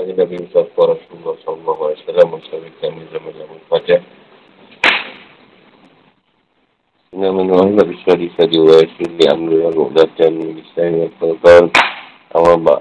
[0.00, 4.00] Kali Nabi Mustafa Rasulullah Sallallahu Alaihi Wasallam Masyarakat kami zaman zaman Fajr
[7.12, 11.64] Inna menuhi Nabi Syari Sadi wa Rasulullah Amri wa Ru'datan Lisan wa Tuhan
[12.32, 12.80] Awabak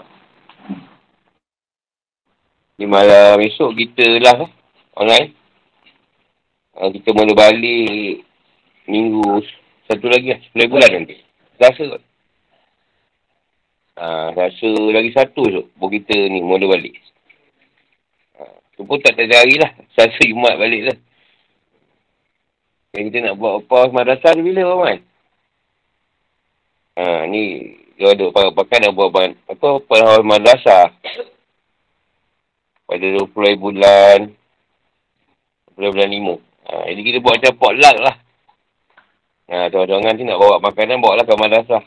[2.79, 4.47] Di malam esok kita lah
[4.95, 5.35] Online
[6.79, 8.23] uh, Kita mula balik
[8.87, 9.43] Minggu
[9.91, 11.19] Satu lagi lah Sepuluh bulan nanti
[11.59, 12.03] Rasa kot
[13.99, 15.61] Ha, rasa lagi satu tu.
[15.75, 17.08] Baru kita ni mula balik.
[18.79, 19.75] Ha, tu pun tak ada hari lah.
[19.91, 20.97] Sasa Jumat balik lah.
[22.95, 24.97] Yang kita nak buat apa madrasah ni bila Rahman?
[26.95, 30.95] Ha, ni dia ada pakai nak buat apa apa madrasah.
[32.87, 34.31] Pada 20 bulan.
[35.75, 36.35] 20 bulan lima.
[36.71, 38.15] Ha, jadi kita buat macam potluck lah.
[39.51, 41.83] Ha, tuan-tuan nanti nak bawa makanan, bawa lah ke madrasah.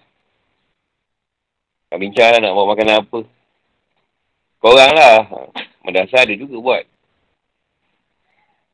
[1.88, 3.20] Nak bincang lah nak bawa makanan apa.
[4.60, 5.16] Korang lah.
[5.82, 6.84] Madrasah ada juga buat.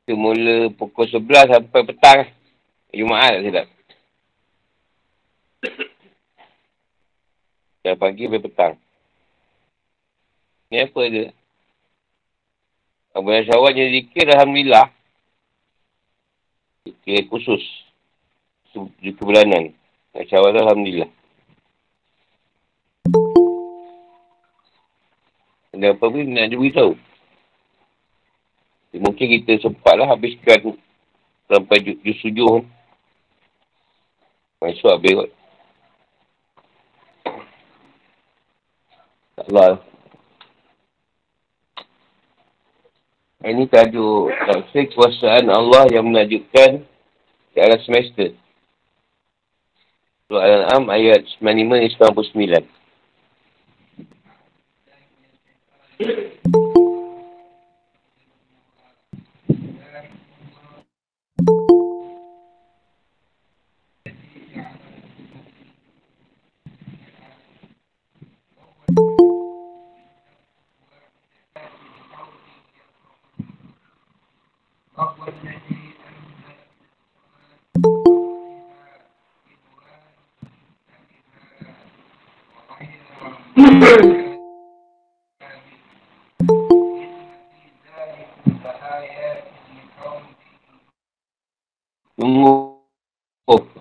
[0.05, 2.19] Kita mula pukul 11 sampai petang.
[2.89, 3.67] Jumaat tak silap.
[7.85, 8.73] Dan pagi sampai petang.
[10.69, 11.33] Ni apa dia?
[13.13, 14.93] Abu Syawal jadi zikir Alhamdulillah.
[16.85, 17.61] Zikir khusus.
[19.01, 19.73] Zikir bulanan.
[20.29, 21.18] Syawal Alhamdulillah.
[25.79, 26.91] Dan apa pun nak dia beritahu.
[28.99, 30.75] Mungkin kita sempatlah habiskan
[31.47, 32.67] sampai jus tujuh.
[34.59, 35.31] Masuk habis kot.
[39.39, 39.79] Allah.
[43.39, 46.83] Ini tajuk taksir kuasaan Allah yang menajukkan
[47.55, 48.35] ke arah semester.
[50.27, 52.78] Surah Al-An'am ayat 95-99.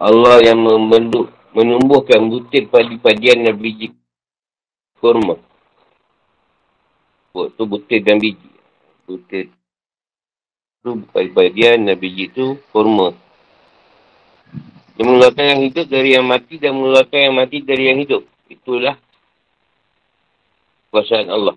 [0.08, 3.92] Allah yang membentuk, menumbuhkan butir padi-padian dan biji
[5.04, 5.36] kurma.
[7.36, 8.48] Buat tu butir dan biji.
[9.04, 9.52] Butir
[10.80, 13.12] tu padi-padian dan biji tu kurma.
[14.96, 18.24] Dia mengeluarkan yang hidup dari yang mati dan mengeluarkan yang mati dari yang hidup.
[18.48, 18.96] Itulah
[20.88, 21.54] kuasaan Allah.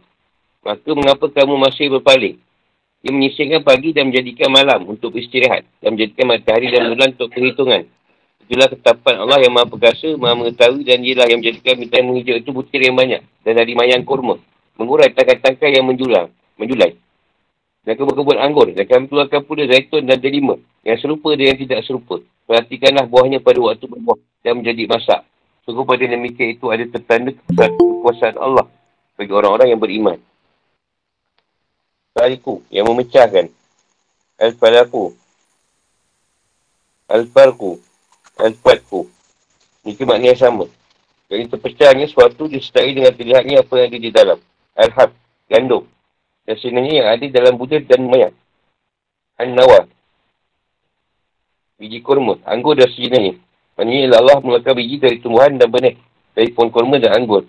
[0.61, 2.37] Maka mengapa kamu masih berpaling?
[3.01, 5.65] Dia menyisingkan pagi dan menjadikan malam untuk istirahat.
[5.81, 7.81] Dan menjadikan matahari dan bulan untuk perhitungan.
[8.51, 12.51] Itulah ketapan Allah yang maha perkasa, maha mengetahui dan ialah yang menjadikan bintang menghijau itu
[12.51, 13.23] butir yang banyak.
[13.47, 14.35] Dan dari mayang kurma.
[14.75, 16.27] Mengurai tangkai-tangkai yang menjulang,
[16.59, 16.99] menjulai.
[17.87, 18.75] Dan kebun-kebun anggur.
[18.75, 20.59] Dan kami keluarkan pula zaitun dan delima.
[20.83, 22.19] Yang serupa dengan yang tidak serupa.
[22.43, 24.19] Perhatikanlah buahnya pada waktu berbuah.
[24.43, 25.23] Dan menjadi masak.
[25.63, 28.67] Sungguh pada demikian itu ada tertanda kekuasaan Allah.
[29.15, 30.19] Bagi orang-orang yang beriman.
[32.11, 33.47] Tariku yang memecahkan.
[34.43, 35.15] Al-Falaku.
[37.07, 37.90] Al-Farku.
[38.39, 39.09] Al-Fatku.
[39.81, 40.65] Ini makna yang sama.
[41.31, 44.39] Jadi terpecahnya suatu disertai dengan pilihannya apa yang ada di dalam.
[44.75, 45.11] Al-Hab.
[45.47, 45.83] Gandum.
[46.47, 48.35] Dan sebenarnya yang ada dalam budir dan mayat.
[49.39, 49.87] An-Nawar.
[51.79, 52.37] Biji kurma.
[52.45, 53.39] Anggur dan sejenisnya.
[53.79, 55.95] Maksudnya Allah mengeluarkan biji dari tumbuhan dan benih.
[56.35, 57.47] Dari pohon kurma dan anggur.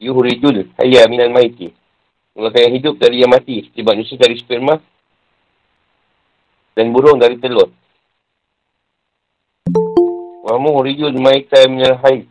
[0.00, 0.70] Yuhurijul.
[0.80, 1.74] Hayya minal maiti.
[2.32, 3.66] Mengeluarkan yang hidup dari yang mati.
[3.66, 4.78] Seperti manusia dari sperma.
[6.78, 7.68] Dan burung dari telur.
[10.50, 12.26] Wamu rijul maita minal haid.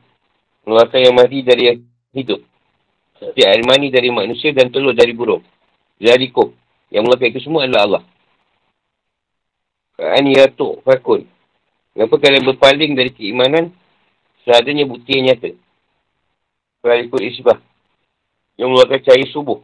[0.67, 1.79] Mengeluarkan yang mati dari yang
[2.11, 2.43] hidup.
[3.15, 5.39] Seperti air mani dari manusia dan telur dari burung.
[6.03, 6.51] Zalikum.
[6.91, 8.03] Yang mengeluarkan itu semua adalah Allah.
[9.95, 11.23] Ka'an yatuk fakun.
[11.95, 13.71] Kenapa kalian berpaling dari keimanan?
[14.43, 15.55] Seadanya bukti yang nyata.
[16.83, 17.59] Kalau ikut isbah.
[18.59, 19.59] Yang mengeluarkan cahaya subuh.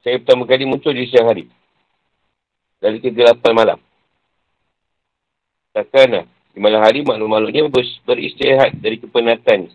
[0.00, 1.44] Saya pertama kali muncul di siang hari.
[2.80, 3.78] Dari kegelapan malam.
[5.76, 9.68] Takkan di malam hari makhluk-makhluknya ber, beristirahat dari kepenatan.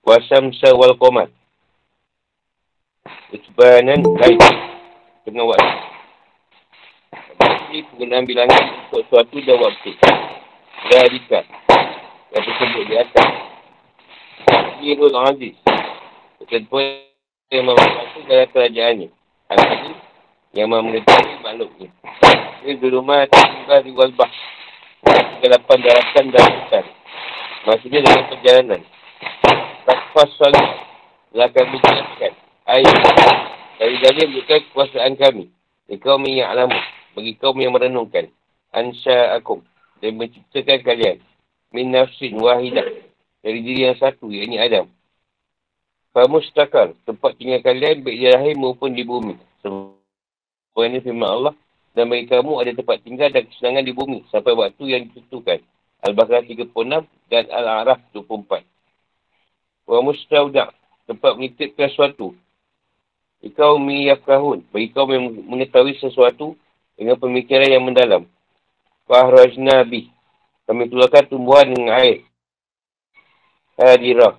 [0.00, 1.28] Wasam sawal komat.
[3.28, 4.40] Kecubanan lain.
[5.28, 5.76] Tengah waktu.
[7.68, 9.92] Ini penggunaan bilangan untuk suatu dan waktu.
[10.88, 11.44] Radikal.
[12.32, 13.28] Yang tersebut di atas.
[14.80, 15.56] Ini Rul Aziz.
[16.40, 17.12] Ketentuan
[17.52, 19.08] yang maha dalam kerajaannya.
[19.52, 19.96] Al-Hakim
[20.56, 21.92] yang mengetahui makhluknya.
[22.64, 24.32] Dia di rumah tinggal di Walbah.
[25.42, 26.84] Kelapan daratan dan hutan.
[27.66, 28.80] Maksudnya dalam perjalanan.
[29.84, 30.66] Takwas salat.
[31.36, 32.32] Lakan menjelaskan.
[32.64, 32.96] Ayat.
[33.76, 35.52] Dari dari bukan kekuasaan kami.
[35.90, 36.78] Di kaum yang alamu.
[37.12, 38.32] Bagi kaum yang merenungkan.
[38.72, 39.60] Ansya akum.
[40.00, 41.16] Dan menciptakan kalian.
[41.74, 42.86] Min nafsin wahidah.
[43.44, 44.32] Dari diri yang satu.
[44.32, 44.86] Yang ini Adam.
[46.16, 49.36] Famustakar, tempat tinggal kalian baik di rahim maupun di bumi.
[49.60, 51.54] Sebab ini firman Allah.
[51.96, 55.64] Dan bagi kamu ada tempat tinggal dan kesenangan di bumi sampai waktu yang ditentukan.
[56.04, 58.60] Al-Baqarah 36 dan Al-A'raf 24.
[59.88, 60.76] Wa mustaudak,
[61.08, 62.36] tempat menitipkan sesuatu.
[63.40, 66.52] Ikau miyafkahun, bagi kaum yang mengetahui sesuatu
[67.00, 68.28] dengan pemikiran yang mendalam.
[69.08, 70.12] Fahrajna bih,
[70.68, 72.28] kami keluarkan tumbuhan dengan air.
[73.80, 74.36] Hadirah,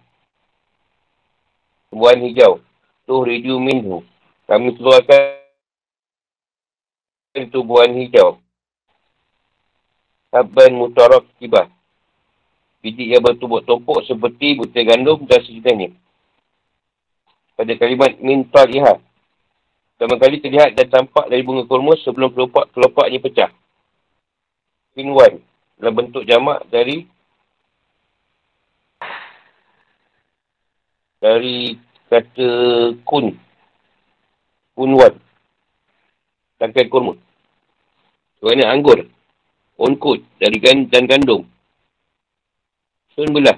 [1.89, 2.62] tumbuhan hijau.
[3.07, 4.04] Tuhriju minhu.
[4.45, 5.36] Kami keluarkan
[7.53, 8.41] tumbuhan hijau.
[10.33, 11.69] Saban mutarak kibah.
[12.81, 15.93] Biji yang bertumpuk-tumpuk seperti butir gandum dan sejenisnya.
[17.57, 19.01] Pada kalimat min taliha.
[19.97, 23.49] Pertama kali terlihat dan tampak dari bunga kurma sebelum kelopak-kelopaknya pecah.
[24.93, 25.41] Kinwan.
[25.81, 27.09] Dalam bentuk jamak dari
[31.17, 31.81] dari
[32.13, 32.49] kata
[33.01, 33.33] kun.
[34.77, 35.17] Kunwan.
[36.61, 37.17] Tangkai kurma.
[38.39, 39.05] Kerana anggur.
[39.77, 40.21] Unkut.
[40.37, 41.45] Dari gan dan gandum.
[43.13, 43.57] Sun belah.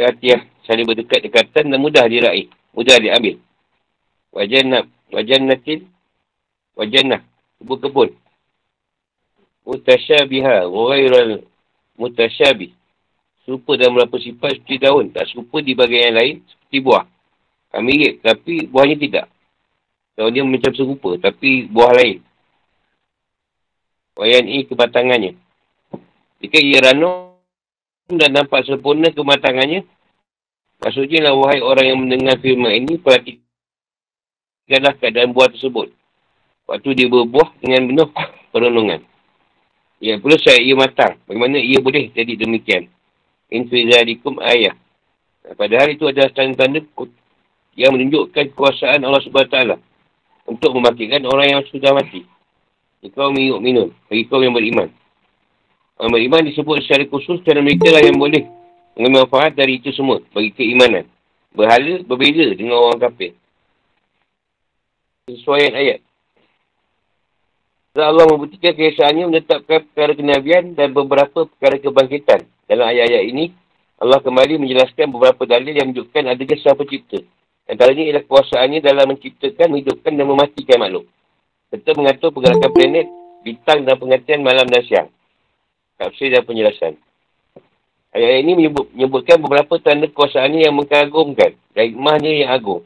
[0.00, 2.48] Hati-hati saling berdekat-dekatan dan mudah diraih.
[2.72, 3.36] Mudah diambil.
[4.32, 4.84] Wajan nak.
[5.12, 5.88] Wajan natin.
[6.78, 7.22] Wajan nak.
[7.60, 8.16] Kebun-kebun.
[9.68, 10.64] Mutasyabiha.
[10.70, 11.44] Ghairal
[12.00, 12.72] mutasyabih
[13.44, 15.12] serupa dalam beberapa sifat seperti daun.
[15.12, 17.04] Tak serupa di bagian yang lain seperti buah.
[17.82, 19.26] Mirip tapi buahnya tidak.
[20.16, 22.22] Daun dia macam serupa tapi buah lain.
[24.20, 25.32] Wayan ini kematangannya.
[26.44, 27.40] Jika ia ranum
[28.12, 29.88] dan nampak sempurna kematangannya,
[30.84, 35.88] maksudnya lah wahai orang yang mendengar firman ini, perhatikanlah keadaan buah tersebut.
[36.68, 38.08] Waktu dia berbuah dengan penuh
[38.52, 39.00] perenungan.
[40.04, 41.16] Ya, perlu saya ia matang.
[41.24, 42.88] Bagaimana ia boleh jadi demikian?
[43.50, 44.74] infizalikum ayah.
[45.58, 46.80] Padahal itu adalah tanda-tanda
[47.74, 49.58] yang menunjukkan kuasaan Allah SWT
[50.46, 52.22] untuk mematikan orang yang sudah mati.
[53.00, 53.88] Ikau miyuk minun.
[54.12, 54.92] Bagi kau yang beriman.
[55.96, 58.44] Orang beriman disebut secara khusus kerana mereka lah yang boleh
[58.96, 61.08] mengambil manfaat dari itu semua bagi keimanan.
[61.52, 63.36] Berhala berbeza dengan orang kafir.
[65.28, 66.00] Sesuaian ayat.
[67.98, 72.46] Allah membuktikan keesaannya menetapkan perkara kenabian dan beberapa perkara kebangkitan.
[72.70, 73.50] Dalam ayat-ayat ini,
[73.98, 77.18] Allah kembali menjelaskan beberapa dalil yang menunjukkan adanya sang pencipta.
[77.66, 81.04] Antaranya ialah kuasaannya dalam menciptakan, menghidupkan dan mematikan makhluk.
[81.70, 83.06] Serta mengatur pergerakan planet,
[83.46, 85.08] bintang dan pengertian malam dan siang.
[85.96, 86.98] Tafsir dan penjelasan.
[88.10, 92.82] Ayat ini menyebut, menyebutkan beberapa tanda kuasaannya yang mengagumkan dan hikmahnya yang agung.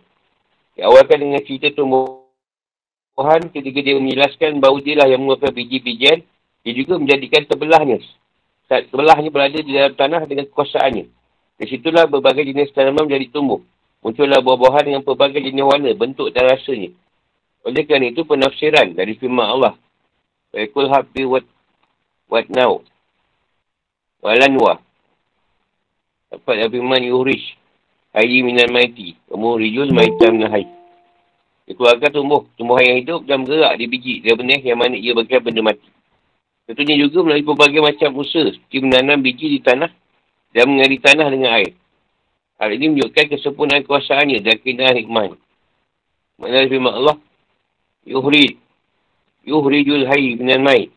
[0.76, 6.20] Diawalkan dengan cerita tumbuhan ketika dia menjelaskan bahawa dia lah yang mengeluarkan biji-bijian,
[6.60, 8.04] dia juga menjadikan terbelahnya
[8.68, 11.04] sebelahnya berada di dalam tanah dengan kekuasaannya.
[11.60, 13.60] Di situlah berbagai jenis tanaman menjadi tumbuh.
[14.02, 16.90] Muncullah buah-buahan dengan berbagai jenis warna, bentuk dan rasanya.
[17.64, 19.74] Oleh kerana itu penafsiran dari firman Allah.
[20.52, 21.46] Faikul habi wat,
[22.28, 22.84] wat now.
[24.20, 24.84] Walanwa.
[26.28, 27.56] Dapat dari firman yuhrish.
[28.12, 29.16] Hayyi minan maiti.
[29.32, 30.68] Umurijul maitam nahai.
[31.64, 32.44] Dikeluarkan tumbuh.
[32.60, 34.14] Tumbuhan yang hidup dan bergerak di biji.
[34.20, 35.88] Dia benih yang mana ia bagian benda mati.
[36.64, 39.92] Tentunya juga melalui berbagai macam usaha seperti menanam biji di tanah
[40.56, 41.76] dan mengali tanah dengan air.
[42.56, 45.36] Hal ini menunjukkan kesempurnaan kuasaannya dan keindahan hikmah.
[46.40, 47.16] Maknanya firman Allah,
[48.04, 48.60] Yuhri,
[49.44, 50.92] Yuhrijul hayy minan mai.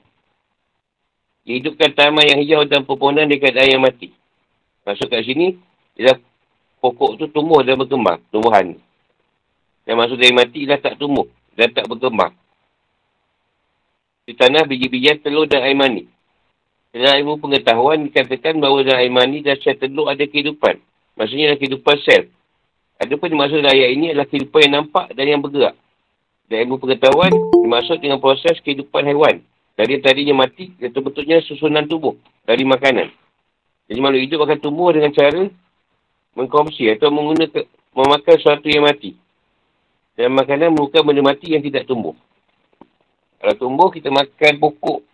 [1.48, 4.12] Hidupkan taman yang hijau dan pepohonan dekat air yang mati.
[4.84, 5.56] Masuk kat sini,
[5.96, 6.20] ialah
[6.84, 8.76] pokok tu tumbuh dan berkembang, tumbuhan.
[9.88, 12.36] Yang masuk dari mati dah tak tumbuh dan tak berkembang
[14.28, 16.04] di tanah biji-bijian telur dan air mani.
[16.92, 20.84] Dalam ilmu pengetahuan dikatakan bahawa dalam air mani dan sel telur ada kehidupan.
[21.16, 22.28] Maksudnya ada kehidupan sel.
[23.00, 25.80] Ada pun dimaksud dalam ayat ini adalah kehidupan yang nampak dan yang bergerak.
[26.48, 27.32] Dan ilmu pengetahuan
[27.63, 29.44] dimaksud dengan proses kehidupan haiwan.
[29.77, 33.12] Dari tadinya mati, itu betulnya susunan tubuh dari makanan.
[33.88, 35.48] Jadi makhluk hidup akan tumbuh dengan cara
[36.34, 39.16] mengkonsumsi atau menggunakan memakan sesuatu yang mati.
[40.18, 42.18] Dan makanan merupakan benda mati yang tidak tumbuh.
[43.38, 45.06] Kalau tumbuh, kita makan pokok.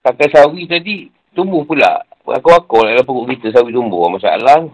[0.00, 2.08] Kakak sawi tadi, tumbuh pula.
[2.24, 4.08] Wakor-wakor dalam pokok kita, sawi tumbuh.
[4.08, 4.64] Masalah.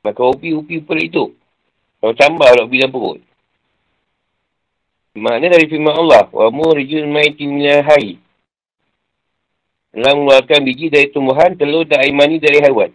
[0.00, 1.36] Maka upi-upi pula itu.
[2.00, 3.20] Kalau tambah lah upi dan perut.
[5.18, 6.30] Makna dari firman Allah.
[6.30, 8.14] Wa murijun maiti minal hai.
[9.90, 12.94] Telah mengeluarkan biji dari tumbuhan, telur dan air mani dari haiwan.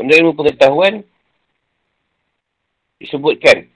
[0.00, 1.04] Untuk ilmu pengetahuan,
[2.96, 3.68] disebutkan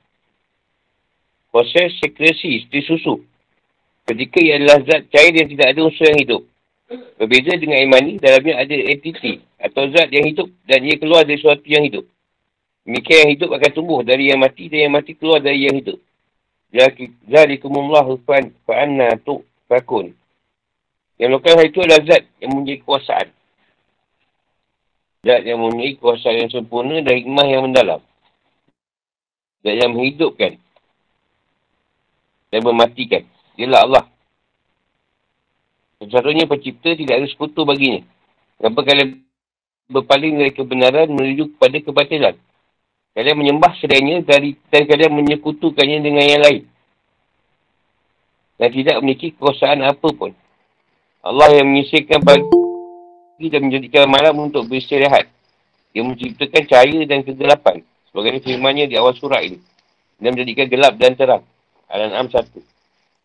[1.52, 3.20] proses sekresi seperti susu.
[4.08, 6.42] Ketika ia adalah zat cair yang tidak ada unsur yang hidup.
[7.20, 11.36] Berbeza dengan air mani, dalamnya ada entiti atau zat yang hidup dan ia keluar dari
[11.36, 12.08] sesuatu yang hidup.
[12.88, 16.00] Demikian yang hidup akan tumbuh dari yang mati dan yang mati keluar dari yang hidup.
[16.68, 18.20] Zalikumullahu
[18.68, 20.12] fa'anna tu fakun.
[21.16, 23.28] Yang lokal hal itu adalah zat yang mempunyai kuasaan.
[25.24, 28.00] Zat yang mempunyai kuasaan yang sempurna dan hikmah yang mendalam.
[29.64, 30.60] Zat yang menghidupkan.
[32.52, 33.26] Dan mematikan.
[33.58, 34.04] Ialah Allah.
[35.98, 38.06] Satu-satunya pencipta tidak ada sekutu baginya.
[38.62, 39.18] Kenapa kalian
[39.90, 42.34] berpaling dari kebenaran menuju kepada kebatilan?
[43.18, 46.62] Kalian menyembah sedainya dari, dan kalian menyekutukannya dengan yang lain.
[48.54, 50.30] Dan tidak memiliki kekuasaan apa pun.
[51.26, 55.26] Allah yang menyisirkan pagi dan menjadikan malam untuk beristirahat.
[55.90, 57.82] Dia menciptakan cahaya dan kegelapan.
[58.06, 59.58] Sebagai firmannya di awal surah ini.
[60.22, 61.42] Dan menjadikan gelap dan terang.
[61.90, 62.54] Al-An'am 1.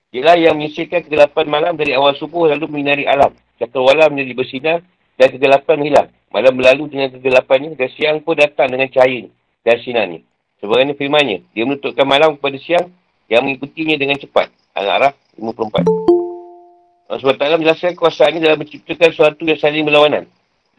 [0.09, 3.29] Ialah yang menyisirkan kegelapan malam dari awal subuh lalu menyinari alam.
[3.61, 4.81] Cakrawala menjadi bersinar
[5.21, 6.07] dan kegelapan hilang.
[6.33, 9.29] Malam berlalu dengan kegelapannya dan siang pun datang dengan cahaya
[9.63, 10.21] dan sinarnya.
[10.59, 12.87] Sebagai firmannya, dia menutupkan malam kepada siang
[13.27, 14.47] yang mengikutinya dengan cepat.
[14.75, 15.83] Al-Araf 54.
[17.11, 20.23] Allah SWT menjelaskan kuasaannya dalam menciptakan sesuatu yang saling berlawanan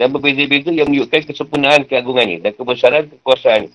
[0.01, 3.71] dan berbeza-beza yang menunjukkan kesempurnaan keagungannya dan kebesaran kekuasaannya.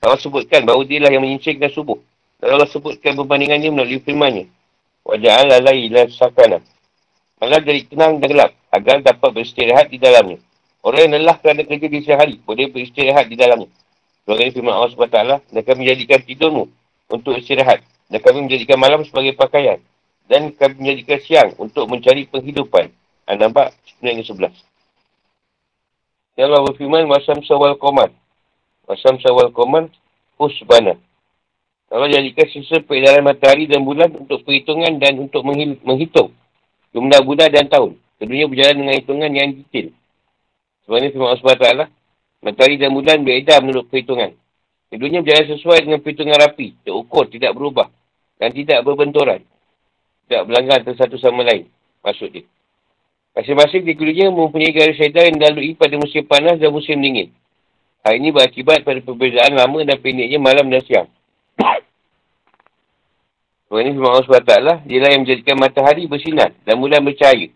[0.00, 2.00] Allah sebutkan bahawa dia lah yang menyincirkan subuh.
[2.40, 4.48] Dan Allah sebutkan perbandingannya melalui firmannya.
[5.04, 6.64] Waja'ala layla sakana.
[7.36, 10.40] Malah jadi tenang dan gelap agar dapat beristirahat di dalamnya.
[10.80, 13.68] Orang yang lelah kerana kerja di siang hari boleh beristirahat di dalamnya.
[14.24, 16.68] Sebagai firman Allah SWT, dan kami menjadikan tidurmu
[17.10, 17.82] untuk istirahat.
[18.10, 19.78] Dan kami menjadikan malam sebagai pakaian
[20.30, 22.94] dan kami menjadikan siang untuk mencari penghidupan.
[23.26, 23.74] Ha, nampak?
[23.98, 24.54] 9 ke 11.
[26.38, 28.14] Ya Allah berfirman, Wasam sawal koman.
[28.86, 29.90] Wasam sawal koman,
[30.38, 30.94] husbana.
[31.90, 35.42] Allah jadikan sisa peredaran matahari dan bulan untuk perhitungan dan untuk
[35.82, 36.30] menghitung
[36.94, 37.98] jumlah bulan dan tahun.
[38.22, 39.90] Keduanya berjalan dengan hitungan yang detail.
[40.86, 41.66] Sebenarnya firman Allah SWT,
[42.40, 44.34] matahari dan bulan beredar menurut perhitungan.
[44.90, 47.88] Keduanya berjalan sesuai dengan perhitungan rapi, terukur, tidak berubah
[48.42, 49.44] dan tidak berbenturan
[50.30, 51.66] tak berlanggar antara satu sama lain.
[52.06, 52.46] Maksud dia.
[53.34, 57.34] Masing-masing di keduanya mempunyai garis sedar yang dilalui pada musim panas dan musim dingin.
[58.06, 61.08] Hal ini berakibat pada perbezaan lama dan pendeknya malam dan siang.
[63.70, 64.54] Tuhan ini firman Allah SWT,
[64.88, 67.54] dialah yang menjadikan matahari bersinar dan bulan bercahaya.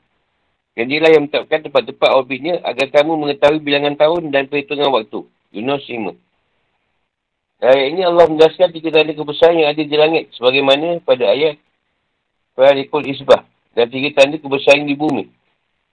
[0.74, 5.22] Dan dialah yang menetapkan tempat-tempat orbitnya agar kamu mengetahui bilangan tahun dan perhitungan waktu.
[5.54, 6.18] Yunus 5.
[7.62, 10.34] Ayat ini Allah menjelaskan tiga tanda kebesaran yang ada di langit.
[10.34, 11.62] Sebagaimana pada ayat
[12.58, 13.46] Falikul isbah.
[13.74, 15.30] Dan tiga tanda kebesaran di bumi.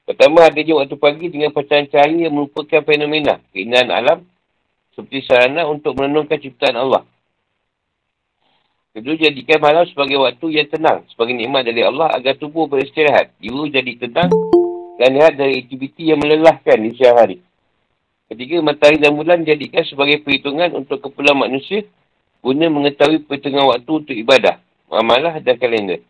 [0.02, 4.26] Pertama, adanya waktu pagi dengan pancaran cahaya yang merupakan fenomena keindahan alam
[4.98, 7.06] seperti sarana untuk menenungkan ciptaan Allah.
[8.92, 13.32] Kedua, jadikan malam sebagai waktu yang tenang sebagai nikmat dari Allah agar tubuh beristirahat.
[13.40, 14.30] Jiwa jadi tenang
[15.02, 17.42] dan lihat dari aktiviti yang melelahkan di siang hari.
[18.30, 21.90] Ketiga, matahari dan bulan jadikan sebagai perhitungan untuk kepulang manusia
[22.46, 24.62] guna mengetahui perhitungan waktu untuk ibadah,
[24.94, 26.06] amalah dan kalender.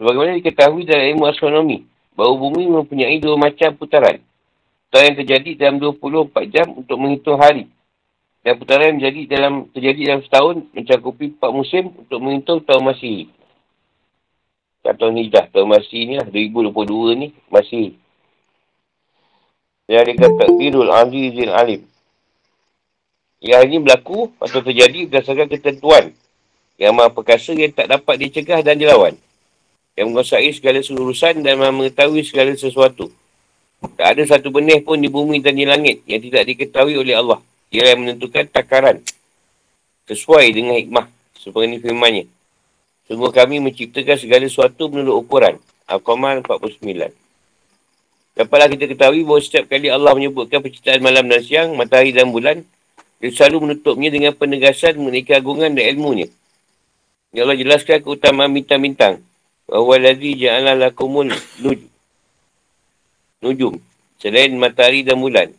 [0.00, 1.84] Sebagaimana diketahui dalam ilmu astronomi,
[2.16, 4.16] bahawa bumi mempunyai dua macam putaran.
[4.88, 7.68] Putaran yang terjadi dalam 24 jam untuk menghitung hari.
[8.40, 13.28] Dan putaran yang menjadi dalam, terjadi dalam setahun mencakupi 4 musim untuk menghitung tahun masih.
[14.82, 17.98] Tahun hijrah, tahun masih ni lah, 2022 ni, masih.
[19.88, 21.82] Yang dia kata, Birul Azizil Alim.
[23.38, 26.04] Yang ini berlaku atau terjadi berdasarkan ketentuan
[26.74, 29.14] yang maha perkasa yang tak dapat dicegah dan dilawan
[29.98, 33.10] yang menguasai segala urusan dan mengetahui segala sesuatu.
[33.98, 37.42] Tak ada satu benih pun di bumi dan di langit yang tidak diketahui oleh Allah.
[37.70, 39.02] Dia yang menentukan takaran
[40.06, 42.30] sesuai dengan hikmah seperti firmannya.
[43.08, 45.56] Sungguh kami menciptakan segala sesuatu menurut ukuran.
[45.88, 46.84] Al-Qamal 49.
[48.36, 52.62] Dapatlah kita ketahui bahawa setiap kali Allah menyebutkan penciptaan malam dan siang, matahari dan bulan,
[53.18, 56.28] dia selalu menutupnya dengan penegasan mengenai keagungan dan ilmunya.
[57.34, 59.24] Ya Allah jelaskan keutamaan bintang-bintang
[59.68, 61.28] Wahuwa ladhi ja'ala lakumun
[61.60, 61.80] nuj.
[63.44, 63.76] Nujum.
[64.16, 65.52] Selain matahari dan bulan.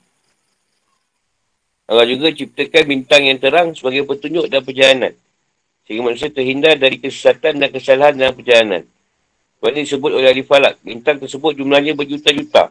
[1.86, 5.14] Allah juga ciptakan bintang yang terang sebagai petunjuk dan perjalanan.
[5.90, 8.86] Sehingga manusia terhindar dari kesesatan dan kesalahan dalam perjalanan.
[9.58, 10.78] Sebab ini disebut oleh Ahli Falak.
[10.86, 12.70] Bintang tersebut jumlahnya berjuta-juta.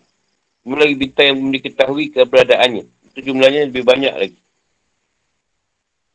[0.62, 2.84] Kemudian lagi bintang yang diketahui keberadaannya.
[3.10, 4.38] Itu jumlahnya lebih banyak lagi.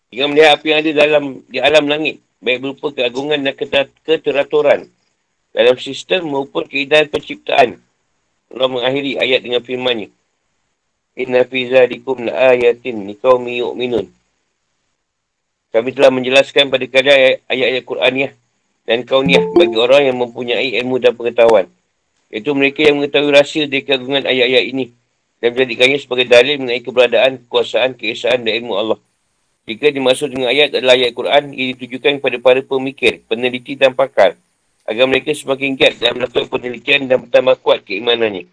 [0.07, 2.23] Dengan melihat apa yang ada dalam di alam langit.
[2.39, 3.53] Baik berupa keagungan dan
[4.07, 4.87] keteraturan.
[5.51, 7.83] Dalam sistem maupun keindahan penciptaan.
[8.47, 10.07] Allah mengakhiri ayat dengan firmannya.
[11.19, 14.07] Inna fi zalikum la ayatin ni qaumi yu'minun.
[15.73, 18.31] Kami telah menjelaskan pada kalian ayat-ayat Qur'aniyah
[18.85, 21.65] dan kauniyah bagi orang yang mempunyai ilmu dan pengetahuan.
[22.29, 24.93] Iaitu mereka yang mengetahui rahsia dari keagungan ayat-ayat ini
[25.41, 28.99] dan menjadikannya sebagai dalil mengenai keberadaan, kekuasaan, keesaan dan ilmu Allah.
[29.65, 34.37] Jika dimaksud dengan ayat adalah ayat Quran, ia ditujukan kepada para pemikir, peneliti dan pakar
[34.85, 38.45] agar mereka semakin giat dalam melakukan penelitian dan bertambah kuat keimanannya.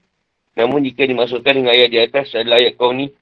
[0.56, 3.12] Namun jika dimaksudkan dengan ayat di atas adalah ayat kau ni,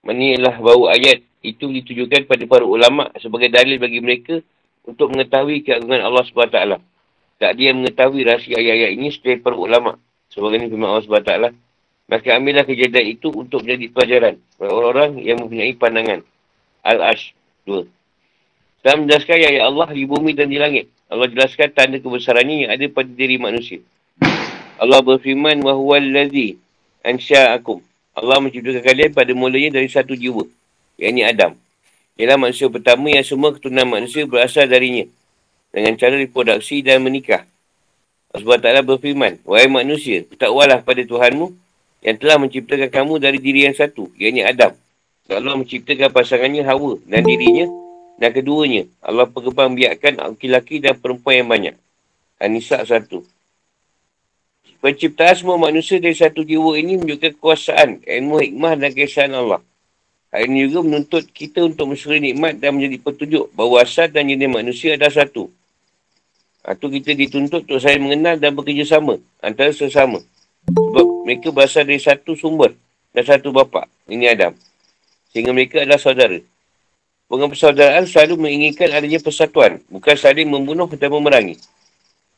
[0.00, 4.43] mana bahawa ayat itu ditujukan pada para ulama sebagai dalil bagi mereka
[4.83, 6.59] untuk mengetahui keagungan Allah SWT.
[7.39, 9.95] Tak dia mengetahui rahsia ayat-ayat ini sebagai para ulama.
[10.27, 11.33] Sebagai ini firman Allah SWT.
[12.09, 16.25] Maka ambillah kejadian itu untuk menjadi pelajaran orang-orang yang mempunyai pandangan.
[16.81, 17.37] Al-Ash
[17.69, 17.85] 2.
[18.81, 20.89] Dan menjelaskan ayat Allah di bumi dan di langit.
[21.09, 23.79] Allah jelaskan tanda kebesarannya yang ada pada diri manusia.
[24.79, 26.55] Allah berfirman, وَهُوَ الَّذِي
[27.03, 27.77] أَنْشَاءَكُمْ
[28.19, 30.43] Allah menciptakan kalian pada mulanya dari satu jiwa.
[30.98, 31.52] Yang ini Adam.
[32.14, 35.06] Ialah manusia pertama yang semua keturunan manusia berasal darinya.
[35.74, 37.42] Dengan cara reproduksi dan menikah.
[38.34, 41.54] Allah Ta'ala berfirman, Wahai manusia, bertakwalah pada Tuhanmu
[42.02, 44.10] yang telah menciptakan kamu dari diri yang satu.
[44.14, 44.74] Ini Adam.
[45.30, 47.66] Allah menciptakan pasangannya Hawa dan dirinya
[48.20, 48.84] dan keduanya.
[49.00, 51.74] Allah perkembang biarkan laki-laki dan perempuan yang banyak.
[52.38, 53.24] Anisa satu.
[54.84, 59.64] Penciptaan semua manusia dari satu jiwa ini menunjukkan kekuasaan, ilmu hikmah dan kesan Allah.
[60.34, 64.50] Hal ini juga menuntut kita untuk mensyukuri nikmat dan menjadi petunjuk bahawa asal dan jenis
[64.50, 65.46] manusia adalah satu.
[66.66, 70.18] Itu kita dituntut untuk saya mengenal dan bekerjasama antara sesama.
[70.66, 72.74] Sebab mereka berasal dari satu sumber
[73.14, 73.86] dan satu bapa.
[74.10, 74.58] Ini Adam
[75.30, 76.38] sehingga mereka adalah saudara.
[77.26, 81.58] Pengen persaudaraan selalu menginginkan adanya persatuan, bukan saling membunuh dan memerangi.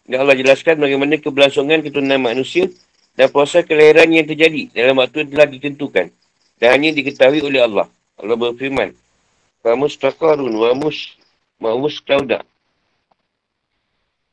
[0.09, 2.69] Dan Allah jelaskan bagaimana keberlangsungan keturunan manusia
[3.17, 6.07] dan proses kelahiran yang terjadi dalam waktu yang telah ditentukan
[6.57, 7.87] dan hanya diketahui oleh Allah.
[8.17, 8.97] Allah berfirman,
[9.61, 11.17] Famus takarun wa mus
[11.61, 12.41] ma'us klauda.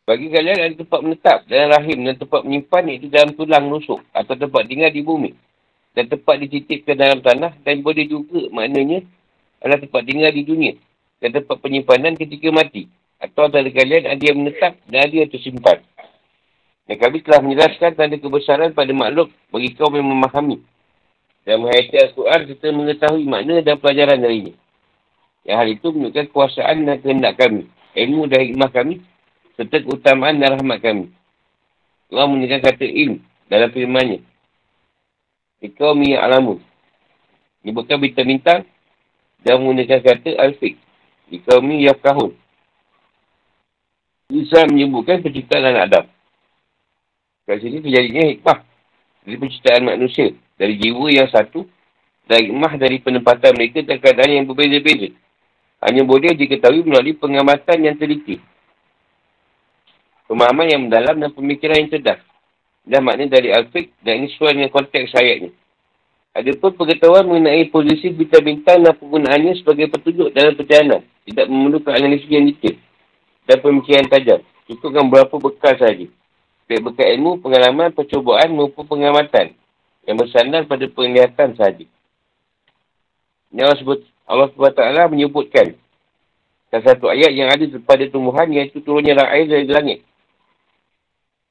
[0.04, 4.36] Bagi kalian ada tempat menetap dalam rahim dan tempat menyimpan itu dalam tulang rusuk atau
[4.36, 5.32] tempat tinggal di bumi
[5.96, 9.00] dan tempat dititipkan dalam tanah dan boleh juga maknanya
[9.63, 10.74] adalah tempat tinggal di dunia
[11.24, 12.91] dan tempat penyimpanan ketika mati
[13.24, 15.80] atau antara kalian ada yang menetap dan ada yang tersimpan.
[16.84, 20.60] Dan kami telah menjelaskan tanda kebesaran pada makhluk bagi kaum yang memahami.
[21.44, 24.56] Dan menghayati Al-Quran kita mengetahui makna dan pelajaran darinya.
[25.44, 27.68] Yang hal itu menunjukkan kuasaan dan kehendak kami.
[27.94, 29.04] Ilmu dan hikmah kami
[29.60, 31.12] serta keutamaan dan rahmat kami.
[32.10, 33.20] Allah menunjukkan kata ilm
[33.52, 34.24] dalam firmannya.
[35.60, 36.64] Ikau mi alamun.
[37.64, 38.68] Ini bintang-bintang.
[39.44, 40.80] Dan menggunakan kata al-fiq.
[41.28, 42.32] Ikau mi yafkahun.
[44.32, 46.06] Isa menyebutkan penciptaan anak Adam.
[47.44, 48.60] Kat sini terjadinya hikmah.
[49.28, 50.32] Dari penciptaan manusia.
[50.58, 51.66] Dari jiwa yang satu.
[52.24, 55.12] Dan hikmah dari penempatan mereka dan keadaan yang berbeza-beza.
[55.84, 58.39] Hanya boleh diketahui melalui pengamatan yang teliti.
[60.32, 62.24] Pemahaman yang mendalam dan pemikiran yang cerdas
[62.88, 65.52] dan makna dari Al-Fiqh dan ini sesuai dengan konteks ayatnya.
[66.34, 71.02] Ada pun pengetahuan mengenai posisi bintang-bintang dan penggunaannya sebagai petunjuk dalam perjalanan.
[71.28, 72.80] Tidak memerlukan analisis yang detail
[73.46, 74.39] dan pemikiran tajam.
[74.66, 76.08] Cukupkan beberapa bekal sahaja.
[76.72, 79.52] Baik bekal ilmu, pengalaman, percubaan maupun pengamatan
[80.09, 81.85] yang bersandar pada penglihatan sahaja.
[83.53, 85.77] Ini Allah, sebut, Allah SWT menyebutkan
[86.69, 90.05] salah satu ayat yang ada pada tumbuhan iaitu turunnya air dari langit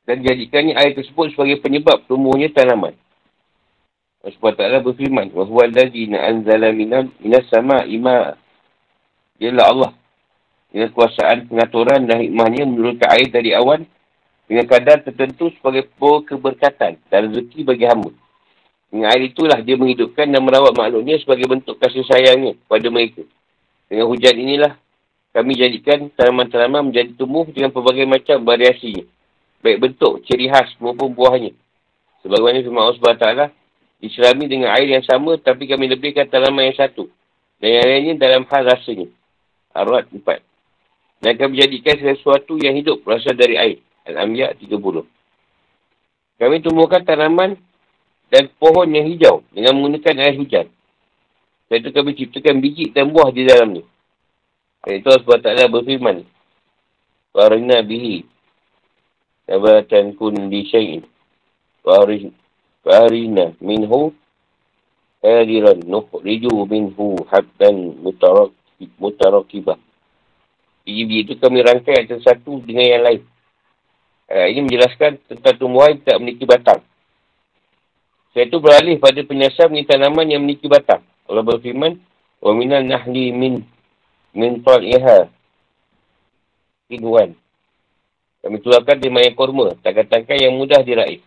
[0.07, 2.95] dan jadikannya air tersebut sebagai penyebab tumbuhnya tanaman.
[4.23, 6.63] Allah SWT berfirman, وَهُوَ الَّذِي نَعَنْزَلَ
[7.19, 8.39] minas sama ima.
[9.37, 9.91] Ialah Allah.
[10.71, 13.87] Dengan kuasaan pengaturan dan hikmahnya menurunkan air dari awan
[14.47, 18.11] dengan kadar tertentu sebagai keberkatan dan rezeki bagi hamba.
[18.92, 23.24] Dengan air itulah dia menghidupkan dan merawat makhluknya sebagai bentuk kasih sayangnya kepada mereka.
[23.88, 24.72] Dengan hujan inilah
[25.32, 29.08] kami jadikan tanaman-tanaman menjadi tumbuh dengan pelbagai macam variasinya
[29.62, 31.54] baik bentuk, ciri khas maupun buahnya.
[32.26, 33.28] Sebagaimana firman Allah SWT,
[34.02, 37.06] diselami dengan air yang sama tapi kami lebihkan tanaman yang satu.
[37.62, 39.06] Dan yang lainnya dalam hal rasanya.
[39.70, 41.22] Arwad 4.
[41.22, 43.78] Dan kami jadikan sesuatu yang hidup berasal dari air.
[44.02, 45.06] Al-Ambiya 30.
[46.42, 47.54] Kami tumbuhkan tanaman
[48.32, 50.66] dan pohon yang hijau dengan menggunakan air hujan.
[51.68, 53.84] Sebab itu kami ciptakan biji dan buah di dalamnya.
[54.88, 56.16] Lepas itu Allah SWT berfirman.
[57.36, 58.24] Warina bihi.
[59.52, 61.04] Nabatan kun di syai'in.
[62.84, 64.16] Warina minhu.
[65.22, 67.94] Hadiran nukhriju minhu habban
[68.98, 69.78] mutarakibah.
[70.82, 73.22] Biji-biji itu kami rangkai antara satu dengan yang lain.
[74.26, 76.82] Uh, ini menjelaskan tentang tumbuhan tak tidak memiliki batang.
[78.37, 81.01] Saya itu beralih pada penyasar mengenai tanaman yang memiliki batang.
[81.25, 81.97] Allah berfirman,
[82.37, 83.65] وَمِنَ النَّحْلِ مِنْ
[84.37, 85.33] مِنْ طَلْئِهَا
[86.87, 87.35] Kinuan.
[88.39, 91.19] Kami keluarkan di mayang korma, tangkai-tangkai yang mudah diraih.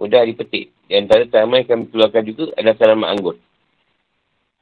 [0.00, 0.72] Mudah dipetik.
[0.88, 3.36] Di antara tanaman yang kami keluarkan juga adalah tanaman anggur.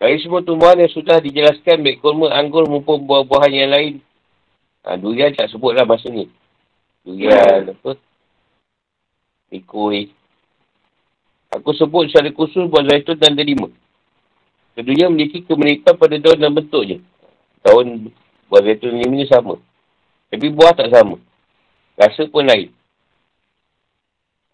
[0.01, 3.95] Dari semua tumbuhan yang sudah dijelaskan, baik korma, anggur maupun buah-buahan yang lain.
[4.83, 6.27] Ha, durian tak sebutlah masa ni.
[7.07, 7.95] Durian, apa?
[9.53, 10.11] Mikui,
[11.52, 13.68] Aku sebut secara khusus buah zaitun dan delima.
[14.72, 17.04] Keduanya memiliki kemenipan pada daun dan bentuknya.
[17.60, 18.08] Daun
[18.48, 19.60] buah zaitun delima ni sama.
[20.32, 21.20] Tapi buah tak sama.
[22.00, 22.72] Rasa pun lain.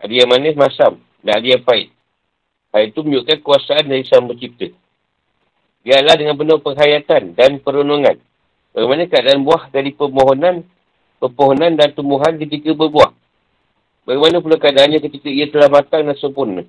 [0.02, 1.94] Ada yang manis masam dan ada yang pahit.
[2.74, 4.74] Hal itu menunjukkan kuasaan dari sang pencipta.
[5.86, 8.18] Biarlah dengan penuh penghayatan dan perenungan.
[8.74, 10.66] Bagaimana keadaan buah dari pemohonan,
[11.22, 13.14] pepohonan dan tumbuhan ketika berbuah.
[14.10, 16.66] Bagaimana pula keadaannya ketika ia telah matang dan sempurna.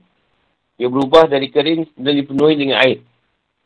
[0.79, 3.03] Ia berubah dari kering dan dipenuhi dengan air.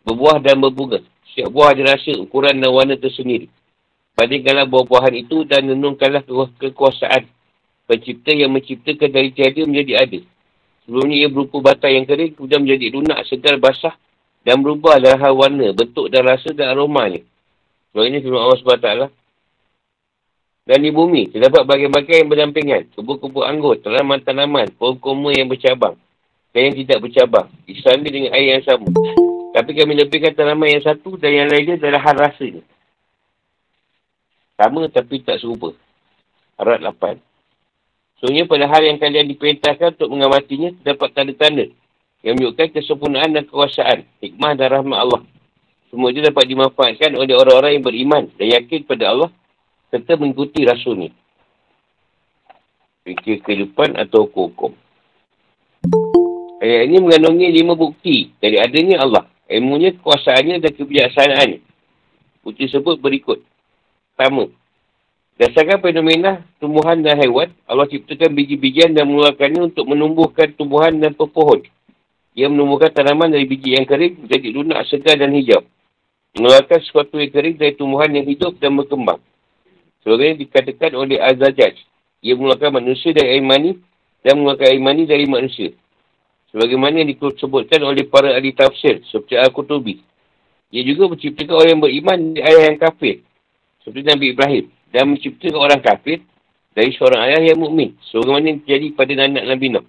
[0.08, 1.04] Berbuah dan berbunga.
[1.28, 3.52] Setiap buah ada rasa, ukuran dan warna tersendiri.
[4.16, 6.24] Bandingkanlah buah-buahan itu dan renungkanlah
[6.56, 7.28] kekuasaan
[7.84, 10.20] pencipta yang menciptakan dari tiada menjadi ada.
[10.84, 13.94] Sebelumnya ia berupa batang yang kering, kemudian menjadi lunak, segar, basah
[14.42, 17.22] dan berubah dalam hal warna, bentuk dan rasa dan aromanya.
[17.92, 18.90] Sebab ini firman Allah SWT.
[20.62, 22.82] Dan di bumi, terdapat bagian-bagian yang berdampingan.
[22.96, 25.98] Kebun-kebun anggur, tanaman-tanaman, pohon-koma yang bercabang
[26.52, 27.48] dan yang tidak bercabang.
[27.64, 28.88] Disandi dengan air yang sama.
[29.52, 32.62] Tapi kami lebihkan tanaman yang satu dan yang lainnya adalah hal rasanya.
[34.56, 35.72] Sama tapi tak serupa.
[36.60, 37.20] Arat 8.
[38.20, 41.66] Sebenarnya pada hal yang kalian diperintahkan untuk mengamatinya, terdapat tanda-tanda
[42.22, 45.22] yang menunjukkan kesempurnaan dan kekuasaan, hikmah dan rahmat Allah.
[45.90, 49.30] Semua itu dapat dimanfaatkan oleh orang-orang yang beriman dan yakin pada Allah
[49.90, 51.10] serta mengikuti rasulnya.
[53.02, 54.72] Fikir kehidupan atau hukum-hukum.
[56.62, 59.26] Ayat ini mengandungi lima bukti dari adanya Allah.
[59.50, 61.58] Ilmunya, kekuasaannya dan kebijaksanaannya.
[62.46, 63.42] Bukti tersebut berikut.
[64.14, 64.46] Pertama,
[65.42, 71.66] dasarkan fenomena tumbuhan dan haiwan, Allah ciptakan biji-bijian dan mengeluarkannya untuk menumbuhkan tumbuhan dan pepohon.
[72.38, 75.66] Ia menumbuhkan tanaman dari biji yang kering menjadi lunak, segar dan hijau.
[76.38, 79.18] Mengeluarkan sesuatu yang kering dari tumbuhan yang hidup dan berkembang.
[80.06, 81.74] Sebenarnya dikatakan oleh Azajaj.
[82.22, 83.82] Ia mengeluarkan manusia dari air mani
[84.22, 85.74] dan mengeluarkan air mani dari manusia.
[86.52, 90.04] Sebagaimana yang disebutkan oleh para ahli tafsir seperti Al-Qutubi.
[90.72, 93.24] Ia juga menciptakan orang yang beriman dari ayah yang kafir.
[93.80, 94.64] Seperti Nabi Ibrahim.
[94.92, 96.20] Dan menciptakan orang kafir
[96.76, 97.96] dari seorang ayah yang mukmin.
[98.12, 99.86] Sebagaimana yang terjadi pada anak Nabi Nuh.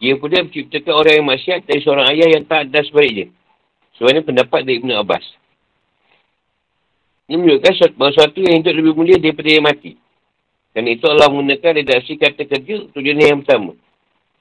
[0.00, 3.26] Ia pula menciptakan orang yang masyarakat dari seorang ayah yang tak ada sebaliknya.
[4.00, 5.24] Sebagaimana pendapat dari Ibn Abbas.
[7.28, 9.96] Ini menunjukkan bahawa sesuatu yang hidup lebih mulia daripada yang mati.
[10.72, 13.76] Dan itu Allah menggunakan redaksi kata kerja tujuan yang pertama.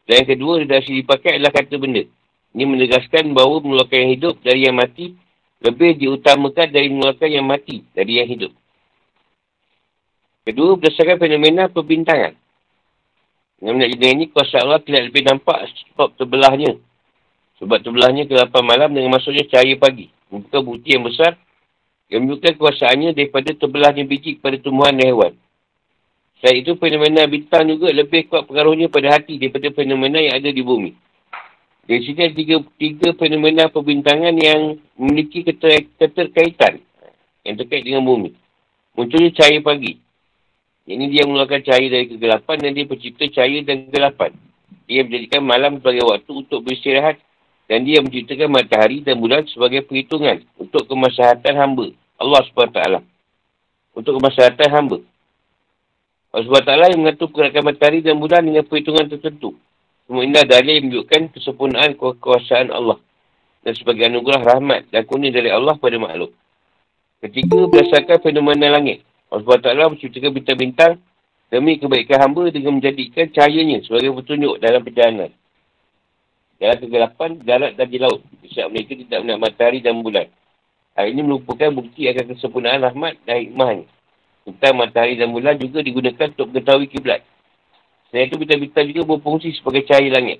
[0.09, 2.03] Dan yang kedua, redaksi dipakai adalah kata benda.
[2.51, 5.15] Ini menegaskan bahawa mengeluarkan yang hidup dari yang mati
[5.61, 8.51] lebih diutamakan dari mengeluarkan yang mati dari yang hidup.
[10.41, 12.33] Kedua, berdasarkan fenomena perbintangan.
[13.61, 16.81] Dengan jenis ini, kuasa Allah tidak lebih nampak sebab terbelahnya.
[17.61, 20.09] Sebab terbelahnya ke 8 malam dengan masuknya cahaya pagi.
[20.33, 21.37] Membuka bukti yang besar
[22.09, 25.33] yang menunjukkan kuasaannya daripada terbelahnya biji kepada tumbuhan dan hewan.
[26.41, 30.65] Selain itu, fenomena bintang juga lebih kuat pengaruhnya pada hati daripada fenomena yang ada di
[30.65, 30.89] bumi.
[31.85, 36.81] Dari sini ada tiga, tiga fenomena perbintangan yang memiliki keter, keterkaitan
[37.45, 38.33] yang terkait dengan bumi.
[38.97, 40.01] Munculnya cahaya pagi.
[40.89, 44.31] Ini dia mengeluarkan cahaya dari kegelapan dan dia pencipta cahaya dan kegelapan.
[44.89, 47.21] Dia menjadikan malam sebagai waktu untuk beristirahat
[47.69, 51.93] dan dia menciptakan matahari dan bulan sebagai perhitungan untuk kemaslahatan hamba.
[52.17, 52.79] Allah SWT.
[53.93, 54.97] Untuk kemaslahatan hamba.
[56.31, 59.51] Allah SWT yang mengatur pergerakan matahari dan bulan dengan perhitungan tertentu.
[60.07, 62.99] Semua adalah yang menunjukkan kesempurnaan kekuasaan Allah.
[63.61, 66.31] Dan sebagai anugerah rahmat dan kuning dari Allah pada makhluk.
[67.21, 69.03] Ketika berdasarkan fenomena langit.
[69.31, 70.93] Allah SWT menciptakan bintang-bintang
[71.51, 75.31] demi kebaikan hamba dengan menjadikan cahayanya sebagai petunjuk dalam perjalanan.
[76.59, 78.23] Dalam kegelapan, darat dan di laut.
[78.51, 80.27] Sebab mereka tidak melihat matahari dan bulan.
[80.95, 83.87] Hal ini merupakan bukti akan kesempurnaan rahmat dan hikmahnya.
[84.41, 87.21] Bintang, matahari dan bulan juga digunakan untuk mengetahui kiblat.
[88.09, 90.39] Selain itu, bintang-bintang juga berfungsi sebagai cahaya langit.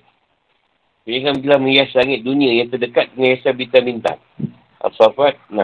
[1.06, 4.18] Dengan bila menghias langit dunia yang terdekat dengan hiasan bintang-bintang.
[4.82, 5.58] Al-Safat 6.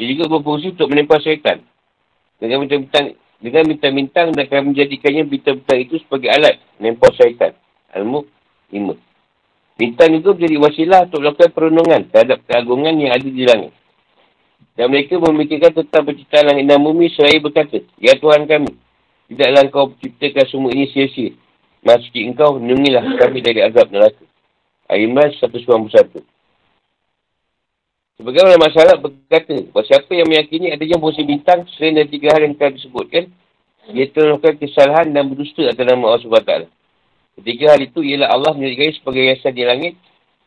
[0.00, 1.60] Ia juga berfungsi untuk menempah syaitan.
[2.40, 7.52] Dengan bintang-bintang dengan bintang-bintang dan akan menjadikannya bintang-bintang itu sebagai alat menempah syaitan.
[7.92, 8.26] Al-Mulk
[8.72, 8.96] 5.
[9.74, 13.72] Bintang juga menjadi wasilah untuk melakukan perenungan terhadap keagungan yang ada di langit.
[14.74, 18.72] Dan mereka memikirkan tentang penciptaan langit dan bumi seraya berkata, Ya Tuhan kami,
[19.30, 21.36] tidaklah kau menciptakan semua ini sia-sia.
[21.84, 24.24] Masjid engkau, lindungilah kami dari azab neraka.
[24.88, 26.24] Al-Imran 191.
[28.14, 32.54] Sebagaimana masalah berkata, bahawa siapa yang meyakini adanya fungsi bintang selain dari tiga hal yang
[32.54, 33.26] telah disebutkan,
[33.90, 36.52] ia terlakukan kesalahan dan berdusta atas nama Allah SWT.
[37.42, 39.94] Ketiga hal itu ialah Allah menjadikan sebagai yayasan di langit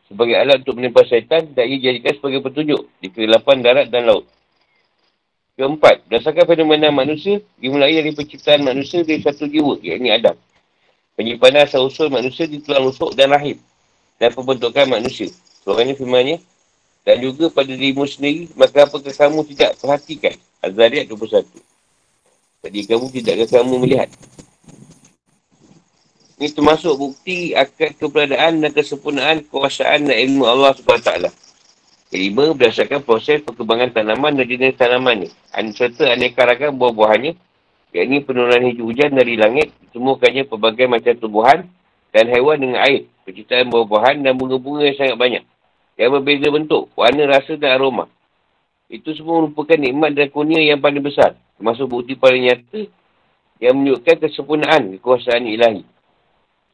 [0.08, 4.24] sebagai alat untuk menimpa syaitan dan ia jadikan sebagai petunjuk di kegelapan darat dan laut.
[5.60, 10.36] Keempat, berdasarkan fenomena manusia, dimulai dari penciptaan manusia dari satu jiwa, iaitu Adam.
[11.18, 13.58] Penyimpanan asal-usul manusia di tulang rusuk dan rahim
[14.22, 15.28] dan pembentukan manusia.
[15.66, 16.38] Soalan ini firmannya,
[17.02, 20.36] dan juga pada dirimu sendiri, maka apakah kamu tidak perhatikan?
[20.62, 21.42] Azariat 21.
[22.62, 24.10] Jadi kamu tidak kamu melihat.
[26.38, 31.34] Ini termasuk bukti akan keberadaan dan kesempurnaan kekuasaan dan ilmu Allah SWT.
[32.14, 35.28] Kelima, berdasarkan proses perkembangan tanaman dan jenis tanaman ni.
[35.74, 37.34] Serta aneka ragam buah-buahannya.
[37.90, 39.74] Yang ini penurunan hijau hujan dari langit.
[39.82, 41.58] Ditemukannya pelbagai macam tumbuhan
[42.14, 43.10] dan haiwan dengan air.
[43.26, 45.42] Penciptaan buah-buahan dan bunga-bunga yang sangat banyak.
[45.98, 48.06] Yang berbeza bentuk, warna, rasa dan aroma.
[48.86, 51.34] Itu semua merupakan nikmat dan kurnia yang paling besar.
[51.58, 52.86] Termasuk bukti paling nyata
[53.58, 55.82] yang menunjukkan kesempurnaan kekuasaan ilahi.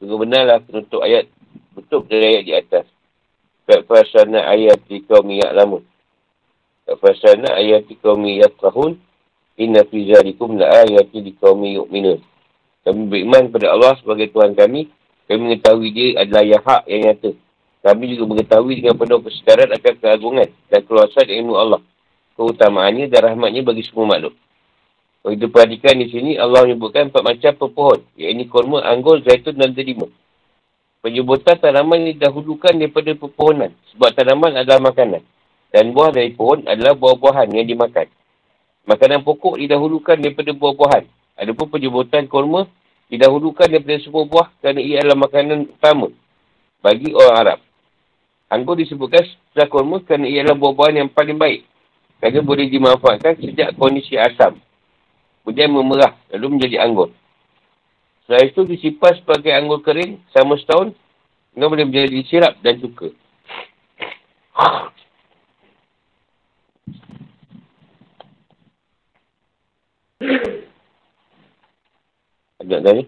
[0.05, 1.25] Sungguh benarlah penutup ayat.
[1.73, 2.85] Betul dari ayat di atas.
[3.65, 5.81] Fa'fasana ayat di kaum ya'lamun.
[6.85, 9.01] Fa'fasana ayat di kaum ya'tahun.
[9.57, 12.21] Inna fi zalikum la ayat di kaum yu'minun.
[12.85, 14.93] Kami beriman kepada Allah sebagai Tuhan kami.
[15.25, 17.31] Kami mengetahui dia adalah yang hak yang nyata.
[17.81, 21.81] Kami juga mengetahui dengan penuh kesedaran akan keagungan dan keluasan ilmu Allah.
[22.37, 24.37] Keutamaannya dan rahmatnya bagi semua makhluk.
[25.25, 28.05] Kalau kita perhatikan di sini, Allah menyebutkan empat macam pepohon.
[28.13, 30.05] Iaitu korma, anggur, zaitun dan terima.
[31.01, 33.73] Penyebutan tanaman ini dahulukan daripada pepohonan.
[33.89, 35.25] Sebab tanaman adalah makanan.
[35.73, 38.05] Dan buah dari pohon adalah buah-buahan yang dimakan.
[38.85, 41.09] Makanan pokok didahulukan daripada buah-buahan.
[41.41, 42.69] Adapun penyebutan korma
[43.09, 46.13] didahulukan daripada semua buah kerana ia adalah makanan utama
[46.85, 47.59] bagi orang Arab.
[48.53, 51.65] Anggur disebutkan setelah korma kerana ia adalah buah-buahan yang paling baik.
[52.21, 54.61] Kerana boleh dimanfaatkan sejak kondisi asam.
[55.45, 57.13] Kemudian memerah, lalu menjadi anggur.
[58.25, 60.97] Setelah itu disimpan sebagai anggur kering selama setahun,
[61.53, 63.13] kemudian boleh menjadi sirap dan cuka.
[72.57, 73.05] Agak tadi.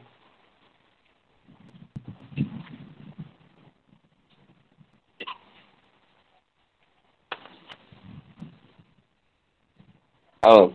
[10.45, 10.69] Oh.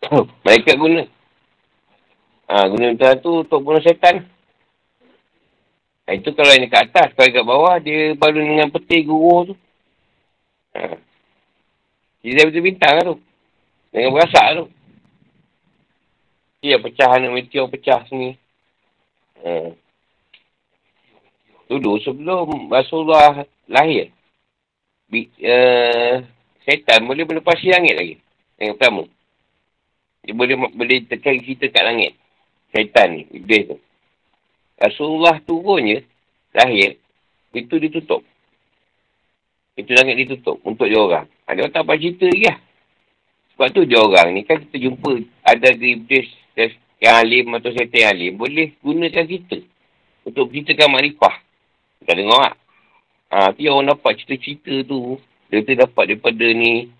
[0.44, 1.04] Mereka guna.
[2.50, 4.26] Ha, guna minta tu untuk bunuh setan.
[6.08, 7.08] Ha, itu kalau yang dekat atas.
[7.14, 9.54] Kalau dekat bawah, dia baru dengan peti guru tu.
[10.74, 10.96] Ha.
[12.24, 13.16] Dia betul bintang lah tu.
[13.92, 14.64] Dengan berasak tu.
[16.60, 18.36] Dia pecah anak meteor pecah sini.
[19.44, 19.72] Ha.
[21.70, 24.10] Dulu sebelum Rasulullah lahir.
[25.06, 26.22] Bi, uh,
[26.66, 28.14] setan boleh melepasi langit lagi.
[28.58, 29.02] Yang pertama.
[30.24, 32.12] Dia boleh boleh tekan kita kat langit.
[32.70, 33.76] Syaitan ni, iblis tu.
[34.80, 36.00] Rasulullah turunnya,
[36.54, 36.96] lahir,
[37.52, 38.22] itu ditutup.
[39.74, 41.26] Itu langit ditutup untuk dia orang.
[41.48, 42.58] Ada orang tak apa cerita lagi lah.
[43.52, 46.28] Sebab tu dia orang ni kan kita jumpa ada iblis
[47.00, 48.32] yang alim atau syaitan yang alim.
[48.36, 49.58] Boleh gunakan kita
[50.24, 51.34] untuk ceritakan makrifah.
[52.00, 52.54] Kita dengar tak?
[53.30, 55.20] Ha, tu orang dapat cerita-cerita tu.
[55.50, 56.90] Dia tu dapat daripada ni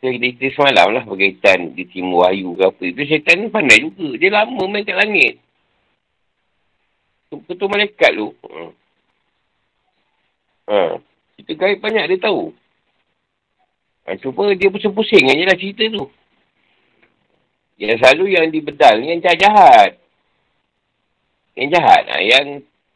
[0.00, 2.84] kita cerita semalam lah berkaitan di timur wahyu ke apa.
[2.88, 4.16] Itu syaitan ni pandai juga.
[4.16, 5.36] Dia lama main kat langit.
[7.28, 8.32] Ketua malaikat tu.
[10.72, 10.96] Ha.
[11.36, 12.48] Cerita gaib banyak dia tahu.
[14.08, 16.08] Ha, cuma dia pusing-pusing je lah cerita tu.
[17.76, 20.00] Yang selalu yang dibedal ni yang jahat-jahat.
[21.60, 22.02] Yang jahat.
[22.08, 22.46] Ha, yang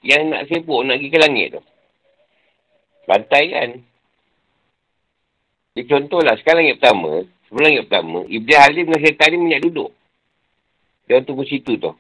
[0.01, 1.63] yang nak sibuk nak pergi ke langit tu.
[3.05, 3.71] Bantai kan.
[5.75, 9.91] Dia contohlah, sekarang langit pertama, sebelum langit pertama, Iblis Halim dengan syaitan ni banyak duduk.
[11.11, 11.91] Dia tunggu situ tu.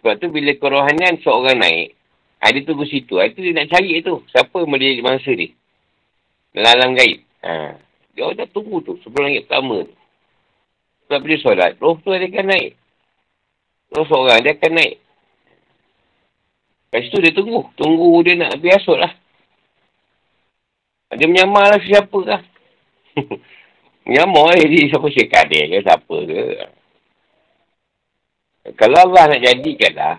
[0.00, 1.96] Sebab tu bila kerohanian seorang naik,
[2.44, 3.16] ha, dia tunggu situ.
[3.16, 4.20] Ha, itu dia nak cari tu.
[4.28, 5.48] Siapa yang boleh mangsa dia?
[6.52, 7.18] Dalam alam gaib.
[7.40, 7.52] Ha.
[8.12, 9.96] Dia orang dah tunggu tu sebelum langit pertama tu.
[11.08, 12.70] Sebab bila solat, roh tu dia akan naik.
[13.96, 14.94] Roh seorang dia akan naik.
[16.92, 17.64] Kat situ dia tunggu.
[17.80, 19.12] Tunggu dia nak biasut lah.
[21.16, 22.42] Dia menyamar lah siapa lah.
[24.10, 26.42] Nyamuk eh dia siapa syekh dia ke siapa ke.
[28.76, 30.16] Kalau Allah nak jadikan lah.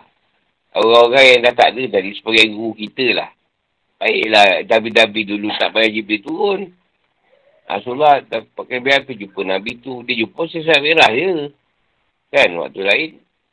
[0.72, 3.30] Orang-orang yang dah tak ada dari sebagai guru kita lah.
[4.00, 6.62] Baiklah Nabi-Nabi dulu tak payah Jibril turun.
[7.68, 10.00] Rasulullah dah pakai BRP jumpa Nabi tu.
[10.08, 11.52] Dia jumpa sesuai merah je.
[12.32, 13.10] Kan waktu lain.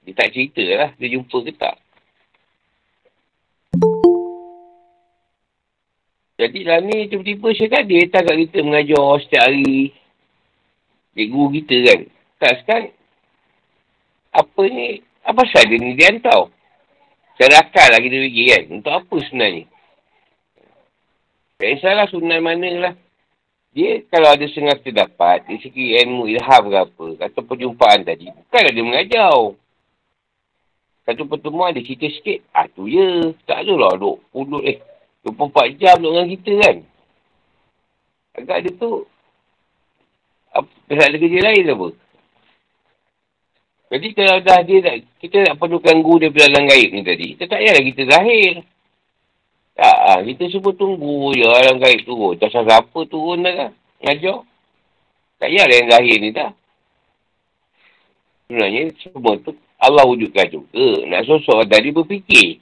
[0.06, 0.90] Dia tak cerita lah.
[0.94, 1.76] Dia jumpa ke tak.
[6.38, 9.90] Jadi lah ni tiba-tiba Syekh Kadir datang kat kita mengajar setiap hari.
[11.18, 12.00] Cikgu kita kan.
[12.38, 12.94] Tak sekarang.
[14.30, 15.02] Apa ni.
[15.26, 16.46] Apa sahaja ni dia hantar.
[17.42, 18.62] Cara akal lah kita fikir kan.
[18.70, 19.64] Untuk apa sebenarnya.
[21.58, 22.94] Tak kisahlah sunnah mana lah.
[23.74, 25.42] Dia kalau ada sengaja terdapat.
[25.42, 27.06] Dari segi ilmu ilham ke apa.
[27.18, 28.30] Atau perjumpaan tadi.
[28.30, 29.34] Bukanlah dia mengajar.
[31.02, 32.46] Satu pertemuan dia cerita sikit.
[32.54, 33.34] Ah tu je.
[33.42, 34.22] Tak ada lah duk.
[34.30, 34.78] Pudut eh.
[35.26, 36.76] 24 jam dengan kita kan.
[38.38, 39.02] Agak dia tu,
[40.54, 41.88] apa, ada kerja lain apa.
[43.88, 47.34] Jadi kalau dah dia tak, kita tak perlu ganggu dia dalam gaib ni tadi.
[47.34, 48.52] Kita tak payahlah kita zahir.
[49.78, 52.36] Tak, ah, kita semua tunggu je alam gaib turun.
[52.36, 53.70] Tak salah siapa turun dah kan.
[54.04, 54.38] Ngajar.
[55.40, 56.50] Tak payahlah yang zahir ni dah.
[58.46, 60.88] Sebenarnya semua tu Allah wujudkan juga.
[61.08, 62.60] Nak sosok tadi berfikir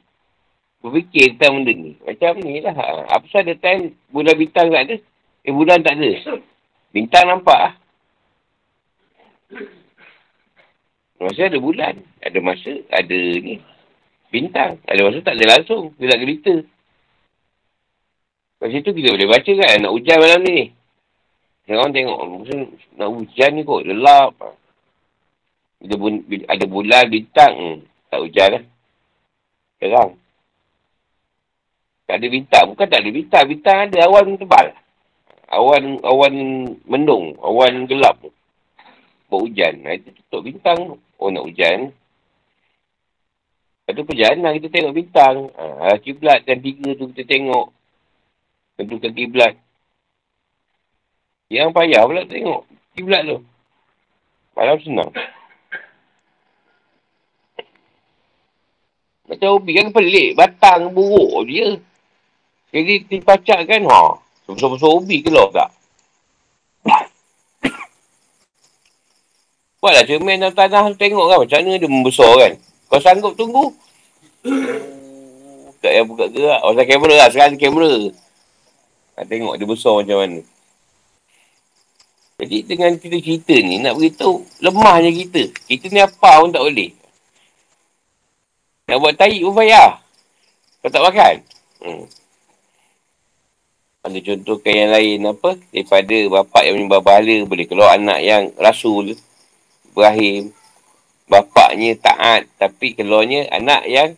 [0.81, 1.93] berfikir tentang benda ni.
[2.05, 2.75] Macam ni lah.
[3.11, 4.97] Apa sebab ada time bulan bintang tak ada?
[5.47, 6.11] Eh bulan tak ada.
[6.95, 7.75] Bintang nampak lah.
[11.17, 11.95] Masa ada bulan.
[12.21, 13.59] Ada masa ada ni.
[14.29, 14.79] Bintang.
[14.85, 15.97] Ada masa tak ada langsung.
[15.97, 16.55] Dia tak cerita.
[18.57, 19.77] Kat situ kita boleh baca kan.
[19.81, 20.59] Nak hujan malam ni.
[21.67, 22.21] Orang tengok.
[22.97, 23.83] Nak hujan ni kot.
[23.85, 24.33] Lelap.
[25.77, 27.85] Ada, bu- ada bulan, bintang.
[28.09, 28.65] Tak hujan lah.
[29.77, 30.11] Terang.
[32.07, 32.64] Tak ada bintang.
[32.71, 33.45] Bukan tak ada bintang.
[33.51, 34.66] Bintang ada awan tebal.
[35.51, 36.35] Awan awan
[36.87, 37.35] mendung.
[37.42, 38.23] Awan gelap.
[39.27, 39.83] Buat hujan.
[39.83, 41.03] Nah, itu tutup bintang.
[41.19, 41.90] Oh, nak hujan.
[43.87, 45.51] Lepas tu perjalanan kita tengok bintang.
[45.59, 47.75] Ha, kiblat dan tiga tu kita tengok.
[48.79, 49.55] Tentukan kiblat.
[51.51, 53.38] Yang payah pula tengok kiblat tu.
[54.55, 55.11] Malam senang.
[59.27, 60.38] Macam ubi kan pelik.
[60.38, 61.79] Batang buruk dia.
[62.77, 64.21] Jadi dipacak kan, ha.
[64.45, 65.73] Sebesar-besar ubi ke lah tak?
[69.81, 72.53] Buatlah cermin dalam tanah tu tengok kan macam mana dia membesar kan.
[72.91, 73.73] Kau sanggup tunggu?
[75.81, 76.61] tak payah buka gerak.
[76.67, 77.29] Oh, saya kamera lah.
[77.31, 77.93] Sekarang kamera.
[79.17, 80.41] Nak tengok dia besar macam mana.
[82.37, 85.55] Jadi dengan kita cerita ni nak beritahu lemahnya kita.
[85.55, 86.91] Kita ni apa pun tak boleh.
[88.91, 90.03] Nak buat tahi pun payah.
[90.83, 91.35] Kau tak makan?
[91.81, 92.05] Hmm.
[94.07, 95.59] Ada contohkan yang lain apa?
[95.75, 99.19] Daripada bapak yang menyembah bahala boleh keluar anak yang rasul.
[99.90, 100.55] Ibrahim.
[101.27, 102.47] Bapaknya taat.
[102.55, 104.14] Tapi keluarnya anak yang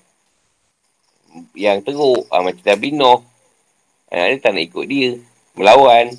[1.56, 2.28] yang teruk.
[2.28, 3.24] Ha, macam Nabi Noh.
[4.12, 5.10] Anak dia tak nak ikut dia.
[5.56, 6.12] Melawan.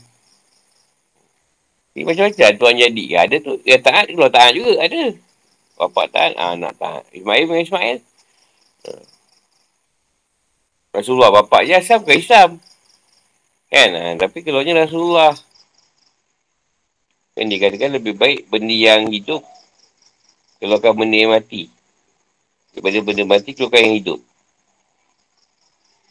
[1.93, 3.05] Ini macam-macam tuan jadi.
[3.21, 3.61] Ada tu.
[3.69, 4.81] Yang taat keluar taat juga.
[4.81, 5.13] Ada.
[5.77, 6.33] Bapak taat.
[6.41, 7.05] Ha, anak taat.
[7.13, 7.97] Ismail dengan Ismail.
[8.89, 8.91] Ha.
[10.89, 12.49] Rasulullah bapak je asal bukan Islam.
[13.69, 13.89] Kan?
[13.93, 15.37] Ha, tapi keluarnya Rasulullah.
[17.37, 19.45] Kan dia katakan lebih baik benda yang hidup
[20.57, 21.69] keluarkan benda yang mati.
[22.73, 24.19] Daripada benda mati keluarkan yang hidup.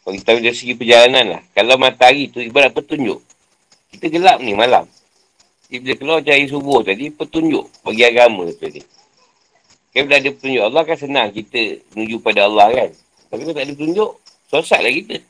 [0.01, 1.41] Kalau kita dari segi perjalanan lah.
[1.53, 3.19] Kalau matahari tu ibarat petunjuk.
[3.93, 4.87] Kita gelap ni malam.
[5.69, 8.81] Bila keluar cahaya subuh tadi, petunjuk bagi agama tadi.
[9.93, 12.89] Kan bila ada petunjuk Allah kan senang kita menuju pada Allah kan.
[13.29, 14.11] Tapi kalau tak ada petunjuk,
[14.49, 15.28] sosat lah kita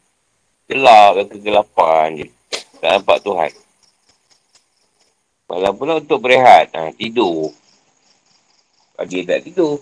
[0.69, 2.27] gelap dan kegelapan je.
[2.79, 3.51] Tak nampak Tuhan.
[5.49, 6.69] Malam pula untuk berehat.
[6.77, 7.49] Ha, tidur.
[8.93, 9.81] Pagi tak tidur.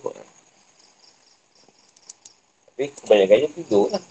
[2.72, 4.04] Tapi kebanyakannya tidur lah.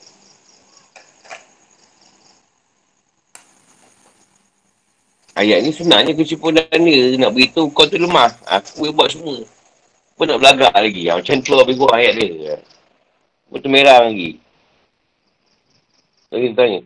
[5.38, 8.30] Ayat ni sebenarnya kesimpulan dia nak beritahu kau tu lemah.
[8.46, 9.42] Aku yang buat semua.
[10.18, 11.04] Apa nak belagak lagi?
[11.10, 12.56] Ha, macam tu lebih kurang ayat dia.
[13.50, 14.38] Betul merah lagi.
[16.28, 16.82] Lagi tanya.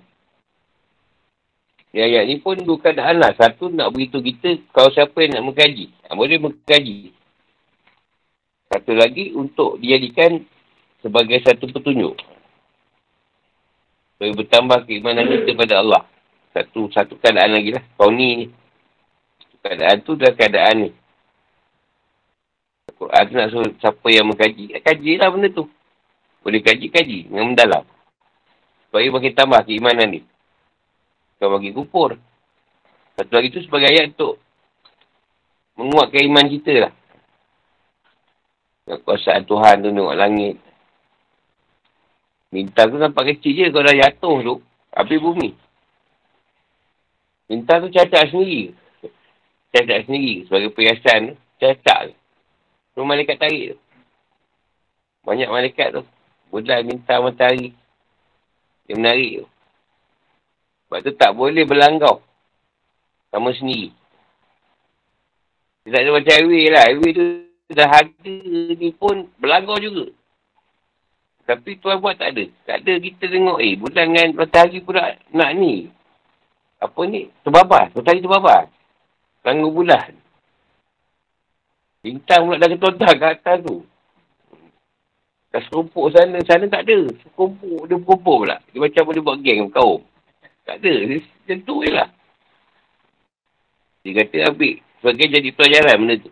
[1.92, 3.36] Ya, ayat ni pun keadaan lah.
[3.36, 5.92] Satu nak beritahu kita kalau siapa yang nak mengkaji.
[6.08, 7.12] Ha, boleh mengkaji.
[8.72, 10.40] Satu lagi untuk dijadikan
[11.04, 12.16] sebagai satu petunjuk.
[14.16, 16.02] Supaya bertambah keimanan kita pada Allah.
[16.56, 17.84] Satu satu keadaan lagi lah.
[18.00, 18.48] Kau ni ni.
[19.60, 20.90] Keadaan tu dah keadaan ni.
[23.02, 24.78] Quran tu nak suruh siapa yang mengkaji.
[24.80, 25.66] Kaji lah benda tu.
[26.46, 27.84] Boleh kaji-kaji dengan mendalam.
[28.92, 30.20] Supaya makin tambah keimanan ni.
[31.40, 32.20] Kau bagi kupur.
[33.16, 34.36] Satu lagi tu sebagai ayat untuk
[35.80, 36.94] menguatkan iman kita lah.
[38.92, 40.60] Kekuasaan Tuhan tu tengok langit.
[42.52, 44.56] Bintang tu nampak kecil je kalau dah jatuh tu.
[44.92, 45.56] Api bumi.
[47.48, 48.76] Bintang tu cacat sendiri.
[49.72, 52.16] cacat sendiri sebagai perhiasan cacat tu.
[52.92, 53.78] Tu malaikat tarik tu.
[55.24, 56.04] Banyak malaikat tu.
[56.52, 57.72] Bulan, minta matahari.
[58.92, 59.48] Dia menarik tu.
[60.84, 62.20] Sebab tu tak boleh berlanggau.
[63.32, 63.96] Sama sendiri.
[65.88, 66.84] Dia tak ada macam airway lah.
[66.92, 67.24] Airway tu
[67.72, 68.36] dah ada
[68.76, 70.12] ni pun berlanggau juga.
[71.48, 72.44] Tapi tuan buat tak ada.
[72.68, 75.88] Tak ada kita tengok eh bulan dengan matahari pula nak ni.
[76.84, 77.32] Apa ni?
[77.48, 77.96] Terbabas.
[77.96, 78.68] Matahari terbabas.
[79.48, 80.12] Langgar bulan.
[82.04, 83.88] Bintang pula dah ketontak kat atas tu.
[85.52, 87.12] Dah serumpuk sana, sana tak ada.
[87.28, 88.58] Sekumpuk, dia berkumpul pula.
[88.72, 90.00] Dia macam boleh buat geng kaum.
[90.64, 90.94] Tak ada.
[91.12, 92.10] Macam tu je lah.
[94.08, 94.76] Dia kata ambil.
[95.04, 96.32] Sebagai jadi pelajaran benda tu.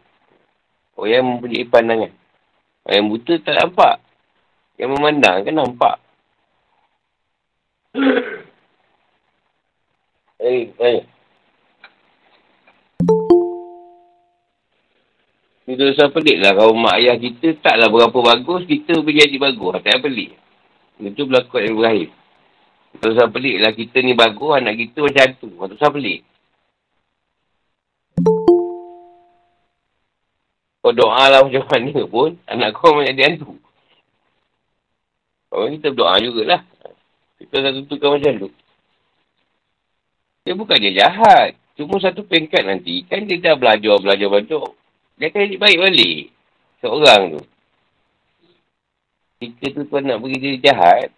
[0.95, 2.11] Orang yang mempunyai pandangan.
[2.87, 3.95] Orang yang buta tak nampak.
[4.79, 5.95] Yang memandang kan nampak.
[10.39, 11.03] Eh, eh.
[15.69, 19.77] Itu rasa pelik lah kalau mak ayah kita taklah berapa bagus, kita boleh jadi bagus.
[19.77, 20.29] Tak payah pelik.
[20.97, 22.09] Itu berlaku yang berakhir.
[22.97, 25.49] Itu rasa pelik lah kita ni bagus, anak kita macam tu.
[25.53, 26.19] Itu rasa pelik.
[30.81, 33.53] Kau doa lah macam mana pun, anak kau macam dia tu.
[35.53, 36.61] Orang kita berdoa jugalah.
[37.37, 38.49] Kita tak tentukan macam tu.
[40.49, 41.53] Dia bukan dia jahat.
[41.77, 44.78] Cuma satu pengkat nanti, kan dia dah belajar, belajar, belajar.
[45.19, 46.19] Dia akan jadi baik balik.
[46.79, 47.41] Seorang tu.
[49.43, 51.11] Kita tu tuan nak bagi dia jahat.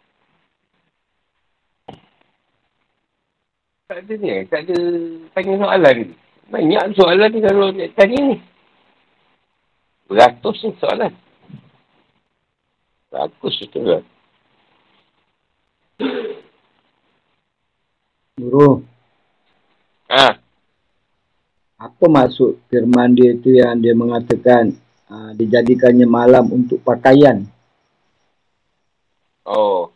[3.86, 4.42] Tak ada ni.
[4.50, 4.78] Tak ada
[5.38, 6.06] tanya soalan ni.
[6.50, 8.38] Banyak soalan ni kalau dia tanya ni.
[10.10, 11.14] Beratus ni soalan.
[13.14, 14.04] Bagus tu kan.
[18.42, 18.82] Guru.
[20.10, 20.51] Ha
[21.82, 24.78] apa maksud firman dia itu yang dia mengatakan
[25.10, 27.42] uh, dijadikannya malam untuk pakaian?
[29.42, 29.90] Oh.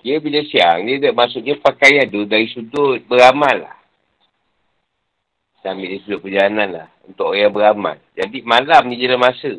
[0.00, 3.76] Dia bila siang, dia maksudnya pakaian tu dari sudut beramal lah.
[5.60, 6.88] Sambil dari sudut perjalanan lah.
[7.04, 7.96] Untuk orang yang beramal.
[8.14, 9.52] Jadi malam ni je masa.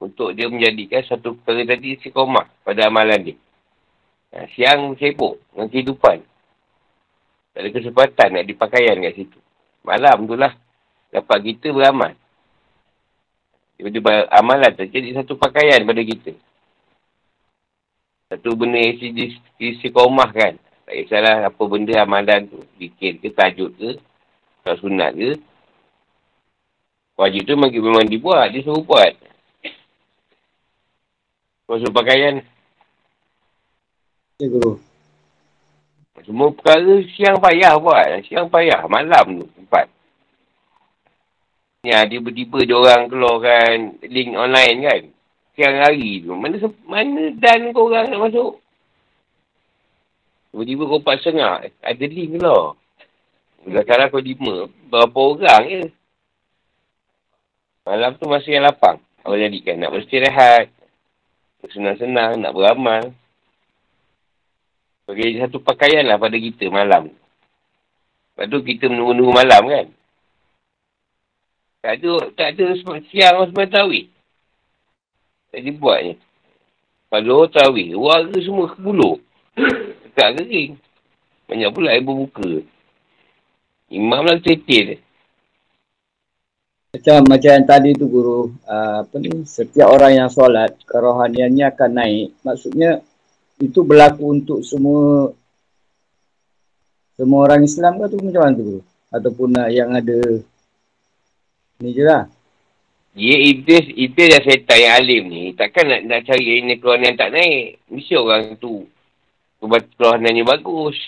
[0.00, 3.36] Untuk dia menjadikan satu perkara tadi si pada amalan dia.
[4.34, 6.18] Ha, siang sibuk dengan kehidupan.
[7.54, 9.38] Tak ada kesempatan nak dipakaian kat situ.
[9.86, 10.52] Malam tu lah.
[11.14, 12.12] Dapat kita beramal.
[13.76, 16.32] Tiba-tiba amalan terjadi satu pakaian pada kita.
[18.26, 20.58] Satu benda isi, isi komah kan.
[20.84, 22.60] Tak kisahlah apa benda amalan tu.
[22.76, 23.90] Dikir ke, tajuk ke.
[24.66, 25.30] Tak sunat ke.
[27.16, 28.52] Wajib tu memang dibuat.
[28.52, 29.16] Dia suruh buat.
[31.66, 32.44] Masuk pakaian
[34.36, 34.76] Ya, Guru.
[36.28, 38.20] Semua perkara siang payah buat.
[38.28, 38.84] Siang payah.
[38.84, 39.46] Malam tu.
[39.64, 39.88] Empat.
[41.80, 45.02] Ya, tiba-tiba dia orang keluarkan link online kan.
[45.56, 46.36] Siang hari tu.
[46.36, 48.60] Mana mana dan kau orang nak masuk?
[50.52, 51.72] Tiba-tiba kau empat setengah.
[51.80, 52.76] Ada link lah.
[53.64, 54.68] Sekarang kau lima.
[54.92, 55.82] Berapa orang je?
[57.88, 59.00] Malam tu masih yang lapang.
[59.24, 59.80] Awak jadikan.
[59.80, 60.68] Nak beristirahat.
[61.72, 62.36] Senang-senang.
[62.36, 63.16] Nak beramal.
[65.06, 67.14] Bagi satu pakaian lah pada kita malam.
[68.34, 69.86] Lepas tu kita menunggu-nunggu malam kan.
[71.80, 72.64] Tak ada, tak ada
[73.06, 74.04] siang atau semalam tawih.
[75.54, 76.18] Tak dibuatnya.
[77.06, 79.22] Pada orang tawih, warga semua kebuluk.
[80.18, 80.74] Tak kering.
[81.46, 82.66] Banyak pula ibu buka.
[83.86, 84.98] Imam lah tetir.
[86.90, 91.90] Macam macam yang tadi tu guru, uh, apa ni, setiap orang yang solat, kerohaniannya akan
[91.92, 92.28] naik.
[92.42, 93.04] Maksudnya,
[93.56, 95.32] itu berlaku untuk semua
[97.16, 98.80] semua orang Islam ke tu macam mana tu?
[99.08, 100.18] Ataupun uh, yang ada
[101.80, 102.28] ni je lah.
[103.16, 107.16] Ya, Iblis, Iblis dan setan yang alim ni, takkan nak, nak cari ini keluar yang
[107.16, 107.80] tak naik.
[107.88, 108.84] Mesti orang tu
[109.96, 111.00] keluarannya bagus.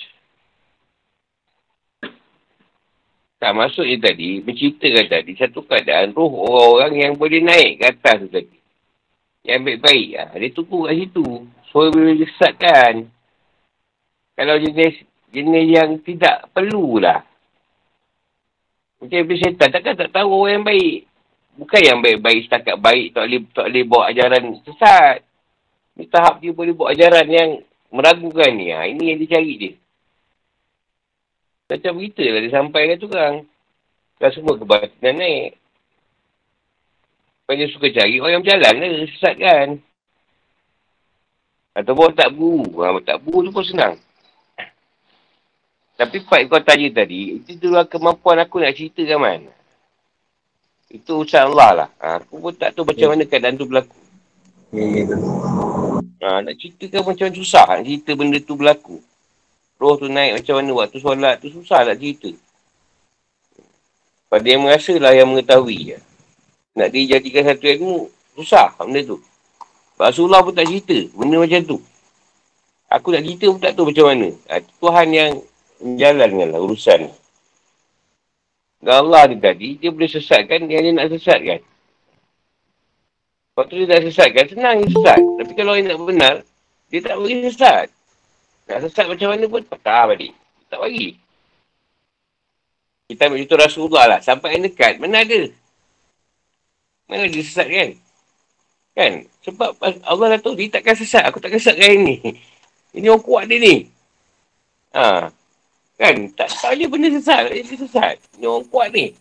[3.39, 8.25] Tak masuk je tadi, menceritakan tadi satu keadaan roh orang-orang yang boleh naik ke atas
[8.25, 8.57] tu tadi.
[9.47, 11.29] Yang baik-baik, ha, dia tunggu kat situ.
[11.69, 13.09] Suara boleh disesatkan.
[14.39, 17.25] Kalau jenis jenis yang tidak perlulah.
[18.99, 20.99] Macam Ibn Syaitan, takkan tak tahu orang yang baik.
[21.59, 25.19] Bukan yang baik-baik setakat baik, tak boleh, tak boleh bawa ajaran sesat.
[25.99, 27.51] Ini tahap dia boleh bawa ajaran yang
[27.91, 28.71] meragukan ni.
[28.71, 29.73] Ha, ini yang dia cari dia.
[31.69, 33.33] Macam berita lah dia sampaikan tu kan.
[34.19, 35.51] Kan semua kebatinan naik.
[37.49, 39.69] Dia suka cari orang yang berjalan lah, sesat kan.
[41.79, 42.83] Ataupun tak buru.
[42.83, 43.95] Ha, tak buru tu pun senang.
[45.95, 49.53] Tapi part kau tanya tadi, itu dulu kemampuan aku nak ceritakan mana.
[50.91, 51.89] Itu usaha Allah lah.
[52.03, 53.99] Ha, aku pun tak tahu macam mana keadaan tu berlaku.
[54.75, 55.17] Ya, ya.
[56.19, 58.99] Ha, nak ceritakan macam susah nak cerita benda tu berlaku.
[59.79, 62.35] Roh tu naik macam mana waktu solat tu susah nak cerita.
[64.27, 65.95] Pada yang merasa lah yang mengetahui.
[65.95, 65.99] Ya.
[66.75, 69.23] Nak dijadikan satu ilmu, susah benda tu.
[69.99, 71.79] Rasulullah pun tak cerita benda macam tu.
[72.89, 74.29] Aku nak cerita pun tak tahu macam mana.
[74.49, 75.31] Ha, Tuhan yang
[75.83, 77.01] menjalankan lah urusan.
[78.79, 81.61] Dan Allah ni tadi, dia boleh sesatkan yang dia nak sesatkan.
[83.59, 85.19] Waktu dia nak sesatkan, senang dia sesat.
[85.19, 86.35] Tapi kalau dia nak benar,
[86.89, 87.91] dia tak boleh sesat.
[88.71, 90.33] Nak sesat macam mana pun, tak balik.
[90.71, 91.19] Tak bagi.
[93.11, 94.21] Kita ambil contoh Rasulullah lah.
[94.23, 95.51] Sampai yang dekat, mana ada?
[97.11, 97.91] Mana dia sesat kan?
[98.99, 99.23] Kan?
[99.47, 101.23] Sebab Allah dah tahu, dia takkan sesat.
[101.31, 102.35] Aku takkan sesatkan ini.
[102.91, 103.87] Ini orang kuat dia ni.
[104.91, 105.31] Ha.
[105.95, 106.17] Kan?
[106.35, 107.47] Tak tahu je benda sesat.
[107.47, 108.19] Dia sesat.
[108.35, 109.15] Ini orang kuat ni.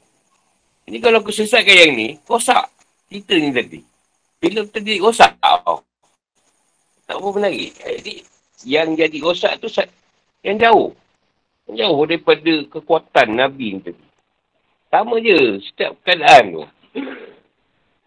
[0.89, 2.65] Ini kalau aku sesatkan yang ni, rosak.
[3.05, 3.79] Cerita ni tadi.
[4.41, 5.37] Bila tadi rosak.
[5.45, 5.85] Oh.
[7.05, 7.69] Tak apa lagi.
[7.77, 8.13] Jadi,
[8.65, 9.69] yang jadi rosak tu
[10.41, 10.89] yang jauh.
[11.69, 14.05] Yang jauh daripada kekuatan Nabi ni tadi.
[14.89, 15.61] Sama je.
[15.69, 16.63] Setiap keadaan tu.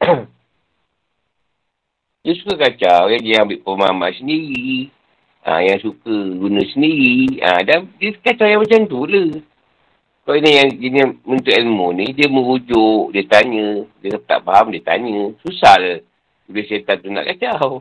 [2.20, 3.08] dia suka kacau.
[3.16, 4.92] Dia ambil pemahaman sendiri.
[5.40, 7.40] Ha, yang suka guna sendiri.
[7.40, 9.40] Ha, dan dia kata yang macam tu lah.
[10.28, 13.88] Kalau ini yang ini menuntut ilmu ni, dia merujuk, dia tanya.
[14.04, 15.32] Dia tak faham, dia tanya.
[15.40, 15.98] Susah lah.
[16.44, 17.80] Bila syaitan tu nak kacau.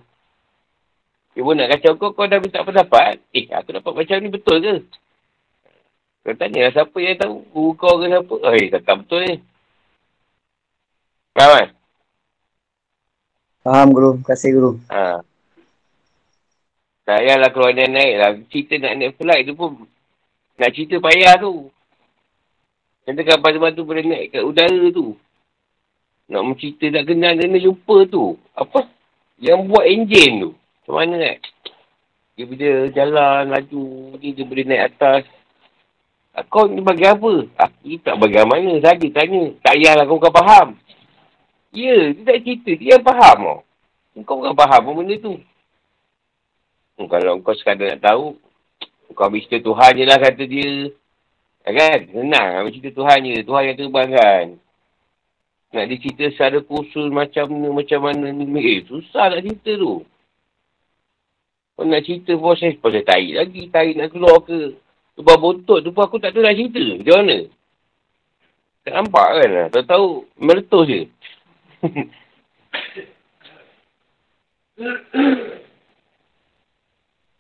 [1.36, 3.20] Dia pun nak kacau kau, kau dah minta pendapat.
[3.36, 4.76] Eh, aku dapat macam ni betul ke?
[6.24, 7.36] Kau tanya lah siapa yang tahu.
[7.52, 8.36] Guru kau ke siapa?
[8.56, 9.36] Eh, tak, tak betul ni.
[11.36, 11.68] Faham kan?
[13.60, 14.20] Faham guru.
[14.20, 14.72] Terima kasih guru.
[14.88, 15.20] Ha.
[17.04, 18.30] Tak payahlah keluar dia naik lah.
[18.54, 19.72] Cerita nak naik flight tu pun
[20.60, 21.72] nak cerita payah tu.
[23.08, 25.16] Nanti kapal terbang tu boleh naik kat udara tu.
[26.30, 28.38] Nak mencerita nak kenal kena jumpa tu.
[28.54, 28.86] Apa?
[29.40, 30.52] Yang buat enjin tu.
[30.86, 31.38] Macam mana kan?
[32.36, 33.84] Dia bila jalan laju
[34.20, 35.24] ni dia boleh naik atas.
[36.48, 37.34] Kau ni bagi apa?
[37.58, 38.78] Aku tak bagi mana.
[38.84, 39.42] Saja tanya.
[39.64, 40.68] Tak payahlah kau bukan faham.
[41.70, 42.72] Ya, dia tak cerita.
[42.74, 43.62] Dia yang faham.
[44.26, 45.38] Kau bukan faham pun benda tu.
[46.98, 48.36] Hmm, kalau kau sekadar nak tahu,
[49.14, 50.70] kau ambil cerita Tuhan je lah kata dia.
[51.64, 52.00] Ya kan?
[52.10, 53.36] Senang ambil cerita Tuhan je.
[53.46, 54.46] Tuhan yang terbangkan.
[55.70, 58.46] Nak dia cerita secara khusus macam mana, macam mana ni.
[58.58, 60.02] Eh, susah nak cerita tu.
[61.78, 63.70] Kau nak cerita proses, proses tarik lagi.
[63.70, 64.74] Tarik nak keluar ke.
[65.16, 66.84] Lepas bontot tu pun aku tak tahu nak cerita.
[66.98, 67.38] Macam mana?
[68.84, 69.50] Tak nampak kan?
[69.70, 70.08] Tak tahu
[70.42, 71.02] meletus je.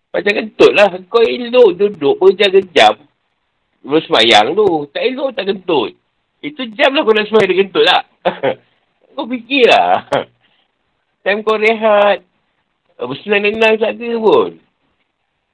[0.09, 0.89] Macam kentut lah.
[1.07, 2.95] Kau elok duduk berjam-jam.
[3.85, 4.87] Belum semayang tu.
[4.91, 5.95] Tak elok tak kentut.
[6.39, 8.01] Itu jam lah kau nak semayang dia kentut lah.
[9.15, 10.07] kau fikir lah.
[11.23, 12.23] Time kau rehat.
[12.99, 14.59] Bersenang-senang tak ada pun.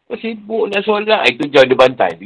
[0.10, 1.26] Kau sibuk nak solat.
[1.30, 2.18] Itu jauh dia bantai.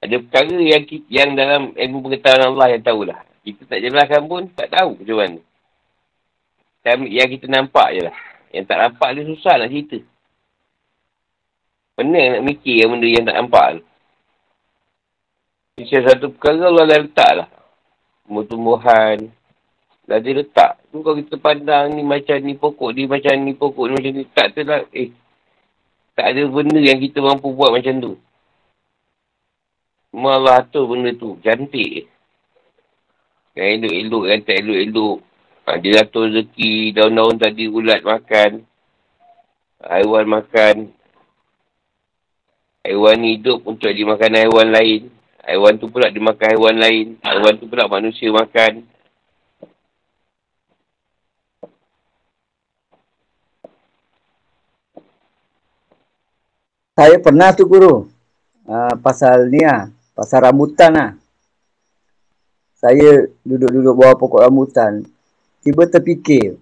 [0.00, 0.82] Ada perkara yang
[1.12, 3.20] yang dalam ilmu pengetahuan Allah yang tahulah.
[3.44, 5.40] Kita tak jelaskan pun tak tahu macam mana.
[7.04, 8.16] Yang kita nampak je lah.
[8.48, 9.98] Yang tak nampak dia susah nak cerita.
[12.00, 13.82] Pening nak mikir yang benda yang tak nampak tu.
[15.84, 17.48] Ini satu perkara Allah dah letak lah.
[18.24, 19.16] Tumbuh-tumbuhan.
[20.08, 20.80] Dah dia letak.
[20.88, 24.24] Tu kalau kita pandang ni macam ni pokok ni macam ni pokok ni macam ni.
[24.32, 24.80] Tak tu lah.
[24.96, 25.12] Eh.
[26.16, 28.12] Tak ada benda yang kita mampu buat macam tu.
[30.10, 31.38] Semua Allah atur benda tu.
[31.38, 32.10] Cantik.
[33.54, 35.16] Yang elok-elok, yang tak elok-elok.
[35.66, 38.66] Ha, dia atur rezeki, daun-daun tadi ulat makan.
[39.86, 40.76] Haiwan makan.
[42.82, 45.14] Haiwan hidup untuk dimakan haiwan lain.
[45.46, 47.06] Haiwan tu pula dimakan haiwan lain.
[47.22, 48.82] Haiwan tu pula manusia makan.
[56.98, 58.10] Saya pernah tu guru.
[58.66, 59.99] Uh, pasal ni lah.
[60.20, 61.10] Pasal rambutan lah.
[62.76, 65.00] Saya duduk-duduk bawah pokok rambutan
[65.64, 66.60] tiba terfikir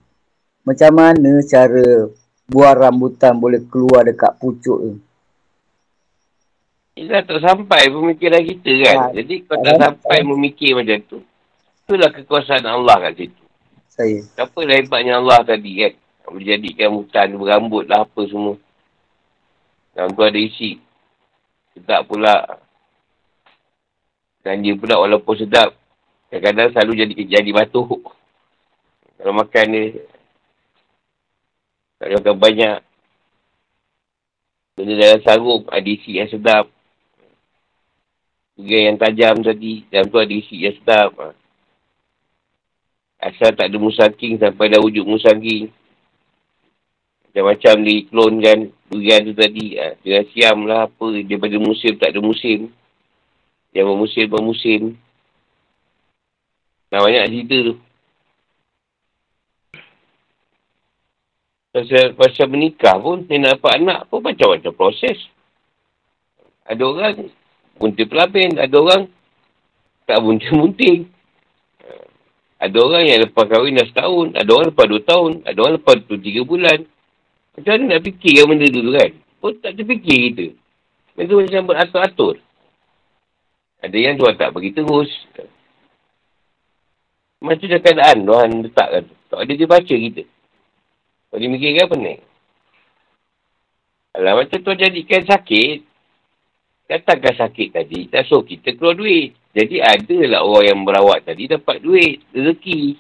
[0.63, 2.07] macam mana cara
[2.47, 4.95] buah rambutan boleh keluar dekat pucuk tu.
[6.99, 8.97] Ia tak sampai pemikiran kita kan.
[8.99, 10.27] Ha, Jadi kau tak sampai ha.
[10.27, 11.19] memikir macam tu.
[11.87, 13.43] Itulah kekuasaan Allah kat situ.
[13.91, 14.19] Saya.
[14.39, 15.95] Apa lah hebatnya Allah tadi kan.
[16.29, 18.55] Boleh jadikan hutan berambut lah apa semua.
[19.95, 20.77] Dalam tu ada isi.
[21.73, 22.45] Sedap pula.
[24.43, 25.75] Dan dia pula walaupun sedap.
[26.29, 28.13] Kadang-kadang selalu jadi jadi batuk.
[29.19, 29.85] Kalau makan ni,
[31.99, 32.79] tak makan banyak.
[34.79, 36.71] Benda dalam sarung ada isi yang sedap.
[38.55, 39.83] Pergi yang tajam tadi.
[39.91, 41.35] Dalam tu ada isi yang sedap.
[43.19, 45.75] Asal tak ada musaking sampai dah wujud musaking.
[47.27, 49.75] Macam-macam diklonkan durian tu tadi.
[49.83, 49.99] Ha.
[49.99, 51.07] Dengan siam lah apa.
[51.27, 52.71] Daripada musim tak ada musim.
[53.79, 54.99] Yang bermusim-bermusim.
[56.91, 57.75] Nah banyak cerita tu.
[61.71, 65.15] Pasal, pasal menikah pun, dia nak dapat anak pun macam-macam proses.
[66.67, 67.31] Ada orang
[67.79, 69.07] buntir pelapin, ada orang
[70.11, 71.07] tak buntir-bunting.
[72.59, 76.03] Ada orang yang lepas kahwin dah setahun, ada orang lepas dua tahun, ada orang lepas
[76.03, 76.83] tu tiga bulan.
[77.55, 79.11] Macam mana nak fikir benda dulu kan?
[79.39, 80.47] Pun tak terfikir kita.
[81.15, 82.35] Mereka macam beratur-atur.
[83.79, 85.11] Ada yang tuan tak bagi terus.
[87.39, 89.15] Macam dah keadaan Tuhan letakkan tu.
[89.31, 90.23] Tak ada dia baca kita.
[91.29, 92.21] Kalau dia mikirkan pening.
[94.19, 95.77] Alah macam tu jadikan sakit.
[96.91, 98.01] Katakan sakit tadi.
[98.11, 99.37] Tak suruh kita keluar duit.
[99.55, 102.25] Jadi adalah orang yang merawat tadi dapat duit.
[102.35, 102.99] Rezeki.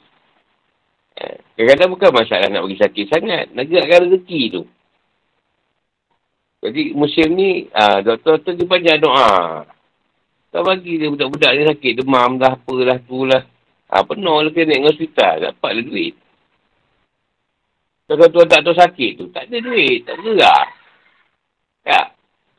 [1.18, 1.22] Ha,
[1.58, 3.44] kadang-kadang bukan masalah nak bagi sakit sangat.
[3.50, 4.62] Nak gerakkan rezeki tu.
[6.58, 9.66] Jadi musim ni, ah, doktor-doktor dia banyak doa.
[10.48, 11.92] Tak bagi dia budak-budak ni sakit.
[12.00, 13.44] Demam dah, apalah, tu lah.
[13.88, 15.34] Ha, penuh lah kena dengan hospital.
[15.44, 16.14] Dapatlah duit.
[18.08, 20.66] Kalau tuan tak tahu sakit tu, tak ada duit, tak gerak.
[21.84, 22.00] Ya.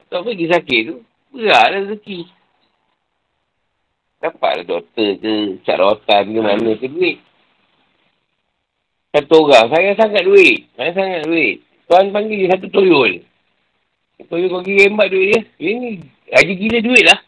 [0.10, 0.96] Tak pergi sakit tu,
[1.34, 2.20] geraklah rezeki.
[4.22, 5.34] Dapatlah doktor ke,
[5.66, 7.18] carotan ke mana ke duit.
[9.10, 10.70] Satu orang, saya sangat duit.
[10.78, 11.66] Saya sangat duit.
[11.90, 13.26] Tuan panggil satu toyol.
[14.30, 15.42] Toyol kau kira duit dia.
[15.58, 15.98] Ini,
[16.30, 17.20] haji gila duit lah.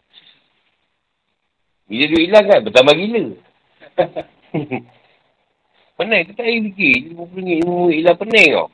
[1.92, 3.24] Bila duit hilang kan, bertambah gila.
[6.00, 6.96] Pening, kita tak payah fikir.
[7.12, 8.68] RM50, RM50 hilang pening kau.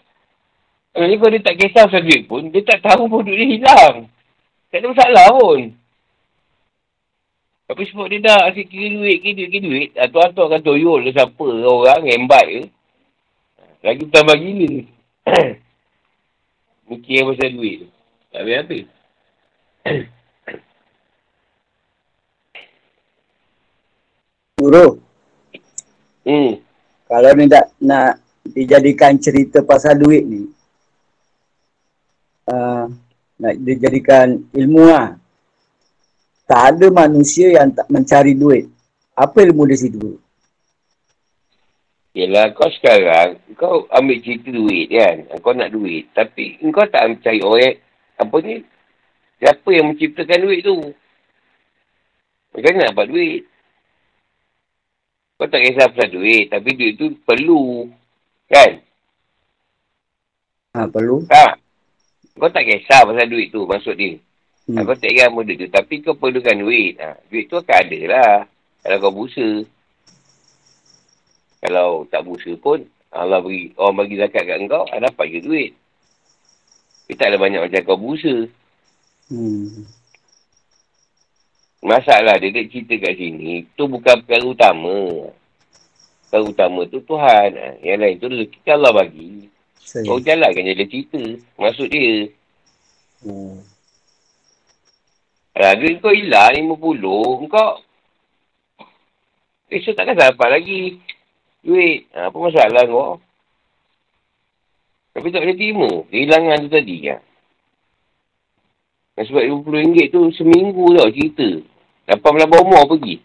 [0.94, 4.06] Jadi kalau dia tak kisah pasal duit pun, dia tak tahu pun duit dia hilang.
[4.70, 5.74] Tak ada masalah pun.
[7.68, 9.90] Tapi sebab dia dah asyik kira duit, kira duit, kira duit.
[9.98, 12.62] Atau-atau akan toyol ke siapa orang, hebat ke.
[13.82, 14.72] Lagi tambah gila.
[16.88, 17.88] Mikir pasal duit tu.
[18.30, 18.86] Tak habis-habis.
[24.59, 24.98] Guru.
[26.26, 26.59] Hmm.
[27.06, 30.50] Kalau ni tak nak dijadikan cerita pasal duit ni,
[32.50, 32.84] uh,
[33.38, 35.14] nak dijadikan ilmu lah.
[36.48, 38.66] Tak ada manusia yang tak mencari duit.
[39.14, 40.18] Apa ilmu di situ?
[42.16, 45.16] Yelah, kau sekarang, kau ambil cerita duit kan.
[45.38, 46.11] Kau nak duit.
[46.12, 47.76] Tapi kau tak mencari orang,
[48.18, 48.64] apa ni,
[49.38, 50.76] siapa yang menciptakan duit tu.
[52.52, 53.40] Macam mana nak dapat duit?
[55.39, 57.86] Kau tak kisah pasal duit, tapi duit tu perlu.
[58.51, 58.82] Kan?
[60.74, 61.22] Ha, perlu.
[61.30, 61.55] Ha.
[62.34, 64.18] Kau tak kisah pasal duit tu, maksud dia.
[64.66, 64.82] Hmm.
[64.82, 66.99] Kau tak kisah duit tu, tapi kau perlukan duit.
[66.99, 67.22] Ha.
[67.30, 68.34] Duit tu akan ada lah.
[68.82, 69.49] Kalau kau busa.
[71.62, 72.82] Kalau tak busa pun,
[73.14, 75.70] Allah bagi, orang bagi zakat kat kau, dapat je duit.
[77.07, 78.34] Tapi tak ada banyak macam kau busa.
[79.30, 79.86] Hmm.
[81.79, 85.31] Masalah dia, dia cerita kat sini, tu bukan perkara utama.
[86.26, 87.51] Perkara utama tu Tuhan.
[87.87, 89.47] Yang lain tu rezeki Allah bagi.
[89.79, 90.05] Saya.
[90.05, 91.22] Kau jalankan je dia cerita.
[91.57, 92.29] Maksud dia.
[93.22, 93.62] Hmm.
[95.59, 97.83] Harga kau hilang 50, kau
[99.68, 100.97] Esok takkan dapat lagi
[101.61, 102.09] duit.
[102.16, 103.20] Ha, apa masalah kau?
[105.12, 105.91] Tapi tak boleh terima.
[106.09, 107.20] Kehilangan tu tadi kan.
[109.18, 111.58] Dan sebab RM50 tu seminggu tau cerita.
[112.06, 113.18] Dapat melabur umur pergi.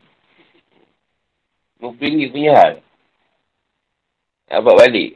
[1.77, 2.73] RM50 punya hal.
[4.49, 5.11] Dapat balik.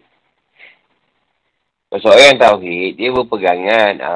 [1.90, 3.94] Kalau seorang tauhid, dia berpegangan.
[4.06, 4.10] Ha,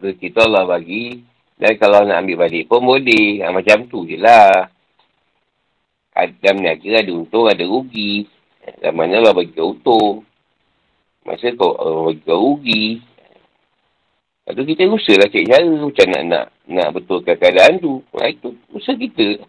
[0.00, 1.20] rezeki tu Allah bagi.
[1.60, 3.44] Dan kalau nak ambil balik pun boleh.
[3.44, 4.72] Ha, macam tu je lah.
[6.16, 8.24] Dalam niaga ada untung, ada rugi.
[8.80, 10.24] Dan mana Allah bagi kau untung.
[11.28, 13.04] Masa kau Allah bagi kau rugi.
[14.48, 18.02] Tu kita usahalah cari cara macam nak, nak, nak betulkan keadaan tu.
[18.16, 19.46] Ha, itu usaha kita.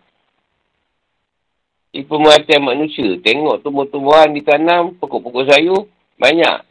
[1.91, 6.63] Di pemerhatian manusia, tengok tumbuh-tumbuhan ditanam, pokok-pokok sayur, banyak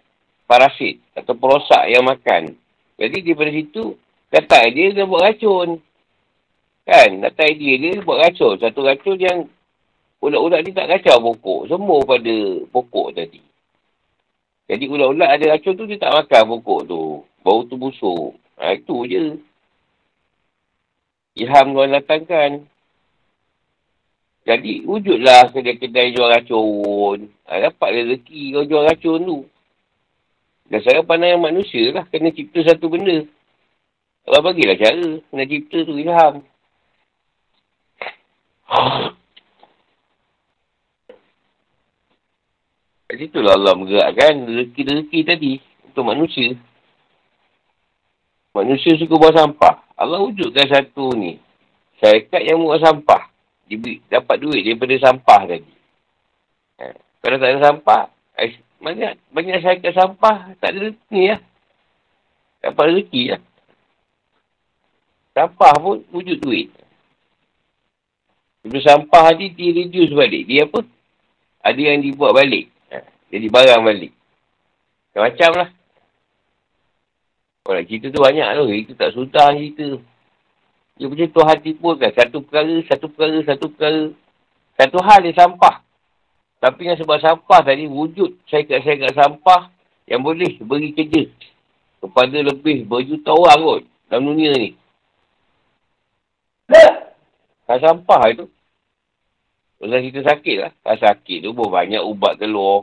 [0.47, 2.55] parasit atau perosak yang makan.
[2.97, 3.85] Jadi daripada situ,
[4.31, 5.81] kata dia dia buat racun.
[6.91, 7.11] Kan?
[7.23, 8.59] Kata idea dia buat racun.
[8.59, 9.39] Satu racun yang
[10.19, 11.71] ulat-ulat ni tak kacau pokok.
[11.71, 12.35] Semua pada
[12.71, 13.41] pokok tadi.
[14.71, 17.03] Jadi ulat-ulat ada racun tu, dia tak makan pokok tu.
[17.41, 18.37] Bau tu busuk.
[18.61, 19.41] Ha, itu je.
[21.41, 22.51] Ilham Tuhan datangkan.
[24.45, 27.33] Jadi, wujudlah kedai-kedai jual racun.
[27.49, 29.39] Ha, dapat rezeki kau jual racun tu.
[30.71, 33.27] Dan saya pandangan manusia lah kena cipta satu benda.
[34.29, 35.19] Allah bagilah cara.
[35.19, 36.45] Kena cipta tu ilham.
[43.11, 45.53] Kat situ lah Allah menggerakkan rezeki-rezeki tadi
[45.91, 46.55] untuk manusia.
[48.51, 49.87] Manusia suka buang sampah.
[49.95, 51.39] Allah wujudkan satu ni.
[52.03, 53.31] Syarikat yang buang sampah.
[53.71, 55.73] Diberi, dapat duit daripada sampah tadi.
[56.83, 56.85] Ha.
[57.23, 58.03] Kalau tak ada sampah,
[58.81, 61.39] banyak, banyak syarikat sampah tak ada ni lah.
[62.65, 63.43] Dapat rezeki lah.
[65.31, 66.75] Sampah pun wujud duit.
[68.67, 70.43] Bila sampah tadi, dia reduce balik.
[70.45, 70.85] Dia apa?
[71.65, 72.69] Ada yang dibuat balik.
[73.31, 74.13] Jadi barang balik.
[75.15, 75.69] Macam-macam lah.
[77.71, 78.65] Kalau cerita tu banyak tu.
[78.75, 80.03] Itu tak sudah cerita.
[80.99, 82.11] Dia punya tu hati pun kan.
[82.11, 84.03] Satu perkara, satu perkara, satu perkara.
[84.75, 85.87] Satu hal dia sampah.
[86.59, 89.71] Tapi yang sebab sampah tadi wujud syarikat-syarikat sampah
[90.11, 91.31] yang boleh beri kerja
[92.03, 94.71] kepada lebih berjuta orang kot dalam dunia ni.
[97.71, 98.51] Kan sampah itu.
[99.79, 100.73] Pasal kita sakit lah.
[100.83, 102.83] Kan sakit tu pun banyak ubat keluar.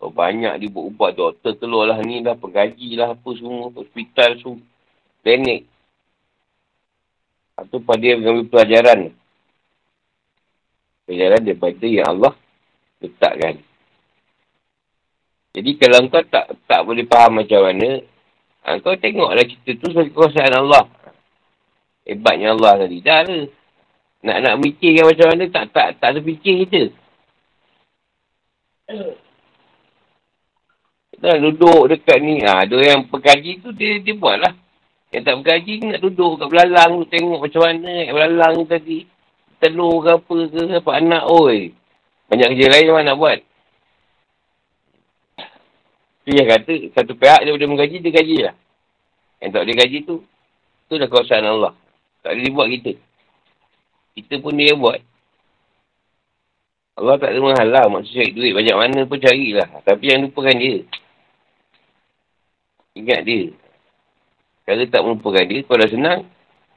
[0.00, 3.68] Oh, banyak dia buat ubat doktor keluar lah ni dah penggaji lah apa semua.
[3.76, 4.56] Hospital tu.
[5.20, 5.68] Klinik.
[7.52, 9.12] Atau pada dia mengambil pelajaran.
[11.04, 12.32] Pelajaran daripada yang Allah
[13.04, 13.60] letakkan.
[15.52, 18.00] Jadi kalau kau tak tak boleh faham macam mana,
[18.64, 20.88] ha, kau tengoklah cerita tu sebagai kekuasaan Allah.
[22.08, 23.04] Hebatnya Allah tadi.
[23.04, 23.44] Dah lah.
[24.20, 26.82] Nak nak mikirkan macam mana, tak tak tak ada fikir kita.
[31.20, 32.40] Dah duduk dekat ni.
[32.40, 34.56] Ha, ada yang pekaji tu dia, dia buat lah.
[35.12, 38.98] Yang tak pekaji nak duduk kat belalang tu tengok macam mana kat belalang tadi.
[39.60, 41.76] Telur ke apa ke apa anak oi.
[42.32, 43.38] Banyak kerja lain mana nak buat.
[46.24, 48.54] Tu yang kata satu pihak dia boleh menggaji dia gaji lah.
[49.44, 50.16] Yang tak boleh gaji tu
[50.88, 51.76] tu dah kawasan Allah.
[52.24, 52.92] Tak boleh buat kita.
[54.16, 55.00] Kita pun dia buat.
[56.96, 58.52] Allah tak ada menghalau maksud cari duit.
[58.56, 59.68] Banyak mana pun carilah.
[59.84, 60.84] Tapi yang lupakan dia.
[62.98, 63.54] Ingat dia.
[64.66, 66.26] Kalau tak melupakan dia, kau dah senang.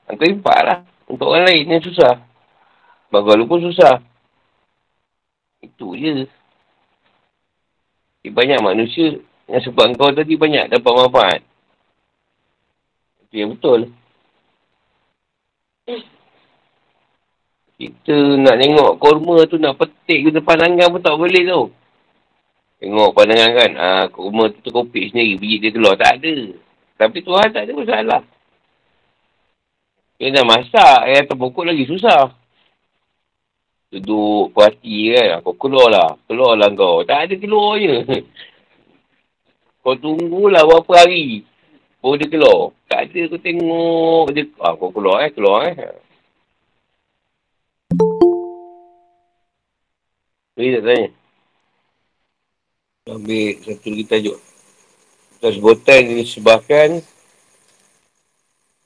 [0.06, 0.78] Kau impak lah.
[1.10, 2.22] Untuk orang lain yang susah.
[3.14, 4.02] Bagi lu pun susah.
[5.62, 6.26] Itu je.
[8.24, 9.20] Di banyak manusia
[9.52, 11.40] yang sebab kau tadi banyak dapat manfaat.
[13.28, 13.92] Itu yang betul.
[17.78, 21.68] Kita nak tengok korma tu nak petik ke depan langgan pun tak boleh tau.
[22.84, 23.72] Tengok pandangan kan.
[23.80, 25.40] Ah, rumah tu terkopik sendiri.
[25.40, 25.96] Biji dia keluar.
[25.96, 26.36] Tak ada.
[27.00, 28.22] Tapi Tuhan tak ada masalah.
[30.20, 31.00] Dia dah masak.
[31.08, 32.36] Yang terpokok lagi susah.
[33.88, 35.40] Duduk parti kan.
[35.48, 36.10] Kau keluar lah.
[36.28, 37.08] Kau.
[37.08, 38.04] Tak ada keluar je.
[39.88, 41.48] Kau tunggulah berapa hari.
[42.04, 42.76] Baru dia keluar.
[42.92, 44.26] Tak ada kau tengok.
[44.36, 45.32] Dia, ah, kau keluar eh.
[45.32, 45.76] Keluar eh.
[50.60, 51.23] Jadi tak tanya.
[53.04, 54.40] Ambil satu lagi tajuk.
[55.36, 57.04] Atas sebutan yang disebabkan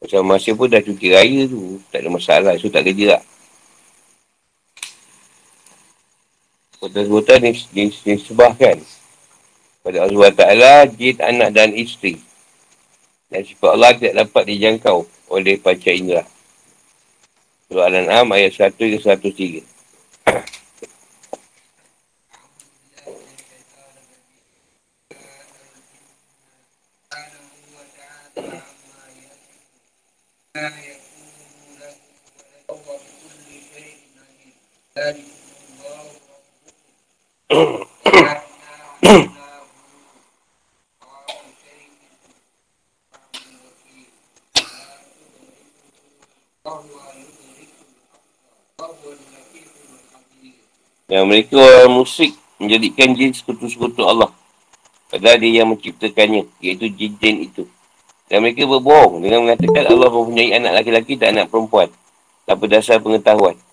[0.01, 1.77] macam masa pun dah cuti raya tu.
[1.93, 2.53] Tak ada masalah.
[2.57, 3.23] So tak kerja lah.
[6.81, 8.81] Atas sebutan yang disebabkan
[9.85, 12.17] pada Allah Ta'ala, jid, anak dan isteri.
[13.29, 16.25] Dan sifat Allah tidak dapat dijangkau oleh panca indera.
[17.69, 19.76] Surah Al-An'am ayat 1 ke 103.
[34.97, 35.05] Yang
[51.29, 54.33] mereka orang musyrik menjadikan jin sekutu-sekutu Allah.
[55.13, 57.69] Padahal dia yang menciptakannya, iaitu jin-jin itu.
[58.25, 61.93] Dan mereka berbohong dengan mengatakan Allah mempunyai anak laki-laki dan anak perempuan.
[62.49, 63.66] Tanpa dasar pengetahuan.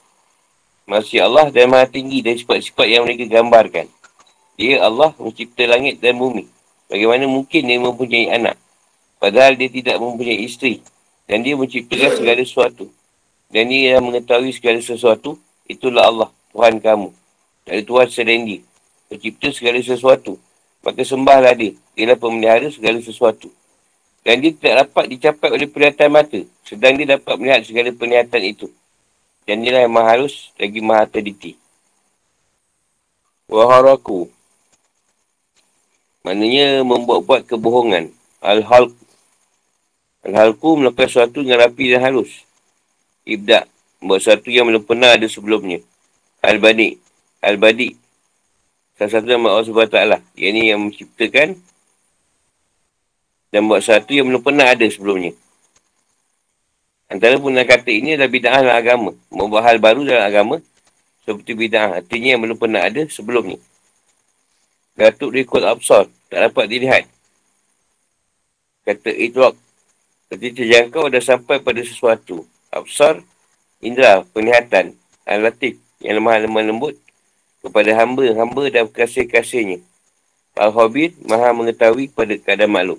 [0.84, 3.88] Masih Allah dan maha tinggi dari sifat-sifat yang mereka gambarkan.
[4.60, 6.44] Dia Allah mencipta langit dan bumi.
[6.92, 8.60] Bagaimana mungkin dia mempunyai anak?
[9.16, 10.84] Padahal dia tidak mempunyai isteri.
[11.24, 12.92] Dan dia menciptakan segala sesuatu.
[13.48, 15.40] Dan dia yang mengetahui segala sesuatu.
[15.64, 17.08] Itulah Allah, Tuhan kamu.
[17.64, 18.60] Dari Tuhan selain dia.
[19.08, 20.36] Mencipta segala sesuatu.
[20.84, 21.72] Maka sembahlah dia.
[21.96, 23.48] Dia pemelihara segala sesuatu.
[24.20, 26.40] Dan dia tidak dapat dicapai oleh penglihatan mata.
[26.60, 28.68] Sedang dia dapat melihat segala penglihatan itu.
[29.44, 31.60] Dan dia lah yang maha halus lagi maha teliti.
[33.48, 34.32] Waharaku.
[36.24, 38.08] Maknanya membuat-buat kebohongan.
[38.40, 38.96] Al-Halq.
[40.24, 42.48] Al-Halku melakukan sesuatu dengan rapi dan halus.
[43.28, 43.68] Ibda'
[44.00, 45.84] buat sesuatu yang belum pernah ada sebelumnya.
[46.40, 46.96] Al-Badi.
[47.44, 47.92] Al-Badi.
[48.96, 49.98] Salah satu nama Allah SWT.
[50.40, 51.48] Yang ini yang menciptakan
[53.52, 55.36] dan buat sesuatu yang belum pernah ada sebelumnya.
[57.14, 59.10] Antara penggunaan kata ini adalah bid'ah dalam agama.
[59.30, 60.56] Membuat hal baru dalam agama.
[61.22, 62.02] Seperti bid'ah.
[62.02, 63.62] Artinya yang belum pernah ada sebelumnya.
[64.98, 66.10] Datuk Rikul Absar.
[66.26, 67.06] Tak dapat dilihat.
[68.82, 69.54] Kata Idwak.
[70.26, 72.42] Ketika terjangkau dah sampai pada sesuatu.
[72.74, 73.22] Absar.
[73.78, 74.26] Indra.
[74.34, 74.98] Penglihatan.
[75.22, 75.78] Al-Latif.
[76.02, 76.98] Yang lemah-lemah lembut.
[77.62, 78.26] Kepada hamba.
[78.34, 79.78] Hamba dan kasih-kasihnya.
[80.58, 81.14] Al-Habib.
[81.22, 82.98] Maha mengetahui pada keadaan makhluk.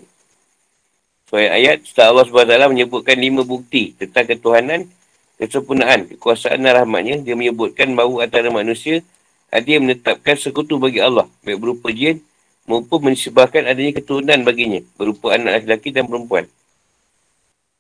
[1.26, 4.86] So ayat setelah Allah SWT menyebutkan lima bukti tentang ketuhanan,
[5.42, 7.18] kesempurnaan, kekuasaan dan rahmatnya.
[7.26, 9.02] Dia menyebutkan bahawa antara manusia
[9.50, 11.26] yang menetapkan sekutu bagi Allah.
[11.42, 12.22] Baik berupa jin
[12.70, 14.86] maupun menisbahkan adanya keturunan baginya.
[15.02, 16.46] Berupa anak lelaki dan perempuan.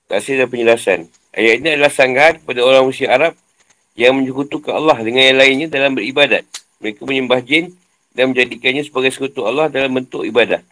[0.10, 1.00] Kasih dan penjelasan.
[1.36, 3.34] Ayat ini adalah sanggahan kepada orang musyrik Arab
[3.94, 6.48] yang menyekutukan Allah dengan yang lainnya dalam beribadat.
[6.82, 7.76] Mereka menyembah jin
[8.16, 10.64] dan menjadikannya sebagai sekutu Allah dalam bentuk ibadah.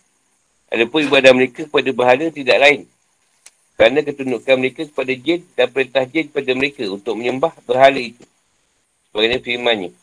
[0.74, 2.82] Adapun ibadah mereka kepada berhala tidak lain.
[3.78, 8.26] Kerana ketundukan mereka kepada jin dan perintah jin kepada mereka untuk menyembah berhala itu.
[9.14, 9.94] Sebagainya firmannya.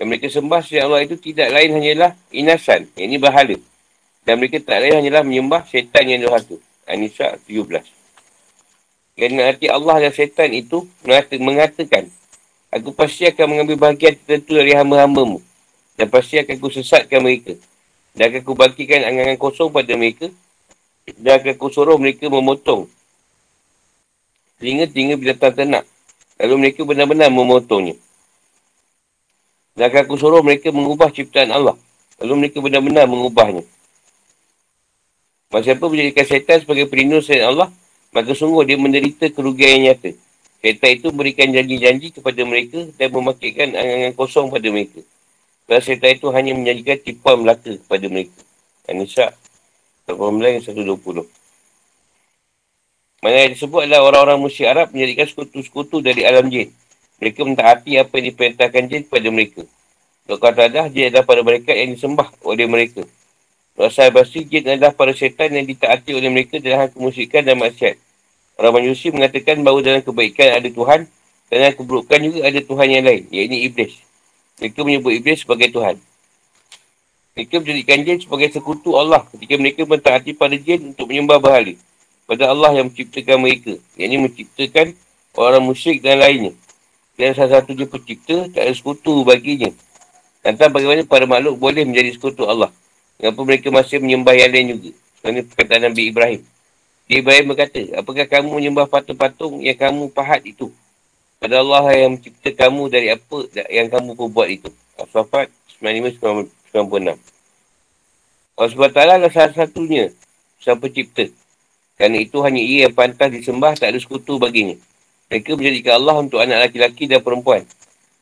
[0.00, 2.88] Dan mereka sembah selain Allah itu tidak lain hanyalah inasan.
[2.96, 3.56] Yang ini berhala.
[4.24, 6.56] Dan mereka tak lain hanyalah menyembah syaitan yang durhaka.
[6.88, 7.84] Anisa 17.
[9.16, 10.88] Kerana hati Allah dan syaitan itu
[11.40, 12.08] mengatakan,
[12.72, 15.40] Aku pasti akan mengambil bahagian tertentu dari hamba-hambamu.
[15.96, 17.56] Dan pasti akan kusesatkan mereka.
[18.16, 20.32] Dan akan kubangkitkan angan-angan kosong pada mereka.
[21.20, 22.88] Dan akan kusuruh mereka memotong.
[24.56, 25.84] Telinga-telinga binatang ternak.
[26.40, 27.94] Lalu mereka benar-benar memotongnya.
[29.76, 31.76] Dan akan kusuruh mereka mengubah ciptaan Allah.
[32.16, 33.60] Lalu mereka benar-benar mengubahnya.
[35.52, 37.68] Masa apa menjadikan syaitan sebagai pelindung selain Allah,
[38.10, 40.16] maka sungguh dia menderita kerugian yang nyata.
[40.64, 45.04] Syaitan itu memberikan janji-janji kepada mereka dan memakaikan angan-angan kosong pada mereka.
[45.66, 48.38] Dan syaitan itu hanya menjadikan tipuan belaka kepada mereka.
[48.86, 49.34] An-Nisa
[50.06, 51.26] 19 120.
[53.26, 56.70] Mana yang disebut adalah orang-orang musyrik Arab menjadikan sekutu-sekutu dari alam jin.
[57.18, 59.62] Mereka mentaati apa yang diperintahkan jin kepada mereka.
[60.30, 63.02] Kalau kata dah, jin adalah para mereka yang disembah oleh mereka.
[63.74, 67.98] Rasa basi jin adalah para syaitan yang ditaati oleh mereka dalam kemusyrikan dan maksiat.
[68.56, 71.10] Orang manusia mengatakan bahawa dalam kebaikan ada Tuhan
[71.50, 74.05] dan dalam keburukan juga ada Tuhan yang lain, iaitu Iblis.
[74.56, 76.00] Mereka menyebut Iblis sebagai Tuhan.
[77.36, 81.76] Mereka menjadikan jin sebagai sekutu Allah ketika mereka mentaati pada jin untuk menyembah berhala.
[82.24, 83.76] Pada Allah yang menciptakan mereka.
[84.00, 84.86] Yang ini menciptakan
[85.36, 86.56] orang musyrik dan lainnya.
[87.20, 89.68] Dan salah satu dia pencipta, tak ada sekutu baginya.
[90.40, 92.72] Tentang bagaimana para makhluk boleh menjadi sekutu Allah.
[93.20, 94.90] Kenapa mereka masih menyembah yang lain juga.
[95.20, 96.40] Sebenarnya perkataan Nabi Ibrahim.
[97.06, 100.72] Ibrahim berkata, apakah kamu menyembah patung-patung yang kamu pahat itu?
[101.36, 103.36] Pada Allah yang mencipta kamu dari apa
[103.68, 104.70] yang kamu perbuat itu.
[104.96, 105.52] Al-Safat
[105.84, 107.20] 95-96.
[108.56, 110.08] Allah SWT adalah salah satunya
[110.56, 111.28] sang pencipta.
[112.00, 114.76] Kerana itu hanya ia yang pantas disembah tak ada sekutu baginya.
[115.28, 117.68] Mereka menjadikan Allah untuk anak laki-laki dan perempuan.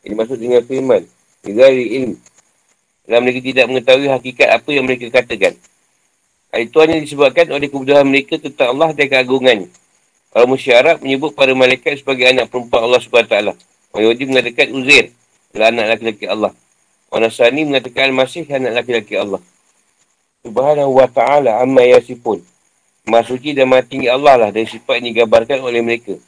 [0.03, 1.07] Ini maksud dengan firman.
[1.47, 2.17] Negari ilmu.
[3.05, 5.55] Dan mereka tidak mengetahui hakikat apa yang mereka katakan.
[6.55, 9.69] Itu hanya disebabkan oleh kebutuhan mereka tentang Allah dan keagungannya.
[10.35, 13.55] Orang musyrik Arab menyebut para malaikat sebagai anak perempuan Allah SWT.
[13.95, 15.15] Orang Yahudi mengatakan Uzair
[15.55, 16.53] adalah anak laki-laki Allah.
[17.15, 19.39] Orang Nasrani mengatakan Al-Masih anak laki-laki Allah.
[20.43, 22.43] Subhanahu wa ta'ala amma yasifun.
[23.07, 26.19] Masuki dan mati Allah lah dari sifat ini digambarkan oleh mereka.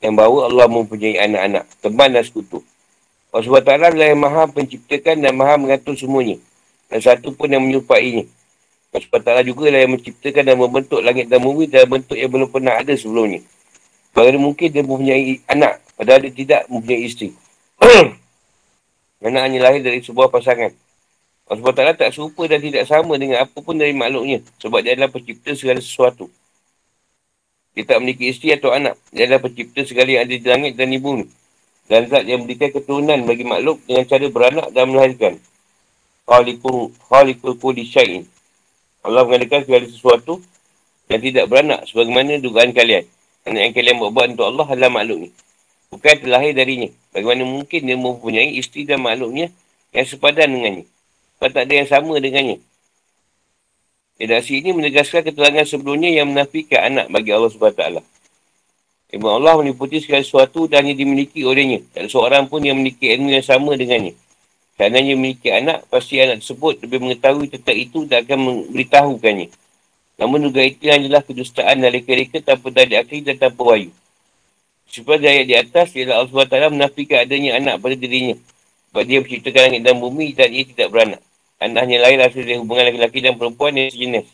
[0.00, 2.64] Yang bahawa Allah mempunyai anak-anak, teman dan sekutu.
[3.28, 6.40] Allah SWT adalah yang maha penciptakan dan maha mengatur semuanya.
[6.88, 8.24] Dan satu pun yang menyupainya.
[8.94, 12.46] Allah SWT juga lah yang menciptakan dan membentuk langit dan bumi dalam bentuk yang belum
[12.46, 13.42] pernah ada sebelumnya.
[14.14, 17.34] Bagaimana mungkin dia mempunyai anak, padahal dia tidak mempunyai isteri.
[19.26, 20.70] anak hanya lahir dari sebuah pasangan.
[21.50, 24.46] Allah SWT tak serupa dan tidak sama dengan apa pun dari makhluknya.
[24.62, 26.30] Sebab dia adalah pencipta segala sesuatu.
[27.74, 28.94] Dia tak memiliki isteri atau anak.
[29.10, 31.26] Dia adalah pencipta segala yang ada di langit dan di bumi.
[31.84, 35.34] Dan zat yang memberikan keturunan bagi makhluk dengan cara beranak dan melahirkan.
[36.24, 38.24] Khalikul, khalikul kuli syai'in.
[39.04, 40.40] Allah mengadakan segala sesuatu
[41.12, 43.04] yang tidak beranak sebagaimana dugaan kalian.
[43.44, 45.30] Anak yang kalian buat-buat untuk Allah adalah makhluk ni.
[45.92, 46.88] Bukan terlahir darinya.
[47.12, 49.52] Bagaimana mungkin dia mempunyai isteri dan makhluknya
[49.92, 50.88] yang sepadan dengannya.
[51.36, 52.56] Kalau tak ada yang sama dengannya.
[54.16, 58.00] Redaksi ini menegaskan keterangan sebelumnya yang menafikan anak bagi Allah SWT.
[59.14, 61.84] Ibu Allah meniputi segala sesuatu dan hanya dimiliki olehnya.
[61.92, 64.16] Tak ada seorang pun yang memiliki ilmu yang sama dengannya.
[64.74, 69.48] Seandainya memiliki anak, pasti anak tersebut lebih mengetahui tentang itu dan akan memberitahukannya.
[70.18, 73.90] Namun juga itu adalah kedustaan dari mereka tanpa dari akhir dan tanpa wahyu.
[74.90, 78.38] Seperti ayat di atas, ialah Allah SWT menafikan adanya anak pada dirinya.
[78.90, 81.22] Sebab dia menciptakan langit dan bumi dan ia tidak beranak.
[81.58, 84.26] Anaknya lain hasil dari hubungan lelaki dan perempuan yang sejenis.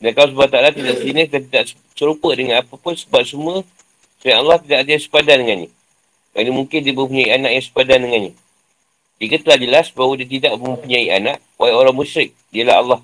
[0.00, 1.64] Dan kalau SWT tidak sejenis dan tidak
[1.96, 3.60] serupa dengan apa pun sebab semua
[4.22, 5.70] Selain Allah tidak ada yang sepadan dengannya.
[6.30, 8.32] Kerana mungkin dia mempunyai anak yang sepadan dengannya.
[9.22, 13.00] Jika telah jelas bahawa dia tidak mempunyai anak, wahai orang musyrik, dialah Allah.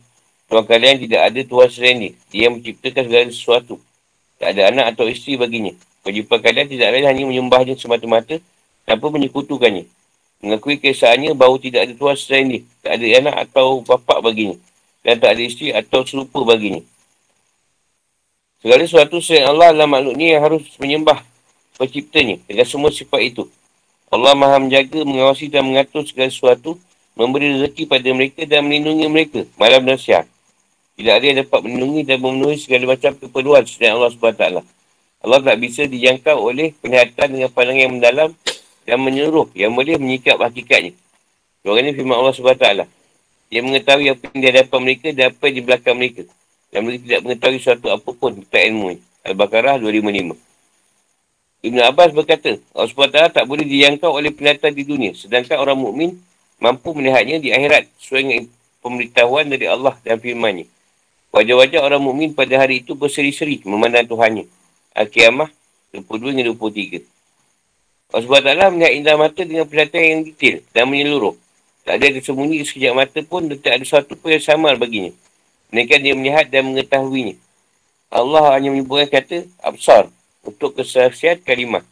[0.51, 2.12] Tuhan kalian tidak ada Tuhan selain dia.
[2.35, 3.75] Dia yang menciptakan segala sesuatu.
[4.43, 5.71] Tak ada anak atau isteri baginya.
[6.03, 8.43] Kewajipan kalian tidak lain hanya menyembahnya semata-mata
[8.83, 9.87] tanpa menyekutukannya.
[10.43, 12.62] Mengakui kesaannya bahawa tidak ada Tuhan selain dia.
[12.83, 14.59] Tak ada anak atau bapa baginya.
[15.07, 16.83] Dan tak ada isteri atau serupa baginya.
[18.59, 21.23] Segala sesuatu selain Allah adalah makhluknya yang harus menyembah
[21.79, 23.47] penciptanya dengan semua sifat itu.
[24.09, 26.80] Allah maha menjaga, mengawasi dan mengatur segala sesuatu,
[27.12, 30.24] memberi rezeki pada mereka dan melindungi mereka malam dan siang.
[30.96, 34.44] Tidak ada yang dapat melindungi dan memenuhi segala macam keperluan selain Allah SWT.
[35.18, 38.30] Allah tak bisa dijangkau oleh penglihatan dengan pandangan yang mendalam
[38.88, 40.96] dan menyeluruh yang boleh menyikap hakikatnya.
[41.68, 42.66] Orang ini firman Allah SWT.
[43.52, 46.22] Dia mengetahui apa yang di hadapan mereka dan apa yang di belakang mereka.
[46.72, 49.02] Dan mereka tidak mengetahui sesuatu apapun tentang ilmu ini.
[49.28, 50.47] Al-Baqarah 255.
[51.59, 55.11] Ibn Abbas berkata, Allah SWT tak boleh dijangkau oleh penglihatan di dunia.
[55.11, 56.14] Sedangkan orang mukmin
[56.62, 58.42] mampu melihatnya di akhirat sesuai dengan
[58.78, 60.70] pemberitahuan dari Allah dan firmannya.
[61.34, 64.46] Wajah-wajah orang mukmin pada hari itu berseri-seri memandang Tuhannya.
[64.94, 65.50] Al-Qiyamah
[65.98, 67.02] 22 hingga 23.
[68.14, 71.34] Allah SWT melihat indah mata dengan perhatian yang detail dan menyeluruh.
[71.82, 75.11] Tak ada tersembunyi sekejap mata pun dan tak ada sesuatu pun yang samar baginya.
[75.74, 77.34] Mereka dia melihat dan mengetahuinya.
[78.09, 80.09] Allah hanya menyebutkan kata absar
[80.49, 81.84] untuk kesaksian kalimah.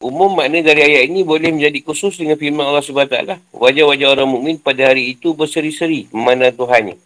[0.00, 3.36] Umum makna dari ayat ini boleh menjadi khusus dengan firman Allah SWT.
[3.52, 6.96] Wajah-wajah orang mukmin pada hari itu berseri-seri memandang Tuhannya.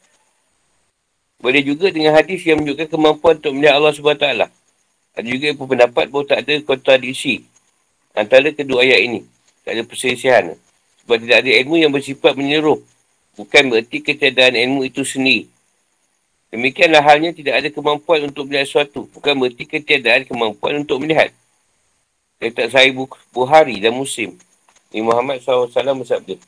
[1.42, 4.26] Boleh juga dengan hadis yang menunjukkan kemampuan untuk melihat Allah SWT.
[5.18, 7.42] Ada juga yang berpendapat bahawa tak ada kontradiksi
[8.14, 9.20] antara kedua ayat ini.
[9.66, 10.54] Tak ada perselisihan.
[11.02, 12.78] Sebab tidak ada ilmu yang bersifat menyeruh
[13.34, 15.50] Bukan berarti ketiadaan ilmu itu sendiri.
[16.54, 19.10] Demikianlah halnya tidak ada kemampuan untuk melihat sesuatu.
[19.10, 21.34] Bukan berarti ketiadaan kemampuan untuk melihat.
[22.38, 22.94] Kata saya
[23.34, 24.38] Buhari dan Muslim.
[24.94, 26.38] Nabi Muhammad SAW bersabda.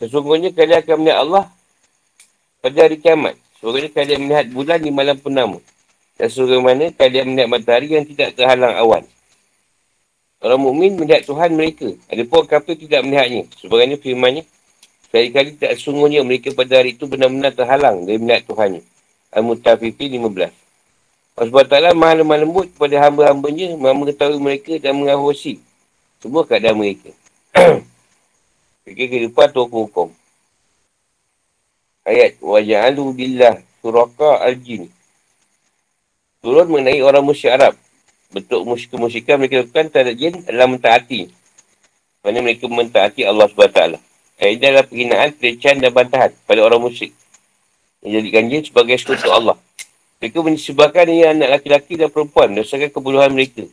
[0.00, 1.44] Sesungguhnya kalian akan melihat Allah
[2.64, 3.36] pada hari kiamat.
[3.60, 5.60] Sesungguhnya kalian melihat bulan di malam purnama.
[6.16, 9.04] Dan sesungguhnya kalian melihat matahari yang tidak terhalang awan.
[10.40, 11.92] Orang mukmin melihat Tuhan mereka.
[12.08, 13.44] Ada pun kafir tidak melihatnya.
[13.60, 14.48] Sebenarnya firmannya,
[15.14, 18.82] Sekali-kali tak sungguhnya mereka pada hari itu benar-benar terhalang dari melihat Tuhan.
[19.34, 20.54] Al-Mutafifi 15.
[21.34, 25.58] Allah SWT maha lemah lembut kepada hamba-hambanya, maha mengetahui mereka dan mengawasi
[26.22, 27.10] semua keadaan mereka.
[28.86, 30.08] Fikir kehidupan atau hukum-hukum.
[32.06, 34.86] Ayat Waja'alu billah suraka al-jin.
[36.38, 37.74] Turun mengenai orang musyrik Arab.
[38.30, 41.32] Bentuk musyrik-musyrikan mereka lakukan terhadap jin adalah mentaati.
[42.22, 43.80] Mana mereka mentaati Allah SWT.
[44.38, 47.16] Ini adalah penghinaan, pelecehan dan bantahan pada orang musyrik.
[48.04, 49.56] Menjadikan jin sebagai sekutu Allah.
[50.20, 53.64] Mereka menyebabkan ia anak laki-laki dan perempuan berdasarkan kebodohan mereka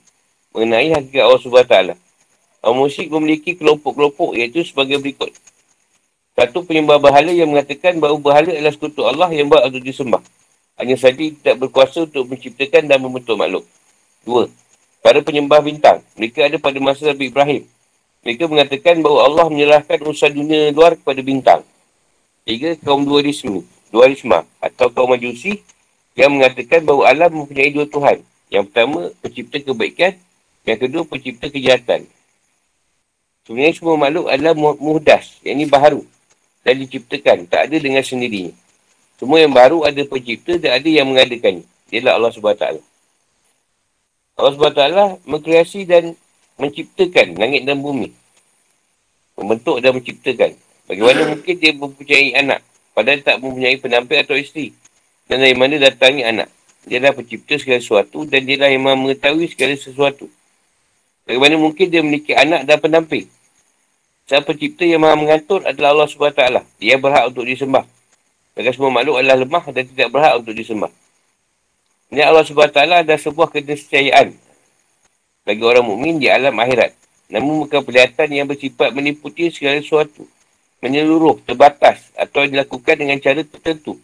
[0.55, 1.75] mengenai hakikat Allah SWT.
[2.61, 5.33] Orang musyrik memiliki kelompok-kelompok iaitu sebagai berikut.
[6.37, 10.23] Satu penyembah bahala yang mengatakan bahawa bahala adalah sekutu Allah yang buat untuk disembah.
[10.79, 13.67] Hanya saja tidak berkuasa untuk menciptakan dan membentuk makhluk.
[14.23, 14.47] Dua.
[15.01, 15.99] Para penyembah bintang.
[16.15, 17.67] Mereka ada pada masa Nabi Ibrahim.
[18.21, 21.61] Mereka mengatakan bahawa Allah menyerahkan usaha dunia luar kepada bintang.
[22.45, 25.61] Tiga, kaum dualisme, dualisme atau kaum majusi
[26.15, 28.23] yang mengatakan bahawa alam mempunyai dua Tuhan.
[28.51, 30.13] Yang pertama, pencipta kebaikan.
[30.67, 32.07] Yang kedua, pencipta kejahatan.
[33.47, 36.05] Sebenarnya semua makhluk adalah muhdas, yang ini baharu
[36.61, 38.53] dan diciptakan, tak ada dengan sendirinya.
[39.17, 41.65] Semua yang baru ada pencipta dan ada yang mengadakannya.
[41.93, 42.65] Ialah Allah SWT.
[44.37, 44.83] Allah SWT
[45.29, 46.17] mengkreasi dan
[46.57, 48.09] menciptakan langit dan bumi.
[49.37, 50.57] Membentuk dan menciptakan.
[50.89, 52.61] Bagaimana mungkin dia mempunyai anak
[52.91, 54.75] padahal tak mempunyai penampil atau isteri.
[55.27, 56.49] Dan dari mana datangnya anak.
[56.83, 60.25] Dia adalah pencipta segala sesuatu dan dia adalah yang mengetahui segala sesuatu.
[61.29, 63.29] Bagaimana mungkin dia memiliki anak dan penampil.
[64.25, 66.43] Sang pencipta yang maha mengatur adalah Allah SWT.
[66.81, 67.85] Dia berhak untuk disembah.
[68.57, 70.91] Maka semua makhluk adalah lemah dan tidak berhak untuk disembah.
[72.11, 74.35] Ini Allah SWT adalah sebuah keniscayaan
[75.47, 76.91] bagi orang mukmin di alam akhirat.
[77.31, 80.27] Namun bukan perlihatan yang bersifat meniputi segala sesuatu.
[80.81, 84.01] Menyeluruh, terbatas atau dilakukan dengan cara tertentu.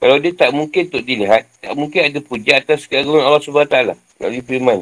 [0.00, 3.76] Kalau dia tak mungkin untuk dilihat, tak mungkin ada puja atas keagungan Allah SWT.
[4.20, 4.78] Melalui firman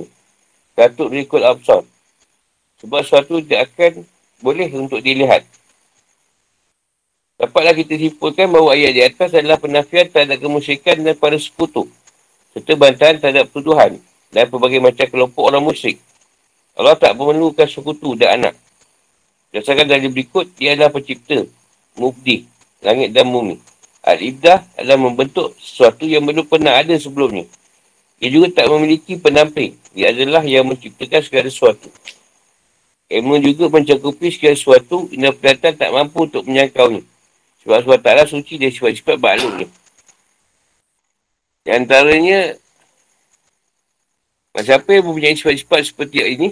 [0.78, 1.82] Datuk berikut absor.
[2.78, 4.07] Sebab sesuatu tidak akan
[4.39, 5.43] boleh untuk dilihat.
[7.39, 11.91] Dapatlah kita simpulkan bahawa ayat di atas adalah penafian terhadap kemusyrikan dan para sekutu.
[12.55, 13.99] Serta bantahan terhadap tuduhan
[14.30, 15.99] dan pelbagai macam kelompok orang musyrik.
[16.78, 18.55] Allah tak memerlukan sekutu dan anak.
[19.49, 21.49] Berdasarkan dari berikut, dia adalah pencipta,
[21.96, 22.44] mubdi,
[22.84, 23.57] langit dan bumi.
[24.05, 27.49] Al-Ibdah adalah membentuk sesuatu yang belum pernah ada sebelumnya.
[28.18, 29.78] Dia juga tak memiliki penamping.
[29.94, 31.88] Dia adalah yang menciptakan segala sesuatu.
[33.09, 37.01] Ilmu juga mencakupi segala sesuatu yang kelihatan tak mampu untuk menyangkaunya.
[37.64, 39.66] Sebab sebab taklah suci dari sifat-sifat makhluk ni.
[41.64, 42.53] Di antaranya,
[44.61, 46.49] siapa yang mempunyai sifat-sifat seperti ini,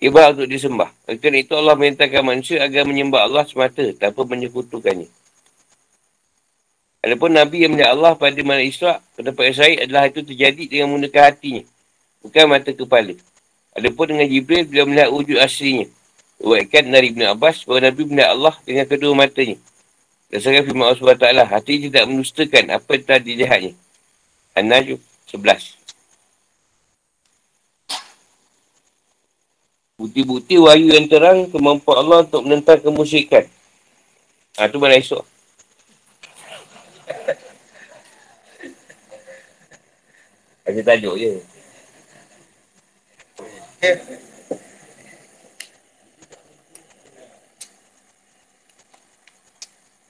[0.00, 0.90] berhak untuk disembah.
[1.08, 5.08] Kerana itu Allah merintahkan manusia agar menyembah Allah semata tanpa menyekutukannya.
[7.06, 11.22] Adapun Nabi yang melihat Allah pada mana Isra' pendapat saya adalah itu terjadi dengan menggunakan
[11.30, 11.62] hatinya.
[12.18, 13.14] Bukan mata kepala.
[13.78, 15.86] Adapun dengan Jibril, beliau melihat wujud aslinya.
[16.42, 19.56] Buatkan dari Ibn Abbas bahawa Nabi melihat Allah dengan kedua matanya.
[20.26, 23.72] Berdasarkan firman Allah SWT, hati tidak menustakan apa yang telah dilihatnya.
[24.58, 24.98] An-Najm
[25.30, 25.75] 11.
[29.96, 33.48] Bukti-bukti wahyu yang terang kemampuan Allah untuk menentang kemusyrikan.
[34.60, 35.24] Ha, tu mana esok.
[40.68, 41.40] Ada tajuk je.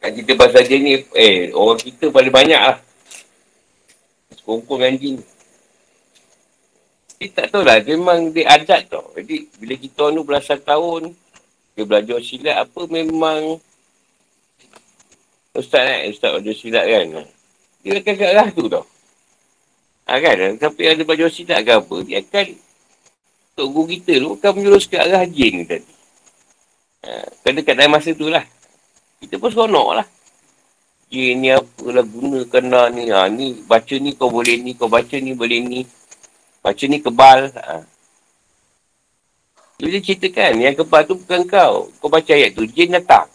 [0.03, 2.83] Nak cerita pasal ni, eh, orang kita paling banyak lah.
[4.35, 5.23] Sekongkong anjing.
[7.17, 9.09] Dia tak tahu lah, dia memang dia adat tau.
[9.17, 11.03] Jadi, bila kita ni belasan tahun,
[11.73, 13.61] dia belajar silat apa, memang
[15.57, 17.07] Ustaz kan, Ustaz belajar silat kan.
[17.81, 18.85] Dia akan kat arah tu tau.
[20.07, 20.61] Ha, kan?
[20.61, 22.47] Tapi ada belajar silat ke apa, dia akan
[23.57, 25.89] Tok guru kita tu akan menjurus ke arah jin tadi.
[27.09, 28.45] Ha, kena kat dalam masa tu lah.
[29.17, 30.07] Kita pun seronok lah.
[31.09, 33.09] Ye, ni apalah guna kena ni.
[33.09, 34.77] Ha, ni baca ni kau boleh ni.
[34.77, 35.81] Kau baca ni boleh ni.
[36.67, 37.55] Baca ni kebal.
[37.55, 37.79] Ha.
[39.79, 41.95] Dia ceritakan yang kebal tu bukan kau.
[42.03, 42.67] Kau baca ayat tu.
[42.67, 43.31] Jin datang.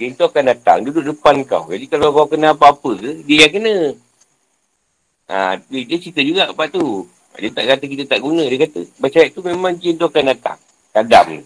[0.00, 0.80] Jin tu akan datang.
[0.80, 1.68] Duduk depan kau.
[1.68, 3.76] Jadi kalau kau kena apa-apa ke, dia yang kena.
[5.28, 7.04] Ha, dia, dia cerita juga apa tu.
[7.36, 8.48] Dia tak kata kita tak guna.
[8.48, 10.56] Dia kata baca ayat tu memang jin tu akan datang.
[10.96, 11.44] Kadam ni.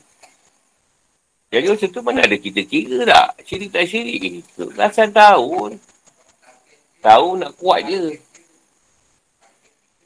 [1.50, 3.42] Jadi masa tu mana ada kita kira tak?
[3.42, 4.46] Syirik tak syirik.
[4.54, 5.82] Belasan tahun.
[7.02, 8.22] Tahu nak kuat je.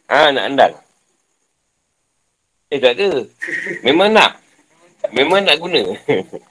[0.09, 0.73] Ha, nak andal.
[2.73, 3.25] Eh, tak ada.
[3.85, 4.41] Memang nak.
[5.13, 5.83] Memang nak guna.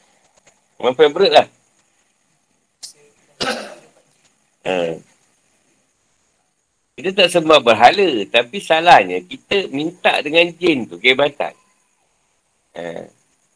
[0.78, 1.47] Memang berat lah.
[4.66, 4.97] Ha.
[6.97, 8.26] Kita tak sembah berhala.
[8.30, 11.53] Tapi salahnya, kita minta dengan jin tu, kehebatan.
[12.78, 13.10] Ha.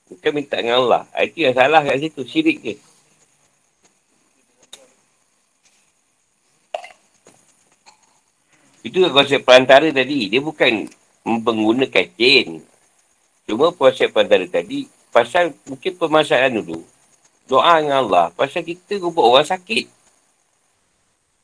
[0.09, 1.03] Bukan minta dengan Allah.
[1.13, 2.21] Ah, itu yang salah kat situ.
[2.25, 2.73] Syirik ke.
[8.81, 10.29] Itu konsep perantara tadi.
[10.29, 10.89] Dia bukan
[11.25, 12.65] menggunakan jin.
[13.45, 16.81] Cuma konsep perantara tadi, pasal mungkin permasalahan dulu,
[17.45, 19.85] doa dengan Allah, pasal kita rupa orang sakit.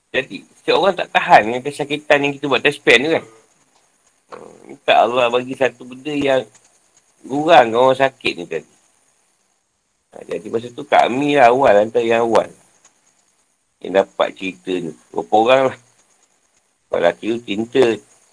[0.08, 3.26] Jadi, setiap orang tak tahan dengan kesakitan yang kita buat test pen tu kan.
[4.68, 6.48] Minta Allah bagi satu benda yang
[7.28, 8.72] kurang orang sakit ni tadi.
[10.16, 12.48] Ha, jadi masa tu kami lah awal antara yang awal.
[13.84, 14.92] Yang dapat cerita ni.
[15.12, 15.78] Berapa orang lah.
[16.88, 17.84] Kalau lelaki tu cinta,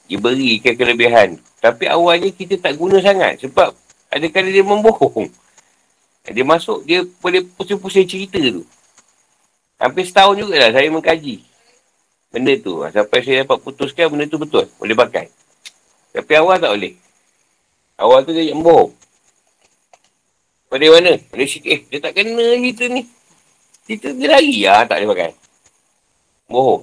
[0.07, 1.29] dia berikan kelebihan.
[1.59, 3.43] Tapi awalnya kita tak guna sangat.
[3.43, 3.75] Sebab
[4.13, 5.27] ada kali dia membohong.
[6.25, 8.65] Dia masuk, dia boleh pusing-pusing cerita tu.
[9.77, 11.45] Hampir setahun juga lah saya mengkaji.
[12.31, 12.81] Benda tu.
[12.89, 14.65] Sampai saya dapat putuskan benda tu betul.
[14.79, 15.27] Boleh pakai.
[16.15, 16.95] Tapi awal tak boleh.
[17.99, 18.95] Awal tu dia bohong.
[20.71, 21.13] Pada mana?
[21.31, 21.71] Pada sikit.
[21.71, 23.03] Eh, dia tak kena cerita ni.
[23.87, 24.57] Cerita dia lari.
[24.67, 25.31] Ah, tak boleh pakai.
[26.49, 26.83] Bohong.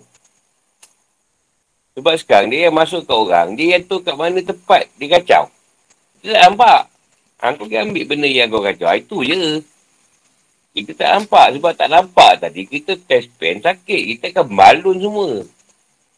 [2.02, 3.54] Sebab sekarang dia yang masuk ke orang.
[3.54, 4.90] Dia yang tu kat mana tepat.
[4.98, 5.54] Dia kacau.
[6.26, 6.82] Dia tak nampak.
[7.38, 8.90] Ha, kau pergi ambil benda yang kau kacau.
[8.90, 9.62] Ha, itu je.
[10.74, 11.46] Kita tak nampak.
[11.54, 12.66] Sebab tak nampak tadi.
[12.66, 14.02] Kita test pen sakit.
[14.18, 15.46] Kita akan balun semua.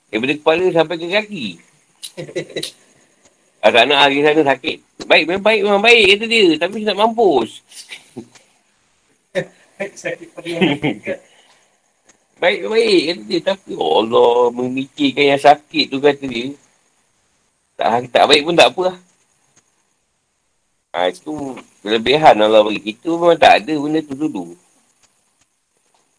[0.08, 1.48] Daripada kepala sampai ke kaki.
[3.68, 5.04] Agak nak hari sana sakit.
[5.04, 6.48] Baik, memang baik, memang baik kata dia.
[6.64, 7.60] Tapi tak mampus.
[10.40, 11.28] baik,
[12.44, 13.40] baik kata dia.
[13.40, 16.52] Tapi oh Allah memikirkan yang sakit tu kata dia.
[17.80, 18.98] Tak, tak baik pun tak apa lah.
[20.94, 24.54] Ha, itu kelebihan Allah bagi kita memang tak ada benda tu dulu.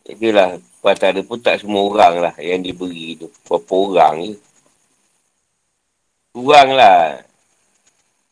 [0.04, 3.30] Itulah, pasal ada pun tak semua orang lah yang diberi tu.
[3.46, 4.34] Berapa orang je.
[6.34, 7.22] Kurang lah.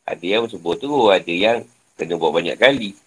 [0.02, 1.62] Ada yang sebut tu, ada yang
[1.94, 2.98] kena buat banyak kali.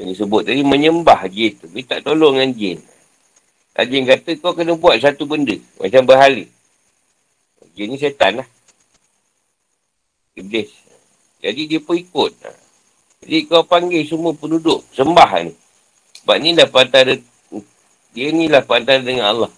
[0.00, 1.68] Yang disebut tadi menyembah jin tu.
[1.76, 2.78] Minta tolong dengan jin.
[3.76, 5.60] Jin kata kau kena buat satu benda.
[5.76, 6.44] Macam berhala.
[7.76, 8.48] Jin ni setan lah.
[10.40, 10.72] Iblis.
[11.44, 12.32] Jadi dia pun ikut.
[13.28, 15.52] Jadi kau panggil semua penduduk sembah ni.
[16.24, 17.12] Sebab ni dah antara
[18.16, 19.52] dia ni lah antara dengan Allah.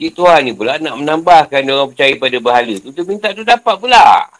[0.00, 2.88] Jadi Tuhan ni pula nak menambahkan orang percaya pada berhala tu.
[2.88, 4.32] Dia minta tu dapat pula.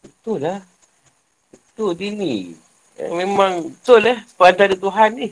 [0.00, 0.64] Betul lah.
[1.52, 2.56] Betul dia ni.
[2.98, 5.30] Memang betul lah antara Tuhan ni.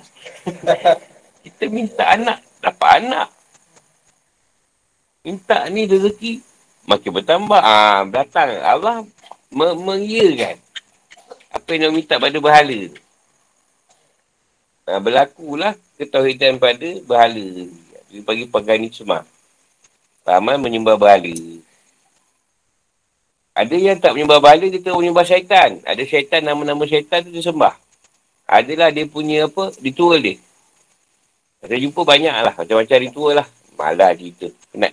[1.43, 3.29] Kita minta anak, dapat anak.
[5.27, 6.39] Minta ni rezeki,
[6.87, 7.59] makin bertambah.
[7.59, 9.03] Ah, datang Allah
[9.51, 10.63] mengiyakan
[11.51, 13.03] apa yang minta pada berhala tu.
[14.87, 17.67] Ha, berlakulah ketauhidan pada berhala.
[18.07, 19.27] Dia bagi pagani semua.
[20.23, 21.35] Ramai menyembah berhala.
[23.57, 25.81] Ada yang tak menyembah berhala, dia terus menyembah syaitan.
[25.89, 27.73] Ada syaitan, nama-nama syaitan tu dia sembah.
[28.45, 30.37] Adalah dia punya apa, ritual dia.
[31.65, 33.49] Saya jumpa banyak lah, macam-macam ritual lah.
[33.81, 34.93] Malah cerita, penat.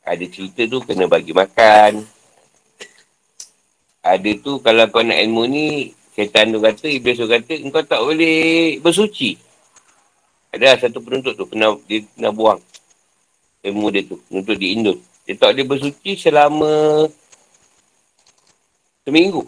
[0.00, 2.08] Ada cerita tu kena bagi makan.
[4.00, 8.00] Ada tu kalau kau nak ilmu ni, Syaitan tu kata, Iblis tu kata, engkau tak
[8.00, 9.36] boleh bersuci.
[10.48, 12.56] Ada satu penuntut tu, kena, dia kena buang
[13.60, 14.96] ilmu dia tu, untuk diindut.
[14.96, 16.70] Dia tak boleh bersuci selama
[19.02, 19.42] seminggu.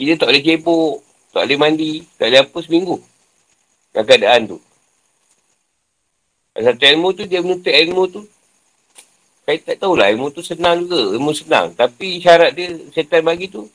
[0.00, 1.04] Dia tak boleh cebok,
[1.36, 2.96] tak boleh mandi, tak boleh apa seminggu.
[3.92, 4.58] Dalam keadaan tu.
[6.56, 8.22] Satu ilmu tu, dia menuntut ilmu tu.
[9.44, 11.16] Saya tak tahulah, ilmu tu senang juga.
[11.16, 11.72] Ilmu senang.
[11.76, 13.68] Tapi syarat dia, syaitan bagi tu,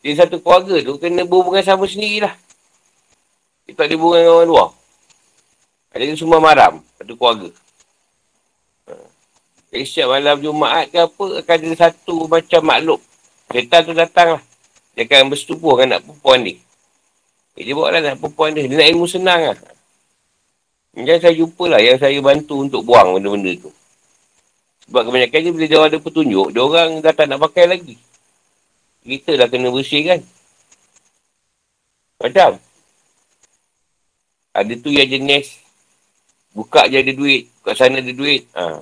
[0.00, 2.34] dia satu keluarga tu kena berhubungan sama sendiri lah.
[3.66, 4.68] Dia tak ada hubungan dengan orang luar.
[5.90, 6.84] Ada semua maram.
[7.00, 7.48] Satu keluarga.
[9.82, 13.00] Setiap malam Jumaat ke apa, akan ada satu macam makhluk.
[13.50, 14.42] Setan tu datang lah.
[14.96, 16.54] Dia akan bersetubuh dengan anak perempuan ni.
[17.56, 18.64] Dia bawa lah anak perempuan dia.
[18.64, 19.58] Dia nak ilmu senang lah.
[20.96, 23.70] Macam saya jumpa lah yang saya bantu untuk buang benda-benda tu.
[24.88, 27.98] Sebab kebanyakannya bila dia ada petunjuk, dia orang dah tak nak pakai lagi.
[29.04, 30.20] Kita dah kena bersih kan.
[32.22, 32.58] Macam.
[34.56, 35.60] Ada tu yang jenis.
[36.56, 37.52] Buka je ada duit.
[37.60, 38.48] Kat sana ada duit.
[38.56, 38.80] Ha.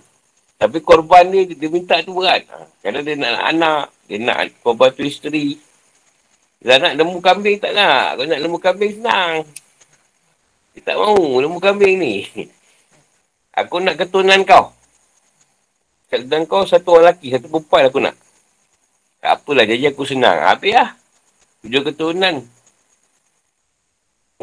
[0.65, 2.49] Tapi korban dia, dia minta tu berat.
[2.49, 2.65] Ha.
[2.81, 3.85] Kadang dia nak anak.
[4.09, 5.61] Dia nak korban tu isteri.
[6.65, 8.17] Dia nak lembu kambing tak nak.
[8.17, 9.45] Kalau nak lembu kambing senang.
[10.73, 12.25] Dia tak mahu lembu kambing ni.
[13.61, 14.73] Aku nak keturunan kau.
[16.09, 18.17] Keturunan kau satu orang lelaki, satu perempuan aku nak.
[19.23, 20.37] Tak apalah, jadi aku senang.
[20.43, 20.91] Habis lah.
[21.63, 22.43] Tujuh keturunan.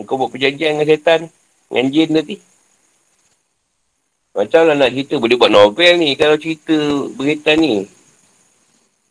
[0.06, 1.22] Kau buat perjanjian dengan setan.
[1.68, 2.36] Dengan jin tadi.
[4.32, 5.20] Macam lah nak cerita.
[5.20, 6.16] Boleh buat novel ni.
[6.16, 6.76] Kalau cerita
[7.16, 7.86] berita ni.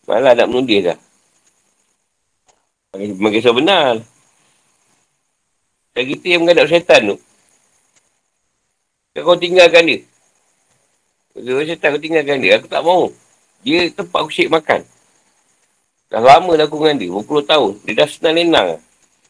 [0.09, 0.98] Malah nak menulis dah.
[3.30, 4.02] Kisah benar.
[5.94, 7.16] Dan kita yang menghadap setan tu.
[9.20, 10.01] Kau tinggalkan dia.
[11.36, 12.59] Kalau setan kau tinggalkan dia.
[12.59, 13.12] Aku tak mau.
[13.60, 14.80] Dia tempat aku syek makan.
[16.10, 17.78] Dah lama dah aku dengan dia, berpuluh tahun.
[17.86, 18.68] Dia dah senang lenang.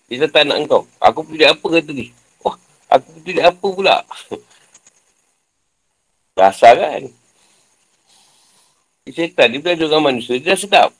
[0.08, 0.88] Dia dah tak nak engkau.
[0.96, 2.08] Aku pilih apa kata dia?
[2.40, 2.56] Wah,
[2.88, 3.96] aku pilih apa pula?
[6.40, 7.04] Rasa kan?
[9.04, 10.90] Dia setan, dia belajar dengan manusia, dia dah sedap.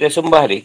[0.00, 0.64] Dia sembah dia.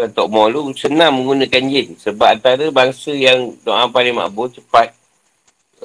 [0.00, 1.92] Tok Molu senang menggunakan jin.
[2.00, 4.96] Sebab antara bangsa yang doa paling makbul cepat.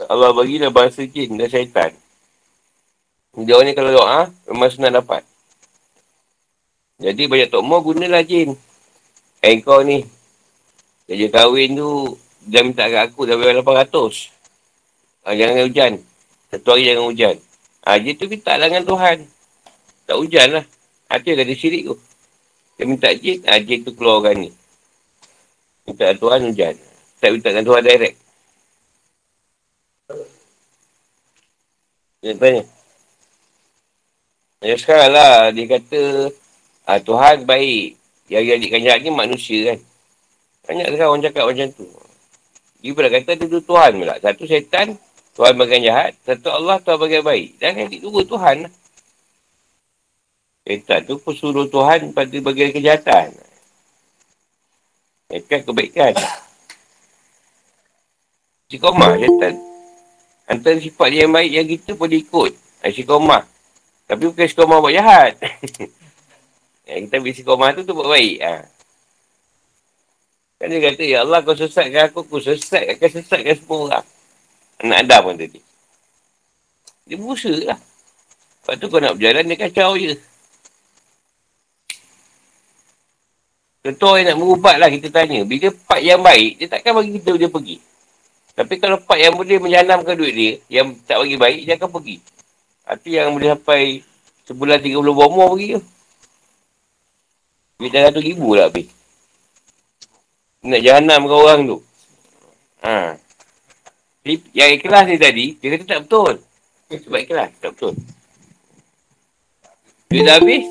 [0.07, 1.91] Allah bagilah bangsa jin dan syaitan.
[3.35, 5.27] Dia orang ni kalau doa, memang senang dapat.
[6.95, 8.55] Jadi banyak Tok Mo gunalah jin.
[9.43, 10.07] Eh kau ni.
[11.05, 12.15] Kerja kahwin tu,
[12.47, 14.34] dia minta kat aku dah berapa 800.
[15.25, 15.93] Ha, jangan hujan.
[16.53, 17.35] Satu hari jangan hujan.
[17.85, 19.17] Ha, dia tu minta lah dengan Tuhan.
[20.05, 20.65] Tak hujan lah.
[21.09, 21.95] Ha, tu ada syirik tu.
[22.77, 24.49] Dia minta jin, ha, jin tu keluarkan ni.
[25.89, 26.73] Minta Tuhan hujan.
[27.17, 28.17] Tak minta dengan Tuhan direct.
[32.21, 32.63] Dia tanya.
[34.65, 36.01] Ya sekarang lah, dia kata,
[36.85, 37.97] Ha, Tuhan baik.
[38.29, 39.79] Yang jadikan jahat ni manusia kan.
[40.65, 41.85] Banyak sekarang orang cakap macam tu.
[42.81, 44.15] Dia pula kata tu, tu Tuhan pula.
[44.21, 44.97] Satu setan,
[45.35, 46.11] Tuhan bagian jahat.
[46.23, 47.59] Satu Allah, Tuhan bagian baik.
[47.59, 48.73] Dan yang dua Tuhan lah.
[50.65, 53.35] Setan tu pesuruh Tuhan pada bagian kejahatan.
[55.29, 56.15] Setan kebaikan.
[58.71, 59.53] Si koma, setan.
[60.49, 62.51] Antara sifat yang baik yang kita boleh ikut.
[62.89, 63.45] Si koma.
[64.09, 65.37] Tapi bukan si koma buat jahat.
[66.85, 68.37] Yang kita ambil istiqomah tu, tu buat baik.
[68.45, 68.55] Ha.
[70.61, 74.05] Kan dia kata, Ya Allah kau sesatkan aku, aku sesat, akan sesatkan semua orang.
[74.83, 75.59] Anak Adam pun tadi.
[77.05, 77.79] Dia berusaha lah.
[77.79, 80.17] Lepas tu kau nak berjalan, dia kacau je.
[83.85, 85.45] Contoh yang nak berubat lah kita tanya.
[85.45, 87.77] Bila part yang baik, dia takkan bagi kita dia pergi.
[88.57, 92.17] Tapi kalau part yang boleh menjanamkan duit dia, yang tak bagi baik, dia akan pergi.
[92.89, 94.01] Itu yang boleh sampai
[94.49, 95.83] sebulan 30 bomo pergi tu.
[97.77, 98.89] Duit dah ratus ribu lah habis.
[100.65, 101.77] Nak jahanam ke orang tu.
[104.25, 106.33] Yang ikhlas ni tadi, dia kata tak betul.
[106.89, 107.93] Sebab ikhlas, tak betul.
[110.09, 110.65] Duit dah habis,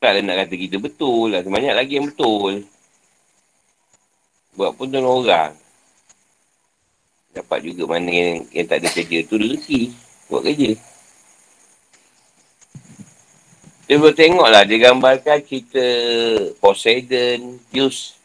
[0.00, 1.44] Taklah nak kata kita betul lah.
[1.44, 2.64] Banyak lagi yang betul.
[4.56, 5.52] Buat pun tuan orang.
[7.36, 9.92] Dapat juga mana yang, yang tak ada kerja tu rezeki.
[10.32, 10.72] Buat kerja.
[13.84, 14.64] Dia boleh tengok lah.
[14.64, 15.84] Dia gambarkan cerita
[16.64, 18.16] Poseidon, Zeus.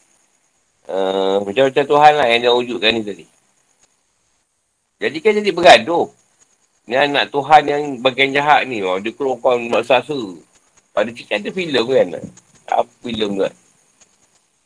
[0.86, 3.26] Uh, macam-macam Tuhan lah yang dia wujudkan ni tadi.
[5.02, 6.07] Jadi kan jadi bergaduh.
[6.86, 8.86] Ni anak Tuhan yang bagian jahat ni.
[8.86, 10.14] Oh, dia keluarkan maksasa.
[10.94, 12.26] Pada cerita ada filem kan?
[12.70, 13.56] Apa filem tu kan?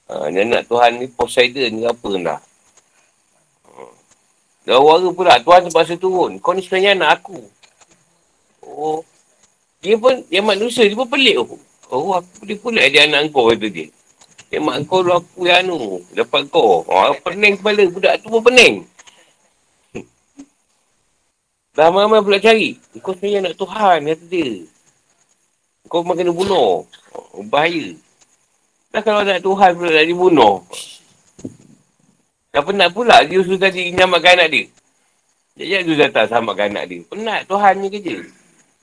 [0.09, 2.39] Ha, ni anak Tuhan ni Poseidon ni apa dah.
[4.67, 5.39] Dah warga pula.
[5.39, 6.37] Tuhan terpaksa turun.
[6.43, 7.39] Kau ni sebenarnya anak aku.
[8.67, 9.01] Oh.
[9.79, 11.39] Dia pun, yang manusia dia pun pelik.
[11.39, 11.55] Oh,
[11.89, 13.87] oh aku dia pula dia anak kau kata dia.
[14.49, 16.01] Dia mak kau lu aku yang anu.
[16.17, 16.81] Dapat kau.
[16.81, 17.85] Oh, pening kepala.
[17.85, 18.81] Budak tu pun pening.
[21.77, 22.73] Dah ramai pula cari.
[22.97, 24.65] Kau sebenarnya anak Tuhan kata dia.
[25.85, 26.89] Kau memang kena bunuh.
[27.13, 27.93] Oh, bahaya.
[28.89, 30.65] Dah kalau nak Tuhan pula nak dibunuh.
[32.49, 34.65] Dah penat pula dia suruh tadi nyamakan anak dia.
[35.53, 37.05] Dia datang samakan anak dia.
[37.05, 38.17] Penat Tuhan ni kerja.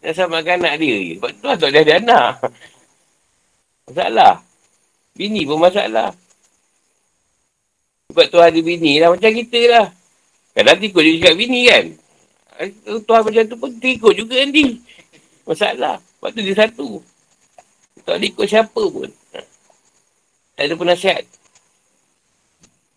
[0.07, 1.13] Nak samakan anak dia je.
[1.19, 2.33] Sebab Tuhan tak ada ada anak.
[3.91, 4.46] Masalah.
[5.17, 6.13] Bini pun masalah.
[8.13, 9.87] Sebab Tuhan ada bini lah macam kita lah.
[10.53, 11.85] Kadang tikut dia cakap bini kan.
[12.85, 14.81] Tuhan macam tu pun tikut juga nanti.
[15.49, 16.01] Masalah.
[16.01, 16.89] Sebab tu dia satu.
[18.07, 19.11] Tak ada ikut siapa pun.
[20.57, 21.25] Tak ada penasihat.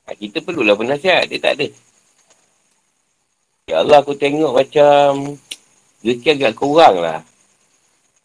[0.08, 1.28] Ha, kita perlulah penasihat.
[1.28, 1.68] Dia tak ada.
[3.68, 5.36] Ya Allah aku tengok macam
[6.06, 7.20] rezeki agak kurang lah.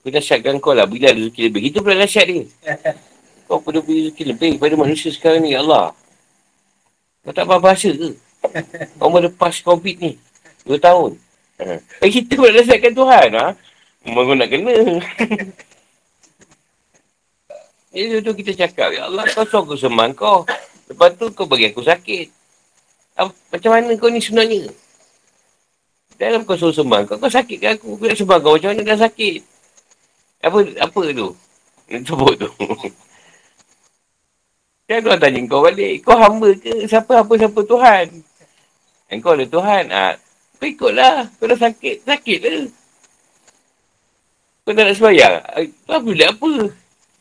[0.05, 1.73] Aku nasihatkan kau lah bila rezeki lebih.
[1.73, 2.45] Kita pula nasihat dia.
[3.45, 5.53] Kau perlu beri rezeki lebih kepada manusia sekarang ni.
[5.53, 5.93] Ya Allah.
[7.25, 8.11] Kau tak apa bahasa ke?
[9.01, 10.17] Kau boleh lepas COVID ni.
[10.65, 11.17] Dua tahun.
[11.61, 11.79] Ha.
[12.03, 13.29] Eh, kita pula nasihatkan Tuhan.
[13.37, 13.47] Ha?
[14.05, 14.75] Memang nak kena.
[17.95, 20.43] Jadi tu kita cakap, Ya Allah kau suruh aku sembang kau.
[20.91, 22.27] Lepas tu kau bagi aku sakit.
[23.55, 24.67] Macam mana kau ni sebenarnya?
[26.19, 27.95] Dalam kau suruh sembang kau, kau sakit ke aku?
[27.95, 29.39] Aku nak sembang kau macam mana dah sakit?
[30.43, 31.29] Apa apa tu?
[31.87, 32.51] Sebut tu.
[34.85, 36.05] Kan Tuhan tanya kau balik.
[36.05, 36.85] Kau hamba ke?
[36.85, 38.07] Siapa apa siapa Tuhan?
[39.25, 39.85] Kau ada Tuhan.
[39.89, 40.13] Ha,
[40.61, 41.25] kau ikutlah.
[41.41, 42.05] Kau dah sakit.
[42.05, 42.69] Sakit lah.
[44.65, 45.35] Kau tak nak semayang?
[45.89, 46.53] Kau boleh apa?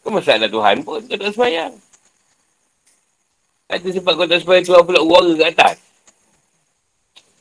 [0.04, 1.72] Kau masalah Tuhan pun kau tak semayang.
[3.72, 5.78] Ada sebab kau tak semayang Tuhan pula uara kat atas.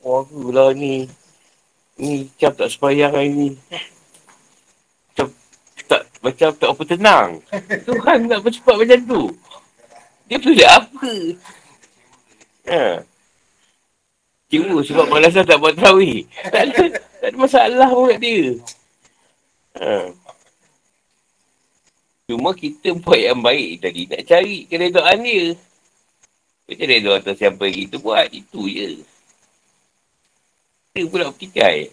[0.06, 1.10] Uara lah ni.
[1.98, 3.48] Ni macam tak semayang hari ni.
[5.10, 5.26] Macam
[5.90, 7.28] tak, macam tak apa tenang.
[7.90, 9.22] Tuhan nak bercepat macam tu.
[10.32, 11.12] Dia boleh apa?
[12.72, 13.04] Ha.
[14.48, 16.24] Cuma sebab malasan tak buat terawih.
[16.48, 16.84] Tak ada,
[17.20, 18.44] tak ada masalah pun kat dia.
[19.76, 20.08] Ha.
[22.32, 24.08] Cuma kita buat yang baik tadi.
[24.08, 25.52] Nak cari keredaan dia.
[26.64, 28.32] Kita reda atas siapa yang kita buat.
[28.32, 29.04] Itu je.
[30.96, 31.92] Kita pula petikai.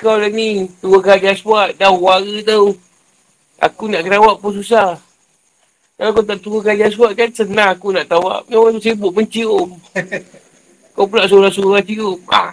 [0.00, 0.64] Kau lah ni.
[0.80, 1.76] Tua kerja buat.
[1.76, 2.72] Dah wara tau.
[3.60, 5.11] Aku nak kerawak pun susah.
[6.02, 8.42] Kalau kau tak tua kerja buat kan senang aku nak tawak.
[8.50, 9.78] Ni orang sibuk mencium.
[10.98, 12.18] kau pula suruh-suruh cium.
[12.26, 12.50] Ah.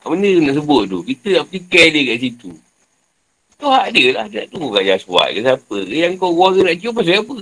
[0.00, 1.04] Benda nak sebut tu.
[1.04, 2.48] Kita nak fikir dia kat situ.
[3.60, 4.24] Tu hak dia lah.
[4.32, 5.76] Dia nak tunggu kat jaswat ke siapa.
[5.92, 7.36] Yang kau warga nak cium pasal apa?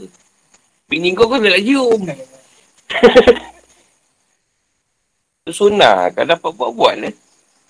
[0.90, 2.00] Bini kau kau nak cium.
[5.46, 6.10] tu sunnah.
[6.18, 7.14] Kalau dapat buat, buat lah.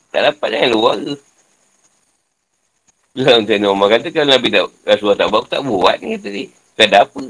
[0.09, 1.15] Tak dapat jangan luar ke.
[3.13, 6.49] Dalam tu Umar kata kalau Nabi tak, Rasulullah tak buat, tak buat ni kata dia.
[6.73, 7.25] Tak ada apa.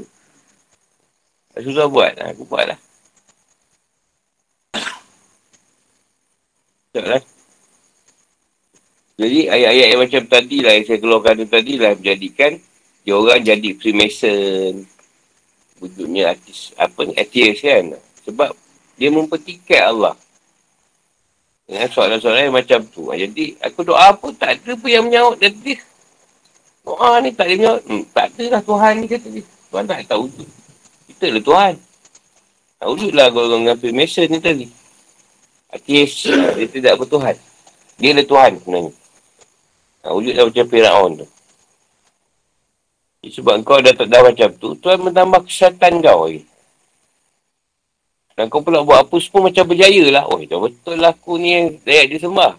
[1.59, 2.13] Rasulullah buat.
[2.31, 2.79] Aku buat lah.
[6.95, 7.21] Tak lah.
[9.19, 12.55] Jadi ayat-ayat yang macam tadi lah yang saya keluarkan tadi lah menjadikan
[13.03, 14.87] dia orang jadi Freemason.
[15.83, 17.99] Wujudnya artis, apa ni, atheist kan.
[18.27, 18.51] Sebab
[18.95, 20.15] dia mempertikai Allah.
[21.67, 23.11] Dengan soalan-soalan yang macam tu.
[23.11, 25.79] Jadi aku doa pun tak ada pun yang menyaut dia.
[26.83, 27.81] Doa ni tak ada menyaut.
[27.85, 29.45] Hmm, tak ada lah Tuhan ni kata dia.
[29.69, 30.43] Tuhan tak tahu tu.
[31.09, 31.73] Kita lah Tuhan.
[32.79, 34.65] Tak golongan dengan Freemason ni tadi.
[35.69, 37.35] Atheist, dia tidak bertuhan.
[37.99, 38.93] Dia lah Tuhan sebenarnya.
[39.99, 41.27] Ha, wujud dah macam Fir'aun tu.
[43.29, 46.47] Sebab kau dah tak dah macam tu, Tuhan menambah kesihatan kau lagi.
[48.39, 50.23] Dan kau pula buat apa semua macam berjaya lah.
[50.31, 52.55] Oh, dah betul lah aku ni yang dia sembah.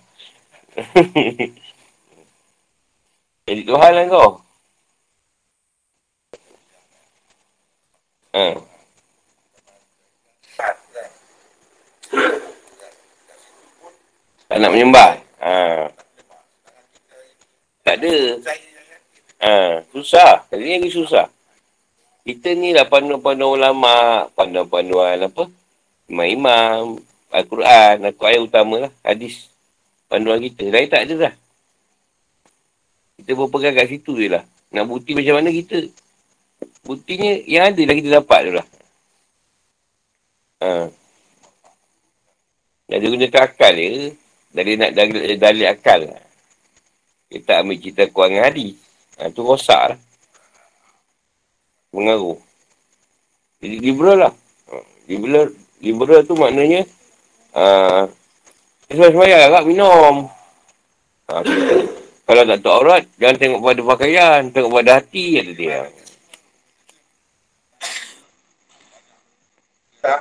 [3.49, 4.45] Jadi Tuhan lah kau.
[8.31, 8.47] Ha.
[14.51, 15.11] Tak nak menyembah.
[15.43, 15.87] Ha.
[17.83, 18.15] Tak ada.
[19.41, 20.47] Ha, susah.
[20.55, 21.27] Ni lagi susah.
[22.23, 25.51] Kita ni lah panduan-panduan ulama, panduan-panduan apa?
[26.07, 27.01] Imam-imam,
[27.33, 29.51] Al-Quran, Al-Quran utama lah, hadis.
[30.07, 30.69] Panduan kita.
[30.71, 31.35] Lain tak ada lah.
[33.19, 34.45] Kita berpegang kat situ je lah.
[34.71, 35.87] Nak bukti macam mana kita.
[36.81, 38.67] Buktinya yang ada lah kita dapat tu lah.
[40.61, 40.89] Ha.
[42.91, 44.13] Dah gunakan akal je.
[44.51, 46.25] Dari nak dari, dari akal lah.
[47.31, 48.75] Kita ambil cerita kuat dengan hadis.
[49.21, 50.01] Ha, tu rosak lah.
[51.95, 52.39] Mengaruh.
[53.61, 54.35] Jadi liberal lah.
[54.73, 54.75] Ha,
[55.07, 55.47] liberal,
[55.79, 56.83] liberal tu maknanya
[57.55, 58.09] uh,
[58.91, 60.27] sembahyang agak minum.
[61.31, 61.45] Ha,
[62.27, 64.41] kalau tak tahu aurat, jangan tengok pada pakaian.
[64.51, 65.79] Tengok pada hati, kata dia.
[70.01, 70.15] Ha.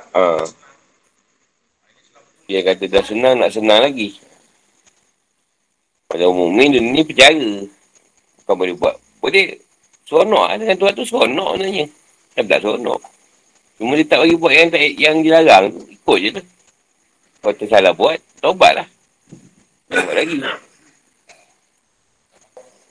[2.49, 4.17] Dia kata dah senang, nak senang lagi.
[6.09, 7.63] Pada umum ni, ni percara.
[8.49, 8.97] Kau boleh buat.
[9.21, 9.61] Boleh
[10.09, 11.85] seronok lah dengan tuan tu seronok sebenarnya.
[12.33, 12.99] Kan tak seronok.
[13.77, 15.65] Cuma dia tak bagi buat yang tak, yang dilarang.
[15.71, 16.43] Ikut je tu.
[17.39, 18.87] Kalau tersalah buat, tobat lah.
[19.87, 20.39] Buat lagi.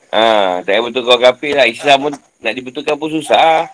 [0.08, 1.66] Ha, tak payah betul kau kafir lah.
[1.68, 3.68] Islam pun nak dibetulkan pun susah.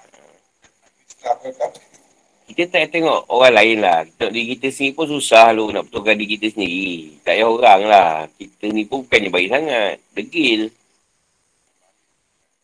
[2.45, 4.05] Kita tak tengok orang lain lah.
[4.05, 7.17] Tengok diri kita sendiri pun susah lu nak betulkan diri kita sendiri.
[7.25, 8.13] Tak payah orang lah.
[8.37, 9.97] Kita ni pun bukannya baik sangat.
[10.13, 10.69] Degil.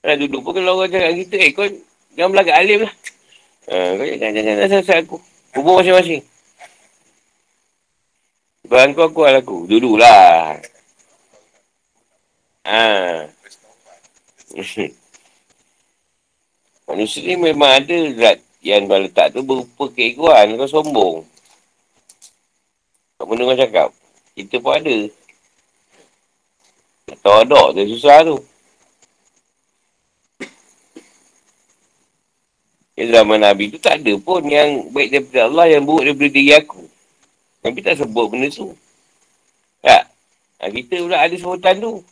[0.05, 1.65] Nah, duduk pun kalau orang cakap kita, eh kau
[2.13, 2.95] jangan belakang alim lah.
[3.73, 5.17] Ha, kau jangan, jangan, jangan selesai aku.
[5.57, 6.23] Kubur masing-masing.
[8.69, 9.57] Barang kau aku aku.
[9.65, 10.61] Duduk lah.
[12.69, 12.85] Ha.
[16.91, 20.57] Manusia ni memang ada zat yang kau letak tu berupa keegoan.
[20.61, 21.25] Kau sombong.
[23.17, 23.89] Tak benda kau cakap.
[24.37, 24.99] Kita pun ada.
[27.09, 27.63] Tak tahu ada.
[27.77, 28.37] Dia susah tu.
[33.01, 36.53] Yang zaman Nabi tu tak ada pun yang baik daripada Allah yang buruk daripada diri
[36.53, 36.85] aku.
[37.65, 38.77] Nabi tak sebut benda tu.
[39.81, 40.05] Tak?
[40.61, 42.05] Ha, kita pula ada sebutan tu.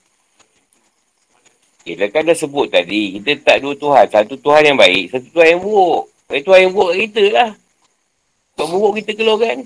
[1.85, 4.05] Okay, kan dah sebut tadi, kita tak dua Tuhan.
[4.13, 6.05] Satu Tuhan yang baik, satu Tuhan yang buruk.
[6.29, 7.51] Tuhan yang buruk kita lah.
[8.57, 9.65] Tuhan buruk kita keluarkan.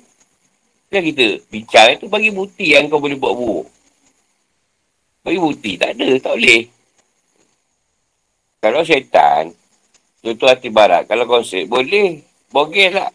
[0.93, 3.67] Kan kita bincang itu bagi bukti yang kau boleh buat buruk.
[5.27, 5.71] Bagi bukti.
[5.75, 6.09] Tak ada.
[6.23, 6.63] Tak boleh.
[8.63, 9.51] Kalau syaitan,
[10.23, 11.03] Contoh hati barat.
[11.11, 12.23] Kalau konsep, boleh.
[12.55, 13.11] Bogel lah.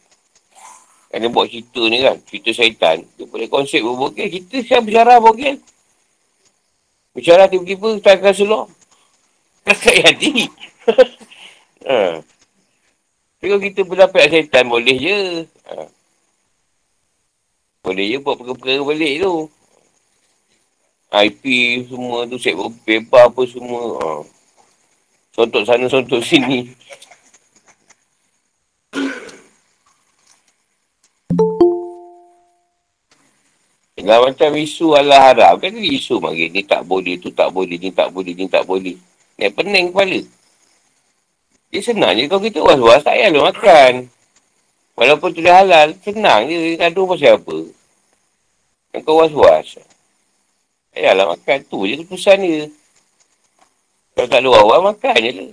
[1.08, 2.20] Kan dia buat cerita ni kan.
[2.28, 3.00] Cerita syaitan.
[3.16, 4.28] Dia boleh konsep berbogel.
[4.28, 5.56] Kita siapa bicara bogel.
[7.16, 8.66] Bicara tiba-tiba, tak akan seluar.
[9.64, 10.52] Kakak hati.
[11.88, 12.20] ha.
[13.38, 15.20] Kalau kita berdapat syaitan, boleh je.
[15.70, 15.86] Ha.
[17.86, 19.34] Boleh je buat perkara-perkara balik tu.
[21.08, 21.44] IP
[21.88, 23.82] semua tu, set paper apa semua.
[24.02, 24.10] Ha.
[25.38, 26.74] Sontok sana, sontok sini.
[34.08, 35.60] Nah, macam isu Allah haram.
[35.60, 36.48] Kan isu mari.
[36.48, 38.96] Ni tak boleh, tu tak boleh, ni tak boleh, ni tak boleh.
[39.36, 40.24] Ni pening kepala.
[41.68, 43.94] Dia senang je kalau kita was-was, tak payah makan.
[44.98, 46.80] Walaupun tu dah halal, senang je.
[46.80, 47.58] Gaduh pasal apa.
[48.96, 49.78] Yang kau was-was.
[50.96, 51.58] Payahlah makan.
[51.68, 52.62] Tu je keputusan dia.
[54.16, 55.52] Kalau tak ada orang, makan je lah.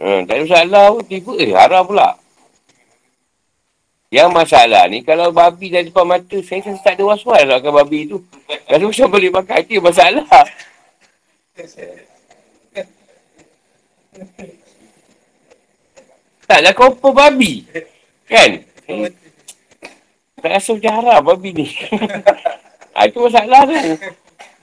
[0.00, 1.02] Hmm, tak ada masalah pun.
[1.06, 2.08] Tiba, eh, haram pula.
[4.10, 7.72] Yang masalah ni, kalau babi dah depan mata, saya rasa tak ada was-was lah makan
[7.78, 8.18] babi tu.
[8.66, 10.26] Kalau macam boleh makan, itu masalah.
[16.50, 17.62] Taklah kau babi.
[18.26, 18.64] Kan?
[20.40, 21.66] Tak rasa macam haram babi ni.
[22.96, 23.76] ha, itu masalah tu.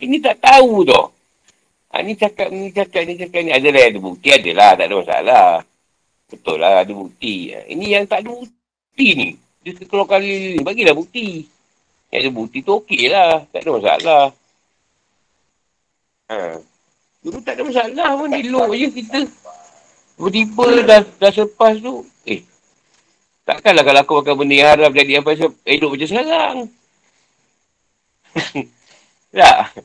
[0.02, 1.03] Ini tak tahu tu.
[1.94, 3.52] Ha, ni cakap, ni cakap, ni cakap ni.
[3.53, 4.74] Adalah ada bukti, adalah.
[4.74, 5.48] Tak ada masalah.
[6.28, 7.53] Betul lah, ada bukti.
[7.53, 9.30] Ha, ini yang tak ada bukti ni.
[9.64, 11.45] Dia keluar kali ni, bagilah bukti.
[12.11, 13.45] Yang ada bukti tu okey lah.
[13.53, 14.24] Tak ada masalah.
[16.28, 16.60] Ha.
[17.27, 18.31] Dulu tak ada masalah pun.
[18.31, 19.19] Elok je kita.
[20.15, 22.07] Tiba-tiba dah, dah selepas tu.
[22.23, 22.47] Eh.
[23.43, 25.35] Takkanlah kalau aku makan benda yang haram jadi apa
[25.67, 26.57] hidup macam sekarang.
[29.27, 29.75] Tak.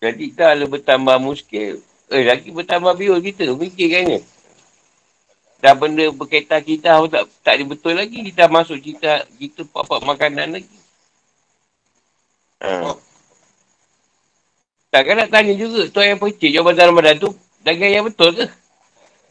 [0.00, 4.22] Jadi kalau bertambah muskil, eh lagi bertambah biol kita, fikirkannya.
[5.60, 10.56] Dah benda berkaitan kita tak, tak ada betul lagi, kita masuk kita, kita apa makanan
[10.56, 10.78] lagi.
[12.64, 12.96] Ha.
[14.90, 17.30] Takkan nak tanya juga, tuan yang percik jawatan Ramadan tu,
[17.66, 18.46] dagang yang betul ke?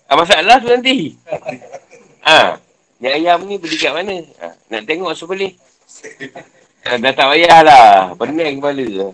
[0.05, 0.95] Ha, masalah tu nanti.
[2.25, 2.57] Ha.
[2.97, 4.17] Yang ayam ni beli kat mana?
[4.41, 4.49] Ha.
[4.73, 5.53] Nak tengok sebelih.
[6.81, 8.17] Ha, dah tak payahlah.
[8.17, 9.13] Pening kepala.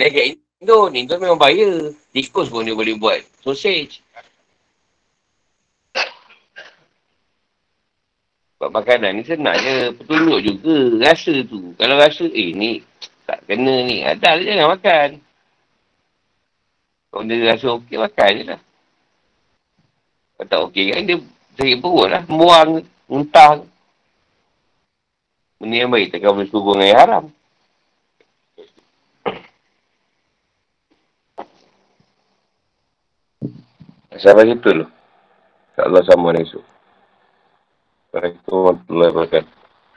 [0.00, 1.92] Lekat Indo, Indo memang bayar.
[2.16, 3.20] Tikus pun dia boleh buat.
[3.44, 4.00] Sausage.
[8.56, 9.92] Buat makanan ni senang je.
[9.92, 11.04] Petunjuk juga.
[11.04, 11.76] Rasa tu.
[11.76, 12.80] Kalau rasa, eh ni
[13.30, 14.02] tak kena ni.
[14.02, 15.08] Ada lah jangan makan.
[17.10, 18.60] Kalau dia rasa okey, makan je lah.
[20.34, 21.16] Kalau tak okey kan, dia
[21.54, 22.22] sakit perut lah.
[22.26, 23.62] Buang, muntah.
[25.62, 27.24] Benda yang baik, takkan boleh suruh dengan yang haram.
[34.20, 34.84] Sampai situ dulu.
[35.70, 36.64] InsyaAllah sama esok.
[38.10, 39.59] Assalamualaikum warahmatullahi wabarakatuh.